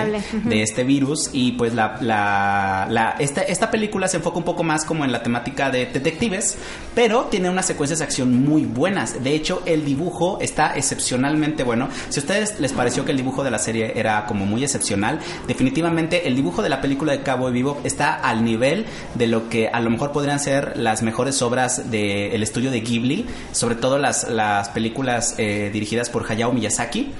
de 0.49 0.61
este 0.61 0.83
virus 0.83 1.29
y 1.33 1.53
pues 1.53 1.73
la, 1.73 1.97
la, 2.01 2.87
la- 2.89 3.15
esta, 3.19 3.41
esta 3.41 3.71
película 3.71 4.07
se 4.07 4.17
enfoca 4.17 4.37
un 4.37 4.43
poco 4.43 4.63
más 4.63 4.85
como 4.85 5.05
en 5.05 5.11
la 5.11 5.21
temática 5.23 5.69
de 5.69 5.85
detectives, 5.87 6.57
pero 6.93 7.25
tiene 7.25 7.49
unas 7.49 7.65
secuencias 7.65 7.99
de 7.99 8.05
acción 8.05 8.43
muy 8.43 8.65
buenas. 8.65 9.23
De 9.23 9.33
hecho, 9.35 9.61
el 9.65 9.85
dibujo 9.85 10.37
está 10.41 10.75
excepcionalmente 10.75 11.63
bueno. 11.63 11.89
Si 12.09 12.19
a 12.19 12.23
ustedes 12.23 12.59
les 12.59 12.73
pareció 12.73 13.05
que 13.05 13.11
el 13.11 13.17
dibujo 13.17 13.43
de 13.43 13.51
la 13.51 13.59
serie 13.59 13.93
era 13.95 14.25
como 14.25 14.45
muy 14.45 14.63
excepcional, 14.63 15.19
definitivamente 15.47 16.27
el 16.27 16.35
dibujo 16.35 16.61
de 16.61 16.69
la 16.69 16.81
película 16.81 17.11
de 17.13 17.21
Cabo 17.21 17.49
Vivo 17.51 17.79
está 17.83 18.13
al 18.15 18.43
nivel 18.45 18.85
de 19.15 19.27
lo 19.27 19.49
que 19.49 19.67
a 19.67 19.79
lo 19.81 19.89
mejor 19.89 20.11
podrían 20.11 20.39
ser 20.39 20.77
las 20.77 21.01
mejores 21.01 21.41
obras 21.41 21.91
del 21.91 22.41
estudio 22.41 22.71
de 22.71 22.81
Ghibli, 22.81 23.25
sobre 23.51 23.75
todo 23.75 23.97
las, 23.97 24.29
las 24.29 24.69
películas 24.69 25.35
eh, 25.37 25.69
dirigidas 25.73 26.09
por 26.09 26.29
Hayao 26.29 26.53
Miyazaki. 26.53 27.11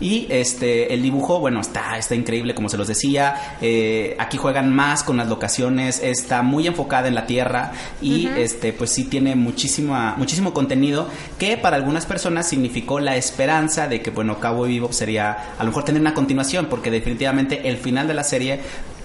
Y 0.00 0.26
este 0.30 0.92
el 0.94 1.00
dibujo, 1.00 1.38
bueno, 1.38 1.60
está, 1.60 1.96
está 1.96 2.16
increíble, 2.16 2.56
como 2.56 2.68
se 2.68 2.76
los 2.76 2.88
decía. 2.88 3.56
Eh, 3.60 4.16
aquí 4.18 4.36
juegan 4.36 4.74
más 4.74 5.04
con 5.04 5.16
las 5.16 5.28
locaciones, 5.28 6.02
está 6.02 6.42
muy 6.42 6.66
enfocada 6.66 7.06
en 7.06 7.14
la 7.14 7.26
tierra 7.26 7.70
y 8.00 8.26
este, 8.26 8.72
pues 8.72 8.90
sí 8.90 9.04
tiene 9.04 9.36
muchísima, 9.36 10.16
muchísimo 10.18 10.52
contenido 10.52 11.08
que 11.38 11.56
para 11.56 11.76
algunas 11.76 12.04
personas 12.04 12.48
significó 12.48 12.98
la 12.98 13.14
esperanza 13.14 13.86
de 13.86 14.02
que, 14.02 14.10
bueno, 14.10 14.40
Cabo 14.40 14.64
Vivo 14.64 14.92
sería 14.92 15.54
a 15.56 15.62
lo 15.62 15.70
mejor 15.70 15.84
tener 15.84 16.00
una 16.00 16.14
continuación, 16.14 16.66
porque 16.66 16.90
definitivamente 16.90 17.68
el 17.68 17.76
final 17.76 18.08
de 18.08 18.14
la 18.14 18.24
serie 18.24 18.60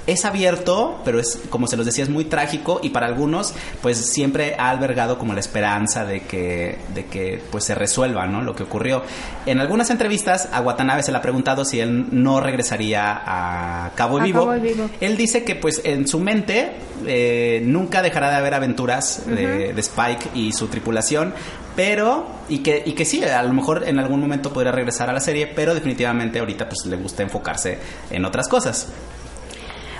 es 0.08 0.24
abierto, 0.26 1.02
pero 1.04 1.20
es, 1.20 1.42
como 1.50 1.68
se 1.68 1.76
los 1.76 1.86
decía, 1.86 2.04
es 2.04 2.10
muy 2.10 2.26
trágico 2.26 2.80
y 2.82 2.90
para 2.90 3.08
algunos, 3.08 3.54
pues 3.82 3.98
siempre 3.98 4.56
ha 4.58 4.70
albergado 4.70 5.20
como 5.20 5.34
la 5.34 5.42
esperanza 5.42 6.06
de 6.06 6.22
que, 6.22 6.78
de 6.96 7.06
que 7.06 7.42
pues 7.52 7.66
se 7.66 7.76
resuelva, 7.76 8.26
¿no? 8.26 8.42
Lo 8.42 8.56
que 8.56 8.64
ocurrió. 8.64 9.04
En 9.46 9.60
algunas 9.60 9.90
entrevistas 9.90 10.50
a 10.52 10.62
Watanabe 10.62 11.04
se 11.04 11.12
le 11.12 11.18
ha 11.18 11.22
preguntado 11.22 11.66
si 11.66 11.82
él 11.82 12.08
no 12.12 12.40
regresaría 12.40 13.22
a 13.26 13.92
Cabo 13.96 14.20
A 14.20 14.24
Vivo. 14.24 14.46
Cabo 14.46 14.60
Vivo. 14.60 14.90
Él 15.02 15.18
dice 15.18 15.44
que 15.44 15.56
pues 15.56 15.82
en 15.84 16.08
su 16.08 16.20
mente 16.20 16.72
eh, 17.06 17.62
nunca 17.66 18.02
dejará 18.02 18.30
de 18.30 18.38
haber 18.38 18.54
aventuras 18.54 19.24
de, 19.28 19.74
de 19.74 19.82
Spike 19.82 20.30
y 20.34 20.54
su 20.54 20.68
tripulación, 20.68 21.34
pero 21.76 22.26
y 22.50 22.60
que, 22.60 22.82
y 22.86 22.94
que 22.94 23.06
sí, 23.06 23.24
a 23.24 23.44
lo 23.44 23.54
mejor 23.54 23.84
en 23.86 24.00
algún 24.00 24.20
momento 24.20 24.52
podría 24.52 24.72
regresar 24.72 25.10
a 25.10 25.14
la 25.14 25.20
serie, 25.20 25.48
pero 25.48 25.76
definitivamente 25.76 26.40
ahorita 26.40 26.68
pues 26.68 26.86
le 26.86 26.96
gusta 26.96 27.24
enfocarse 27.24 27.78
en 28.10 28.26
otras 28.26 28.48
cosas. 28.48 28.88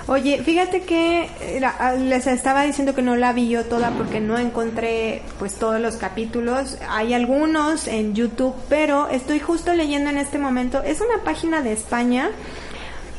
Oye, 0.08 0.42
fíjate 0.42 0.80
que 0.80 1.28
ah, 1.62 1.92
les 1.92 2.26
estaba 2.26 2.62
diciendo 2.62 2.94
que 2.94 3.02
no 3.02 3.14
la 3.14 3.34
vi 3.34 3.50
yo 3.50 3.66
toda 3.66 3.90
porque 3.90 4.20
no 4.20 4.38
encontré 4.38 5.20
pues 5.38 5.56
todos 5.56 5.82
los 5.82 5.96
capítulos. 5.96 6.78
Hay 6.88 7.12
algunos 7.12 7.86
en 7.86 8.14
YouTube, 8.14 8.54
pero 8.70 9.10
estoy 9.10 9.38
justo 9.38 9.74
leyendo 9.74 10.08
en 10.08 10.16
este 10.16 10.38
momento. 10.38 10.82
Es 10.82 11.02
una 11.02 11.22
página 11.24 11.60
de 11.60 11.72
España, 11.74 12.30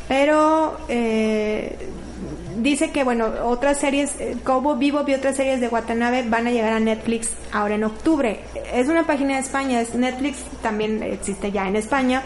pero 0.07 0.79
eh, 0.89 1.77
dice 2.62 2.91
que, 2.91 3.03
bueno, 3.03 3.28
otras 3.43 3.78
series, 3.80 4.20
eh, 4.20 4.38
Cowboy 4.43 4.78
Vivo 4.78 5.03
y 5.07 5.14
otras 5.14 5.36
series 5.36 5.62
de 5.62 5.68
Watanabe 5.68 6.24
van 6.24 6.47
a 6.47 6.51
llegar 6.51 6.74
a 6.74 6.80
Netflix 6.80 7.32
ahora 7.51 7.76
en 7.76 7.84
octubre. 7.84 8.39
Es 8.74 8.88
una 8.88 9.05
página 9.05 9.36
de 9.36 9.41
España, 9.41 9.82
es 9.82 9.95
Netflix 9.95 10.43
también 10.62 11.01
existe 11.03 11.51
ya 11.51 11.68
en 11.68 11.76
España 11.76 12.24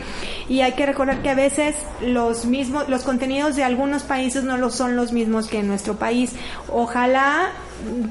y 0.49 0.61
hay 0.61 0.73
que 0.73 0.85
recordar 0.85 1.21
que 1.21 1.29
a 1.29 1.35
veces 1.35 1.75
los 2.01 2.45
mismos, 2.45 2.89
los 2.89 3.03
contenidos 3.03 3.55
de 3.55 3.63
algunos 3.63 4.03
países 4.03 4.43
no 4.43 4.57
lo 4.57 4.69
son 4.69 4.95
los 4.95 5.13
mismos 5.13 5.47
que 5.47 5.59
en 5.59 5.67
nuestro 5.67 5.95
país. 5.95 6.31
Ojalá 6.71 7.51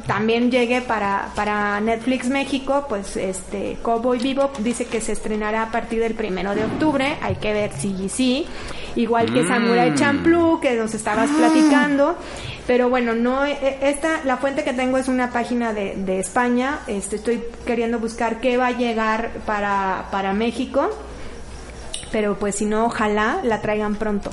también 0.06 0.50
llegue 0.50 0.80
para, 0.80 1.30
para 1.34 1.80
Netflix 1.80 2.28
México, 2.28 2.86
pues 2.88 3.16
este 3.16 3.78
Cowboy 3.82 4.18
Bebop 4.18 4.58
dice 4.58 4.84
que 4.86 5.00
se 5.00 5.12
estrenará 5.12 5.64
a 5.64 5.70
partir 5.70 6.00
del 6.00 6.14
primero 6.14 6.54
de 6.54 6.64
octubre, 6.64 7.16
hay 7.22 7.36
que 7.36 7.52
ver 7.52 7.72
si 7.72 8.08
sí, 8.08 8.46
igual 8.96 9.32
que 9.32 9.42
Mm. 9.42 9.48
Samurai 9.48 9.94
Champloo 9.94 10.60
que 10.60 10.74
nos 10.74 10.94
estabas 10.94 11.30
platicando, 11.30 12.16
pero 12.66 12.88
bueno, 12.88 13.14
no 13.14 13.44
e- 13.44 13.78
esta 13.82 14.20
la 14.24 14.36
fuente 14.36 14.64
que 14.64 14.72
tengo 14.72 14.98
es 14.98 15.08
una 15.08 15.30
página 15.30 15.72
de, 15.72 15.94
de 15.96 16.18
España, 16.20 16.80
este 16.86 17.16
estoy 17.16 17.42
queriendo 17.66 17.98
buscar 17.98 18.40
qué 18.40 18.56
va 18.56 18.68
a 18.68 18.72
llegar 18.72 19.30
para 19.46 20.06
para 20.10 20.32
México, 20.32 20.90
pero 22.10 22.36
pues 22.38 22.56
si 22.56 22.66
no 22.66 22.86
ojalá 22.86 23.40
la 23.42 23.60
traigan 23.60 23.94
pronto. 23.96 24.30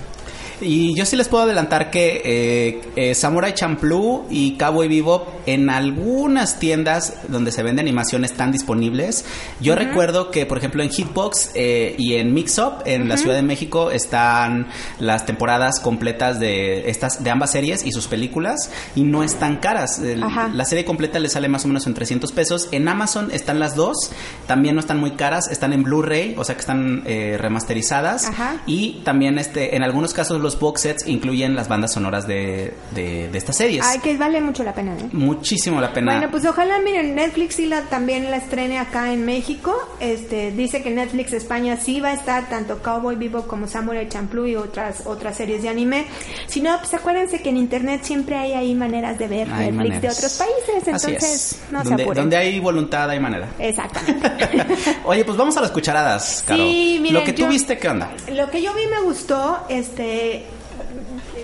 Y 0.61 0.93
yo 0.95 1.05
sí 1.05 1.15
les 1.15 1.27
puedo 1.27 1.43
adelantar 1.43 1.89
que 1.91 2.21
eh, 2.25 2.81
eh, 2.95 3.15
Samurai 3.15 3.53
Champloo 3.53 4.25
y 4.29 4.57
Cowboy 4.57 4.87
Bebop 4.87 5.27
en 5.45 5.69
algunas 5.69 6.59
tiendas 6.59 7.13
donde 7.27 7.51
se 7.51 7.63
vende 7.63 7.81
animación 7.81 8.25
están 8.25 8.51
disponibles. 8.51 9.25
Yo 9.61 9.75
recuerdo 9.75 10.31
que, 10.31 10.45
por 10.45 10.57
ejemplo, 10.57 10.83
en 10.83 10.89
Hitbox 10.89 11.51
eh, 11.55 11.95
y 11.97 12.15
en 12.15 12.33
Mixup 12.33 12.85
en 12.85 13.07
la 13.07 13.17
Ciudad 13.17 13.35
de 13.35 13.41
México 13.41 13.91
están 13.91 14.67
las 14.99 15.25
temporadas 15.25 15.79
completas 15.79 16.39
de 16.39 16.89
estas 16.89 17.23
de 17.23 17.29
ambas 17.29 17.51
series 17.51 17.85
y 17.85 17.91
sus 17.91 18.07
películas 18.07 18.69
y 18.95 19.03
no 19.03 19.23
están 19.23 19.57
caras. 19.57 19.99
El- 19.99 20.23
la 20.53 20.65
serie 20.65 20.85
completa 20.85 21.19
le 21.19 21.29
sale 21.29 21.47
más 21.47 21.65
o 21.65 21.67
menos 21.67 21.87
en 21.87 21.93
300 21.93 22.31
pesos. 22.31 22.67
En 22.71 22.87
Amazon 22.87 23.29
están 23.31 23.59
las 23.59 23.75
dos, 23.75 24.11
también 24.47 24.75
no 24.75 24.81
están 24.81 24.99
muy 24.99 25.11
caras, 25.11 25.47
están 25.49 25.73
en 25.73 25.83
Blu-ray, 25.83 26.35
o 26.37 26.43
sea 26.43 26.55
que 26.55 26.61
están 26.61 27.03
remasterizadas. 27.49 28.25
Ajá. 28.27 28.61
Y 28.65 29.01
también 29.03 29.39
este, 29.39 29.75
en 29.75 29.83
algunos 29.83 30.13
casos 30.13 30.39
los 30.41 30.48
box 30.57 30.81
sets 30.81 31.07
incluyen 31.07 31.55
las 31.55 31.67
bandas 31.67 31.91
sonoras 31.93 32.25
de, 32.27 32.73
de, 32.95 33.27
de 33.29 33.37
estas 33.37 33.57
series. 33.57 33.85
Ay, 33.85 33.99
que 33.99 34.15
vale 34.17 34.39
mucho 34.39 34.63
la 34.63 34.73
pena, 34.73 34.93
¿eh? 34.97 35.09
Muchísimo 35.11 35.81
la 35.81 35.91
pena. 35.91 36.13
Bueno, 36.13 36.31
pues 36.31 36.45
ojalá, 36.45 36.79
miren, 36.79 37.13
Netflix 37.15 37.55
sí 37.55 37.65
la, 37.65 37.81
también 37.83 38.31
la 38.31 38.37
estrene 38.37 38.79
acá 38.79 39.11
en 39.11 39.25
México. 39.25 39.75
Este, 39.99 40.51
dice 40.51 40.81
que 40.81 40.89
Netflix 40.91 41.33
España 41.33 41.75
sí 41.77 41.99
va 41.99 42.09
a 42.09 42.13
estar 42.13 42.47
tanto 42.49 42.79
Cowboy 42.81 43.15
Bebop 43.17 43.47
como 43.47 43.67
Samurai 43.67 44.07
Champloo 44.07 44.47
y 44.47 44.55
otras 44.55 45.03
otras 45.05 45.35
series 45.35 45.61
de 45.63 45.69
anime. 45.69 46.05
Si 46.47 46.61
no, 46.61 46.77
pues 46.79 46.93
acuérdense 46.93 47.41
que 47.41 47.49
en 47.49 47.57
internet 47.57 48.01
siempre 48.03 48.37
hay 48.37 48.53
ahí 48.53 48.75
maneras 48.75 49.17
de 49.19 49.27
ver 49.27 49.51
Hay 49.51 49.71
Netflix 49.71 50.01
de 50.01 50.09
otros 50.09 50.33
países, 50.37 50.87
entonces 50.87 51.23
es. 51.23 51.59
no 51.71 51.83
se 51.83 51.89
donde, 51.89 52.03
apuren. 52.03 52.23
donde 52.23 52.37
hay 52.37 52.59
voluntad 52.59 53.09
hay 53.09 53.19
manera. 53.19 53.49
Exactamente. 53.59 54.29
Oye, 55.05 55.25
pues 55.25 55.37
vamos 55.37 55.57
a 55.57 55.61
las 55.61 55.71
cucharadas, 55.71 56.43
Caro. 56.47 56.63
Sí, 56.63 56.99
miren, 57.01 57.13
Lo 57.19 57.23
que 57.23 57.33
tú 57.33 57.41
yo- 57.43 57.47
viste, 57.49 57.77
¿qué 57.77 57.89
onda? 57.89 58.11
Lo 58.31 58.49
que 58.49 58.61
yo 58.61 58.73
vi 58.73 58.85
me 58.87 59.01
gustó, 59.01 59.59
este, 59.69 60.38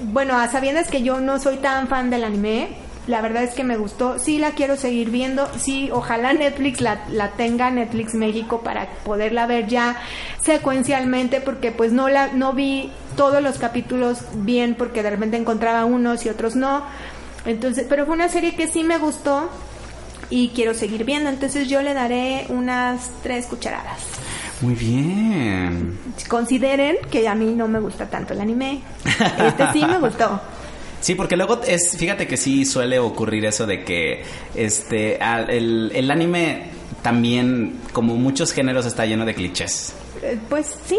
bueno, 0.04 0.38
a 0.38 0.48
sabiendas 0.48 0.90
que 0.90 1.04
yo 1.04 1.20
no 1.20 1.40
soy 1.40 1.58
tan 1.58 1.88
fan 1.88 2.10
del 2.10 2.24
anime, 2.24 2.70
la 3.08 3.22
verdad 3.22 3.44
es 3.44 3.54
que 3.54 3.64
me 3.64 3.78
gustó, 3.78 4.18
sí 4.18 4.40
la 4.40 4.52
quiero 4.52 4.78
seguir 4.78 5.12
viendo, 5.12 5.48
sí, 5.58 5.90
ojalá 5.92 6.34
Netflix 6.34 6.82
la, 6.82 7.06
la 7.10 7.32
tenga, 7.32 7.70
Netflix 7.70 8.16
México, 8.16 8.62
para 8.62 8.88
poderla 9.04 9.46
ver 9.46 9.68
ya 9.68 9.98
secuencialmente, 10.42 11.42
porque 11.42 11.72
pues 11.72 11.92
no 11.92 12.10
la, 12.10 12.28
no 12.28 12.54
vi 12.54 12.92
todos 13.16 13.44
los 13.44 13.58
capítulos 13.58 14.20
bien, 14.34 14.76
porque 14.76 15.04
de 15.04 15.12
repente 15.12 15.38
encontraba 15.38 15.86
unos 15.86 16.26
y 16.26 16.30
otros 16.30 16.56
no, 16.56 16.84
entonces, 17.46 17.86
pero 17.88 18.06
fue 18.06 18.16
una 18.16 18.30
serie 18.30 18.56
que 18.56 18.68
sí 18.68 18.84
me 18.84 18.98
gustó 18.98 19.50
y 20.32 20.50
quiero 20.50 20.74
seguir 20.74 21.06
viendo, 21.06 21.30
entonces 21.30 21.70
yo 21.70 21.82
le 21.84 21.94
daré 21.94 22.48
unas 22.50 23.12
tres 23.22 23.46
cucharadas 23.46 24.25
Muy 24.62 24.74
bien. 24.76 25.98
consideren 26.30 26.98
que 27.12 27.28
a 27.28 27.36
mí 27.36 27.54
no 27.54 27.68
me 27.68 27.80
gusta 27.80 28.10
tanto 28.10 28.34
el 28.34 28.42
anime. 28.42 28.82
Este 29.06 29.72
sí 29.74 29.84
me 29.86 30.00
gustó. 30.00 30.40
Sí, 31.02 31.14
porque 31.14 31.36
luego 31.38 31.62
es, 31.68 31.96
fíjate 31.98 32.26
que 32.26 32.36
sí 32.36 32.66
suele 32.66 32.98
ocurrir 32.98 33.46
eso 33.46 33.68
de 33.68 33.84
que 33.84 34.24
este 34.56 35.22
al- 35.22 35.52
el, 35.52 35.92
el 35.94 36.10
anime 36.10 36.70
también, 37.04 37.80
como 37.94 38.16
muchos 38.16 38.52
géneros, 38.54 38.88
está 38.88 39.06
lleno 39.06 39.24
de 39.24 39.36
clichés. 39.36 39.94
Eh, 40.26 40.40
Pues 40.50 40.76
sí, 40.88 40.98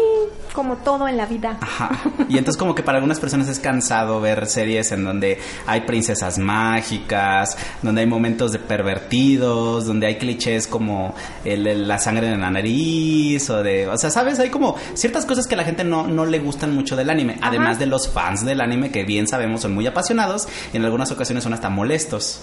como 0.53 0.77
todo 0.77 1.07
en 1.07 1.17
la 1.17 1.25
vida. 1.25 1.57
Ajá. 1.61 1.89
Y 2.29 2.37
entonces 2.37 2.57
como 2.57 2.73
que 2.75 2.81
para 2.83 2.97
algunas 2.97 3.19
personas 3.19 3.47
es 3.49 3.59
cansado 3.59 4.19
ver 4.21 4.45
series 4.47 4.91
en 4.91 5.03
donde 5.03 5.39
hay 5.65 5.81
princesas 5.81 6.37
mágicas, 6.37 7.57
donde 7.81 8.01
hay 8.01 8.07
momentos 8.07 8.51
de 8.53 8.59
pervertidos, 8.59 9.85
donde 9.85 10.07
hay 10.07 10.17
clichés 10.17 10.67
como 10.67 11.13
el- 11.45 11.67
el- 11.67 11.87
la 11.87 11.99
sangre 11.99 12.27
en 12.31 12.39
la 12.41 12.49
nariz 12.51 13.49
o 13.49 13.61
de, 13.63 13.87
o 13.87 13.97
sea, 13.97 14.09
sabes, 14.09 14.39
hay 14.39 14.49
como 14.49 14.75
ciertas 14.93 15.25
cosas 15.25 15.45
que 15.47 15.55
a 15.55 15.57
la 15.57 15.63
gente 15.63 15.83
no, 15.83 16.07
no 16.07 16.25
le 16.25 16.39
gustan 16.39 16.73
mucho 16.73 16.95
del 16.95 17.09
anime, 17.09 17.37
además 17.41 17.79
de 17.79 17.85
los 17.85 18.07
fans 18.09 18.45
del 18.45 18.61
anime 18.61 18.91
que 18.91 19.03
bien 19.03 19.27
sabemos 19.27 19.61
son 19.61 19.73
muy 19.73 19.85
apasionados 19.87 20.47
y 20.73 20.77
en 20.77 20.85
algunas 20.85 21.11
ocasiones 21.11 21.43
son 21.43 21.53
hasta 21.53 21.69
molestos. 21.69 22.39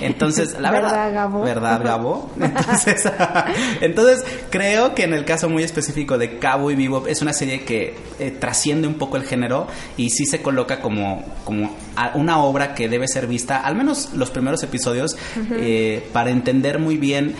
Entonces, 0.00 0.56
la 0.60 0.70
verdad, 0.70 0.90
¿Verdad, 0.90 1.14
Gabo? 1.14 1.42
¿verdad, 1.42 1.82
Gabo? 1.84 2.30
Entonces, 2.40 3.04
entonces, 3.80 4.24
creo 4.50 4.94
que 4.94 5.04
en 5.04 5.14
el 5.14 5.24
caso 5.24 5.48
muy 5.48 5.62
específico 5.62 6.18
de 6.18 6.38
Cowboy 6.38 6.74
Bebop 6.74 7.06
es 7.08 7.22
una 7.22 7.32
serie 7.32 7.62
que 7.64 7.94
eh, 8.18 8.30
trasciende 8.38 8.88
un 8.88 8.94
poco 8.94 9.16
el 9.16 9.24
género 9.24 9.66
y 9.96 10.10
sí 10.10 10.26
se 10.26 10.42
coloca 10.42 10.80
como, 10.80 11.24
como 11.44 11.74
a- 11.96 12.12
una 12.16 12.38
obra 12.42 12.74
que 12.74 12.88
debe 12.88 13.08
ser 13.08 13.26
vista, 13.26 13.58
al 13.58 13.76
menos 13.76 14.10
los 14.14 14.30
primeros 14.30 14.62
episodios, 14.62 15.16
eh, 15.52 16.08
para 16.12 16.30
entender 16.30 16.78
muy 16.78 16.96
bien 16.96 17.34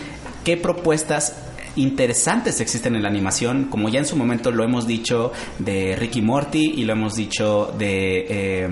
qué 0.44 0.56
propuestas 0.56 1.34
interesantes 1.76 2.60
existen 2.60 2.96
en 2.96 3.02
la 3.02 3.08
animación, 3.08 3.64
como 3.64 3.88
ya 3.90 3.98
en 3.98 4.06
su 4.06 4.16
momento 4.16 4.50
lo 4.50 4.64
hemos 4.64 4.86
dicho 4.86 5.32
de 5.58 5.94
Ricky 5.96 6.22
Morty 6.22 6.72
y 6.76 6.84
lo 6.84 6.94
hemos 6.94 7.14
dicho 7.16 7.74
de 7.78 8.26
eh, 8.28 8.68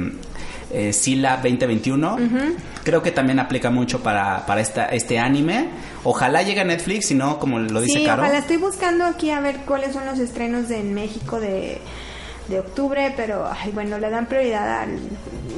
eh, 0.75 0.93
Sila 0.93 1.37
2021. 1.37 2.19
Creo 2.83 3.03
que 3.03 3.13
también 3.13 3.39
aplica 3.39 3.71
mucho 3.71 4.03
para, 4.03 4.45
para 4.45 4.61
esta, 4.61 4.87
este 4.87 5.19
anime. 5.19 5.69
Ojalá 6.03 6.43
llegue 6.43 6.61
a 6.61 6.65
Netflix, 6.65 7.07
si 7.07 7.15
no, 7.15 7.39
como 7.39 7.59
lo 7.59 7.81
dice 7.81 8.01
sí, 8.01 8.05
Caro. 8.05 8.23
ojalá 8.23 8.39
estoy 8.39 8.59
buscando 8.59 9.05
aquí 9.05 9.31
a 9.31 9.41
ver 9.41 9.61
cuáles 9.67 9.93
son 9.95 10.05
los 10.05 10.19
estrenos 10.19 10.69
de, 10.69 10.81
en 10.81 10.93
México 10.93 11.41
de, 11.41 11.81
de 12.49 12.59
octubre, 12.59 13.13
pero 13.17 13.49
ay, 13.51 13.71
bueno, 13.73 13.99
le 13.99 14.11
dan 14.11 14.27
prioridad 14.27 14.83
a 14.83 14.87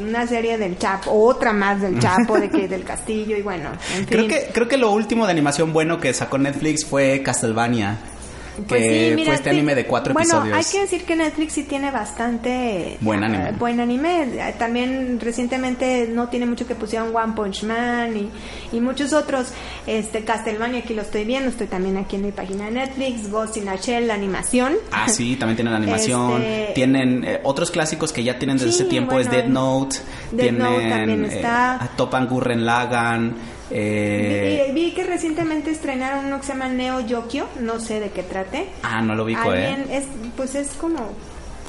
una 0.01 0.27
serie 0.27 0.57
del 0.59 0.79
Chapo, 0.79 1.11
otra 1.11 1.53
más 1.53 1.81
del 1.81 1.99
Chapo, 1.99 2.39
de 2.39 2.49
que 2.49 2.69
del 2.69 2.85
Castillo 2.85 3.37
y 3.37 3.43
bueno, 3.43 3.71
en 3.97 4.05
Creo 4.07 4.29
que, 4.29 4.51
creo 4.53 4.69
que 4.69 4.77
lo 4.77 4.93
último 4.93 5.27
de 5.27 5.33
animación 5.33 5.73
bueno 5.73 5.99
que 5.99 6.13
sacó 6.13 6.39
Netflix 6.39 6.85
fue 6.85 7.23
Castlevania. 7.23 7.99
Pues 8.69 8.83
que 8.83 9.09
sí, 9.11 9.15
mira, 9.17 9.27
fue 9.27 9.35
este 9.35 9.51
anime 9.51 9.75
de 9.75 9.87
cuatro 9.87 10.13
bueno, 10.15 10.29
episodios. 10.29 10.57
hay 10.57 10.65
que 10.73 10.81
decir 10.81 11.05
que 11.05 11.17
Netflix 11.17 11.53
sí 11.53 11.63
tiene 11.65 11.91
bastante 11.91 12.97
Buen 13.01 13.23
anime. 13.25 13.49
eh, 13.51 13.53
buen 13.59 13.81
anime. 13.81 14.23
Eh, 14.23 14.55
También 14.59 15.19
recientemente 15.21 16.09
no 16.13 16.29
tiene 16.29 16.47
mucho 16.47 16.67
que 16.67 16.75
pusieron 16.75 17.15
One 17.15 17.35
Punch 17.35 17.65
Man 17.65 18.17
y, 18.17 18.77
y 18.77 18.81
muchos 18.81 19.13
otros. 19.13 19.49
Este 19.87 20.25
Castlevania 20.25 20.81
aquí 20.81 20.95
lo 20.95 21.03
estoy 21.03 21.25
viendo, 21.25 21.51
estoy 21.51 21.67
también 21.67 21.97
aquí 21.97 22.17
en 22.17 22.23
mi 22.23 22.33
página 22.33 22.65
de 22.67 22.71
Netflix, 22.73 23.31
Ghost 23.31 23.57
in 23.59 23.69
a 23.69 23.77
Shell, 23.77 24.07
la 24.09 24.15
animación. 24.15 24.75
Ah, 24.93 25.09
sí, 25.09 25.37
también 25.37 25.57
tienen 25.57 25.75
animación. 25.83 26.43
Este- 26.43 26.73
Tienen 26.75 27.25
eh, 27.25 27.41
otros 27.45 27.71
clásicos 27.71 28.13
que 28.13 28.25
ya 28.25 28.39
tienen 28.39 28.57
desde 28.57 28.73
Sí, 28.73 28.81
ese 28.81 28.85
tiempo, 28.91 29.19
es 29.19 29.27
bueno, 29.29 29.43
Dead 29.43 29.51
Note. 29.53 29.97
Death 30.33 30.41
tienen 30.41 30.63
Note 30.63 30.89
también 30.89 31.25
eh, 31.25 31.29
está. 31.37 31.83
a 31.85 31.89
Topan 31.97 32.27
Gurren 32.27 32.65
Lagann. 32.67 33.56
Eh, 33.71 34.71
Vi, 34.73 34.73
vi 34.73 34.93
que 34.93 35.05
recientemente 35.05 35.71
estrenaron 35.71 36.27
uno 36.27 36.39
que 36.39 36.47
se 36.47 36.53
llama 36.53 36.69
Neo 36.69 37.01
Yokio, 37.01 37.47
no 37.61 37.81
sé 37.81 38.01
de 38.01 38.11
qué 38.11 38.23
trate. 38.23 38.69
ah, 38.83 39.01
no 39.03 39.15
lo 39.15 39.25
ubico, 39.25 39.53
¿eh? 39.53 39.77
Es, 39.91 40.05
pues 40.37 40.55
es 40.55 40.71
como, 40.75 41.11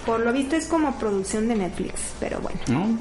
por 0.07 0.21
lo 0.21 0.33
visto 0.33 0.55
es 0.55 0.65
como 0.65 0.97
producción 0.97 1.47
de 1.47 1.53
Netflix, 1.55 2.13
pero 2.19 2.39
bueno. 2.39 2.59
¿no? 2.69 2.97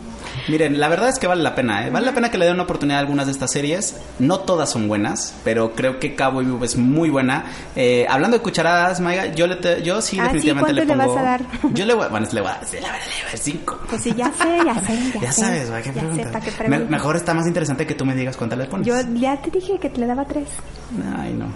Miren, 0.48 0.78
la 0.78 0.88
verdad 0.88 1.08
es 1.08 1.18
que 1.18 1.26
vale 1.26 1.42
la 1.42 1.54
pena, 1.54 1.86
¿eh? 1.86 1.90
Vale 1.90 2.04
la 2.04 2.12
pena 2.12 2.30
que 2.30 2.36
le 2.36 2.44
den 2.44 2.54
una 2.54 2.64
oportunidad 2.64 2.98
a 2.98 3.00
algunas 3.00 3.24
de 3.26 3.32
estas 3.32 3.50
series. 3.52 3.96
No 4.18 4.40
todas 4.40 4.68
son 4.70 4.88
buenas, 4.88 5.34
pero 5.44 5.72
creo 5.74 5.98
que 5.98 6.14
Cowboy 6.14 6.44
Bebop 6.44 6.64
es 6.64 6.76
muy 6.76 7.08
buena. 7.08 7.44
Eh, 7.74 8.04
hablando 8.10 8.36
de 8.36 8.42
cucharadas, 8.42 9.00
Maiga, 9.00 9.26
yo, 9.26 9.46
le 9.46 9.56
te- 9.56 9.82
yo 9.82 10.02
sí 10.02 10.18
Ah, 10.20 10.26
sí, 10.30 10.34
definitivamente 10.34 10.72
le 10.74 10.84
¿cuánto 10.86 10.94
le 11.02 11.08
pongo... 11.08 11.14
vas 11.14 11.22
a 11.24 11.30
dar? 11.30 11.72
Yo 11.72 11.86
le 11.86 11.94
voy, 11.94 12.08
bueno, 12.10 12.26
le 12.30 12.40
voy 12.42 12.50
a, 12.50 12.60
sí, 12.66 12.76
la 12.80 12.90
verdad, 12.92 13.06
le 13.06 13.12
voy 13.14 13.22
a 13.22 13.26
dar 13.30 13.38
cinco. 13.38 13.78
Pues 13.88 14.02
sí, 14.02 14.12
ya 14.16 14.32
sé, 14.32 14.58
ya 14.64 14.74
sé, 14.80 15.10
ya, 15.14 15.20
Ya 15.20 15.32
sé. 15.32 15.40
sabes, 15.40 15.68
¿para 15.70 16.40
qué 16.40 16.78
mejor 16.90 17.16
está 17.16 17.32
más 17.32 17.46
interesante 17.46 17.86
que 17.86 17.94
tú 17.94 18.04
me 18.04 18.14
digas 18.14 18.36
cuánto 18.36 18.56
le 18.56 18.66
pones. 18.66 18.86
Yo 18.86 18.94
ya 19.14 19.40
te 19.40 19.50
dije 19.50 19.78
que 19.78 19.88
te 19.90 20.00
le 20.00 20.06
daba 20.06 20.24
tres. 20.24 20.48
Ay, 21.18 21.32
no. 21.34 21.46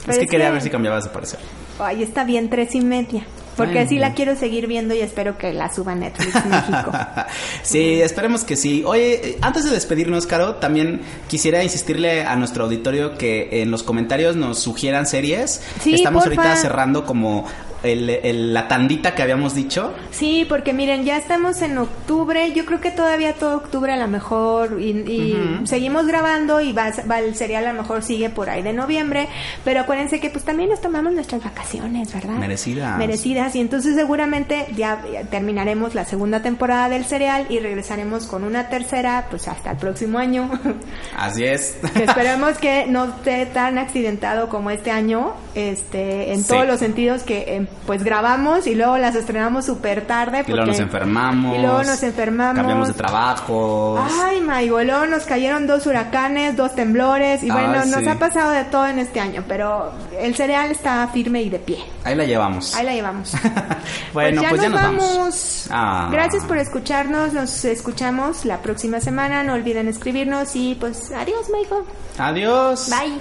Pero 0.00 0.12
es 0.12 0.18
que 0.18 0.24
es 0.24 0.30
quería 0.30 0.46
que- 0.46 0.52
ver 0.52 0.62
si 0.62 0.70
cambiabas 0.70 1.04
de 1.04 1.10
parecer. 1.10 1.40
Ay, 1.78 2.02
está 2.02 2.24
bien, 2.24 2.50
tres 2.50 2.74
y 2.74 2.80
media. 2.82 3.24
Porque 3.56 3.80
Ay, 3.80 3.88
sí 3.88 3.98
la 3.98 4.14
quiero 4.14 4.34
seguir 4.36 4.66
viendo 4.66 4.94
y 4.94 5.00
espero 5.00 5.36
que 5.36 5.52
la 5.52 5.72
suba 5.72 5.94
Netflix 5.94 6.34
México. 6.46 6.92
sí, 7.62 8.00
esperemos 8.00 8.44
que 8.44 8.56
sí. 8.56 8.82
Oye, 8.86 9.30
eh, 9.30 9.38
antes 9.42 9.64
de 9.64 9.70
despedirnos, 9.70 10.26
Caro, 10.26 10.56
también 10.56 11.02
quisiera 11.28 11.62
insistirle 11.62 12.24
a 12.24 12.34
nuestro 12.36 12.64
auditorio 12.64 13.16
que 13.18 13.62
en 13.62 13.70
los 13.70 13.82
comentarios 13.82 14.36
nos 14.36 14.58
sugieran 14.58 15.06
series. 15.06 15.62
Sí, 15.80 15.94
Estamos 15.94 16.24
porfa. 16.24 16.40
ahorita 16.42 16.56
cerrando 16.60 17.04
como 17.04 17.46
el- 17.82 18.10
el- 18.10 18.54
la 18.54 18.68
tandita 18.68 19.14
que 19.14 19.22
habíamos 19.22 19.54
dicho. 19.54 19.92
Sí, 20.10 20.44
porque 20.48 20.72
miren, 20.72 21.04
ya 21.04 21.16
estamos 21.16 21.62
en 21.62 21.78
octubre, 21.78 22.52
yo 22.52 22.64
creo 22.64 22.80
que 22.80 22.90
todavía 22.90 23.34
todo 23.34 23.56
octubre 23.56 23.92
a 23.92 23.96
lo 23.96 24.08
mejor 24.08 24.80
y, 24.80 24.90
y 24.90 25.60
seguimos 25.66 26.06
grabando 26.06 26.60
y 26.60 26.72
va, 26.72 26.90
va 27.10 27.20
el 27.20 27.34
serial 27.34 27.66
a 27.66 27.72
lo 27.72 27.82
mejor 27.82 28.02
sigue 28.02 28.30
por 28.30 28.50
ahí 28.50 28.62
de 28.62 28.72
noviembre, 28.72 29.28
pero 29.64 29.80
acuérdense 29.80 30.20
que 30.20 30.30
pues 30.30 30.44
también 30.44 30.70
nos 30.70 30.80
tomamos 30.80 31.12
nuestras 31.12 31.42
vacaciones, 31.42 32.12
¿verdad? 32.12 32.34
Merecidas. 32.34 32.98
Merecidas 32.98 33.54
y 33.56 33.60
entonces 33.60 33.94
seguramente 33.94 34.66
ya 34.76 35.02
ya 35.12 35.22
terminaremos 35.24 35.94
la 35.94 36.04
segunda 36.04 36.42
temporada 36.42 36.88
del 36.88 37.04
serial 37.04 37.46
y 37.48 37.58
regresaremos 37.58 38.26
con 38.26 38.44
una 38.44 38.68
tercera 38.68 39.26
pues 39.30 39.48
hasta 39.48 39.72
el 39.72 39.76
próximo 39.78 40.18
año. 40.18 40.50
Así 41.16 41.44
es. 41.44 41.76
Esperemos 41.94 42.58
que 42.58 42.86
no 42.86 43.04
esté 43.06 43.46
tan 43.46 43.78
accidentado 43.78 44.48
como 44.48 44.70
este 44.70 44.90
año, 44.90 45.32
este, 45.54 46.32
en 46.32 46.42
Sí. 46.42 46.48
todos 46.48 46.66
los 46.66 46.78
sentidos 46.78 47.22
que 47.22 47.38
eh, 47.56 47.66
pues 47.86 48.04
grabamos 48.04 48.66
y 48.66 48.74
luego 48.74 48.96
las 48.98 49.14
estrenamos 49.14 49.66
súper 49.66 50.06
tarde. 50.06 50.44
Y 50.46 50.50
luego 50.50 50.66
nos 50.66 50.76
porque- 50.76 50.82
enfermamos. 50.82 51.56
Y 51.56 51.60
luego 51.60 51.82
nos 51.82 52.02
enfermamos. 52.02 52.56
Cambiamos 52.56 52.88
de 52.88 52.94
trabajo. 52.94 54.04
Ay, 54.24 54.40
Maigo, 54.40 54.82
luego 54.82 55.06
nos 55.06 55.24
cayeron 55.24 55.66
dos 55.66 55.86
huracanes, 55.86 56.56
dos 56.56 56.74
temblores 56.74 57.42
y 57.42 57.50
bueno, 57.50 57.84
nos 57.84 58.00
sí. 58.00 58.08
ha 58.08 58.18
pasado 58.18 58.50
de 58.52 58.64
todo 58.64 58.86
en 58.86 58.98
este 58.98 59.20
año, 59.20 59.44
pero 59.48 59.92
el 60.18 60.34
cereal 60.34 60.70
está 60.70 61.08
firme 61.08 61.42
y 61.42 61.50
de 61.50 61.58
pie. 61.58 61.78
Ahí 62.04 62.14
la 62.14 62.24
llevamos. 62.24 62.74
Ahí 62.74 62.84
la 62.86 62.92
llevamos. 62.92 63.32
bueno, 64.12 64.42
pues 64.48 64.62
ya, 64.62 64.68
nos 64.68 64.80
vamos. 64.80 65.16
vamos. 65.16 65.68
Ah. 65.70 66.08
Gracias 66.10 66.44
por 66.44 66.58
escucharnos, 66.58 67.32
nos 67.32 67.64
escuchamos 67.64 68.44
la 68.44 68.58
próxima 68.58 69.00
semana, 69.00 69.42
no 69.42 69.54
olviden 69.54 69.88
escribirnos 69.88 70.54
y 70.54 70.76
pues 70.76 71.10
adiós, 71.12 71.48
Maigo. 71.50 71.84
Adiós. 72.18 72.90
Bye. 72.90 73.20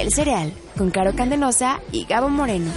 El 0.00 0.10
Cereal, 0.14 0.50
con 0.78 0.90
Caro 0.90 1.14
Candenosa 1.14 1.78
y 1.92 2.06
Gabo 2.06 2.30
Moreno. 2.30 2.72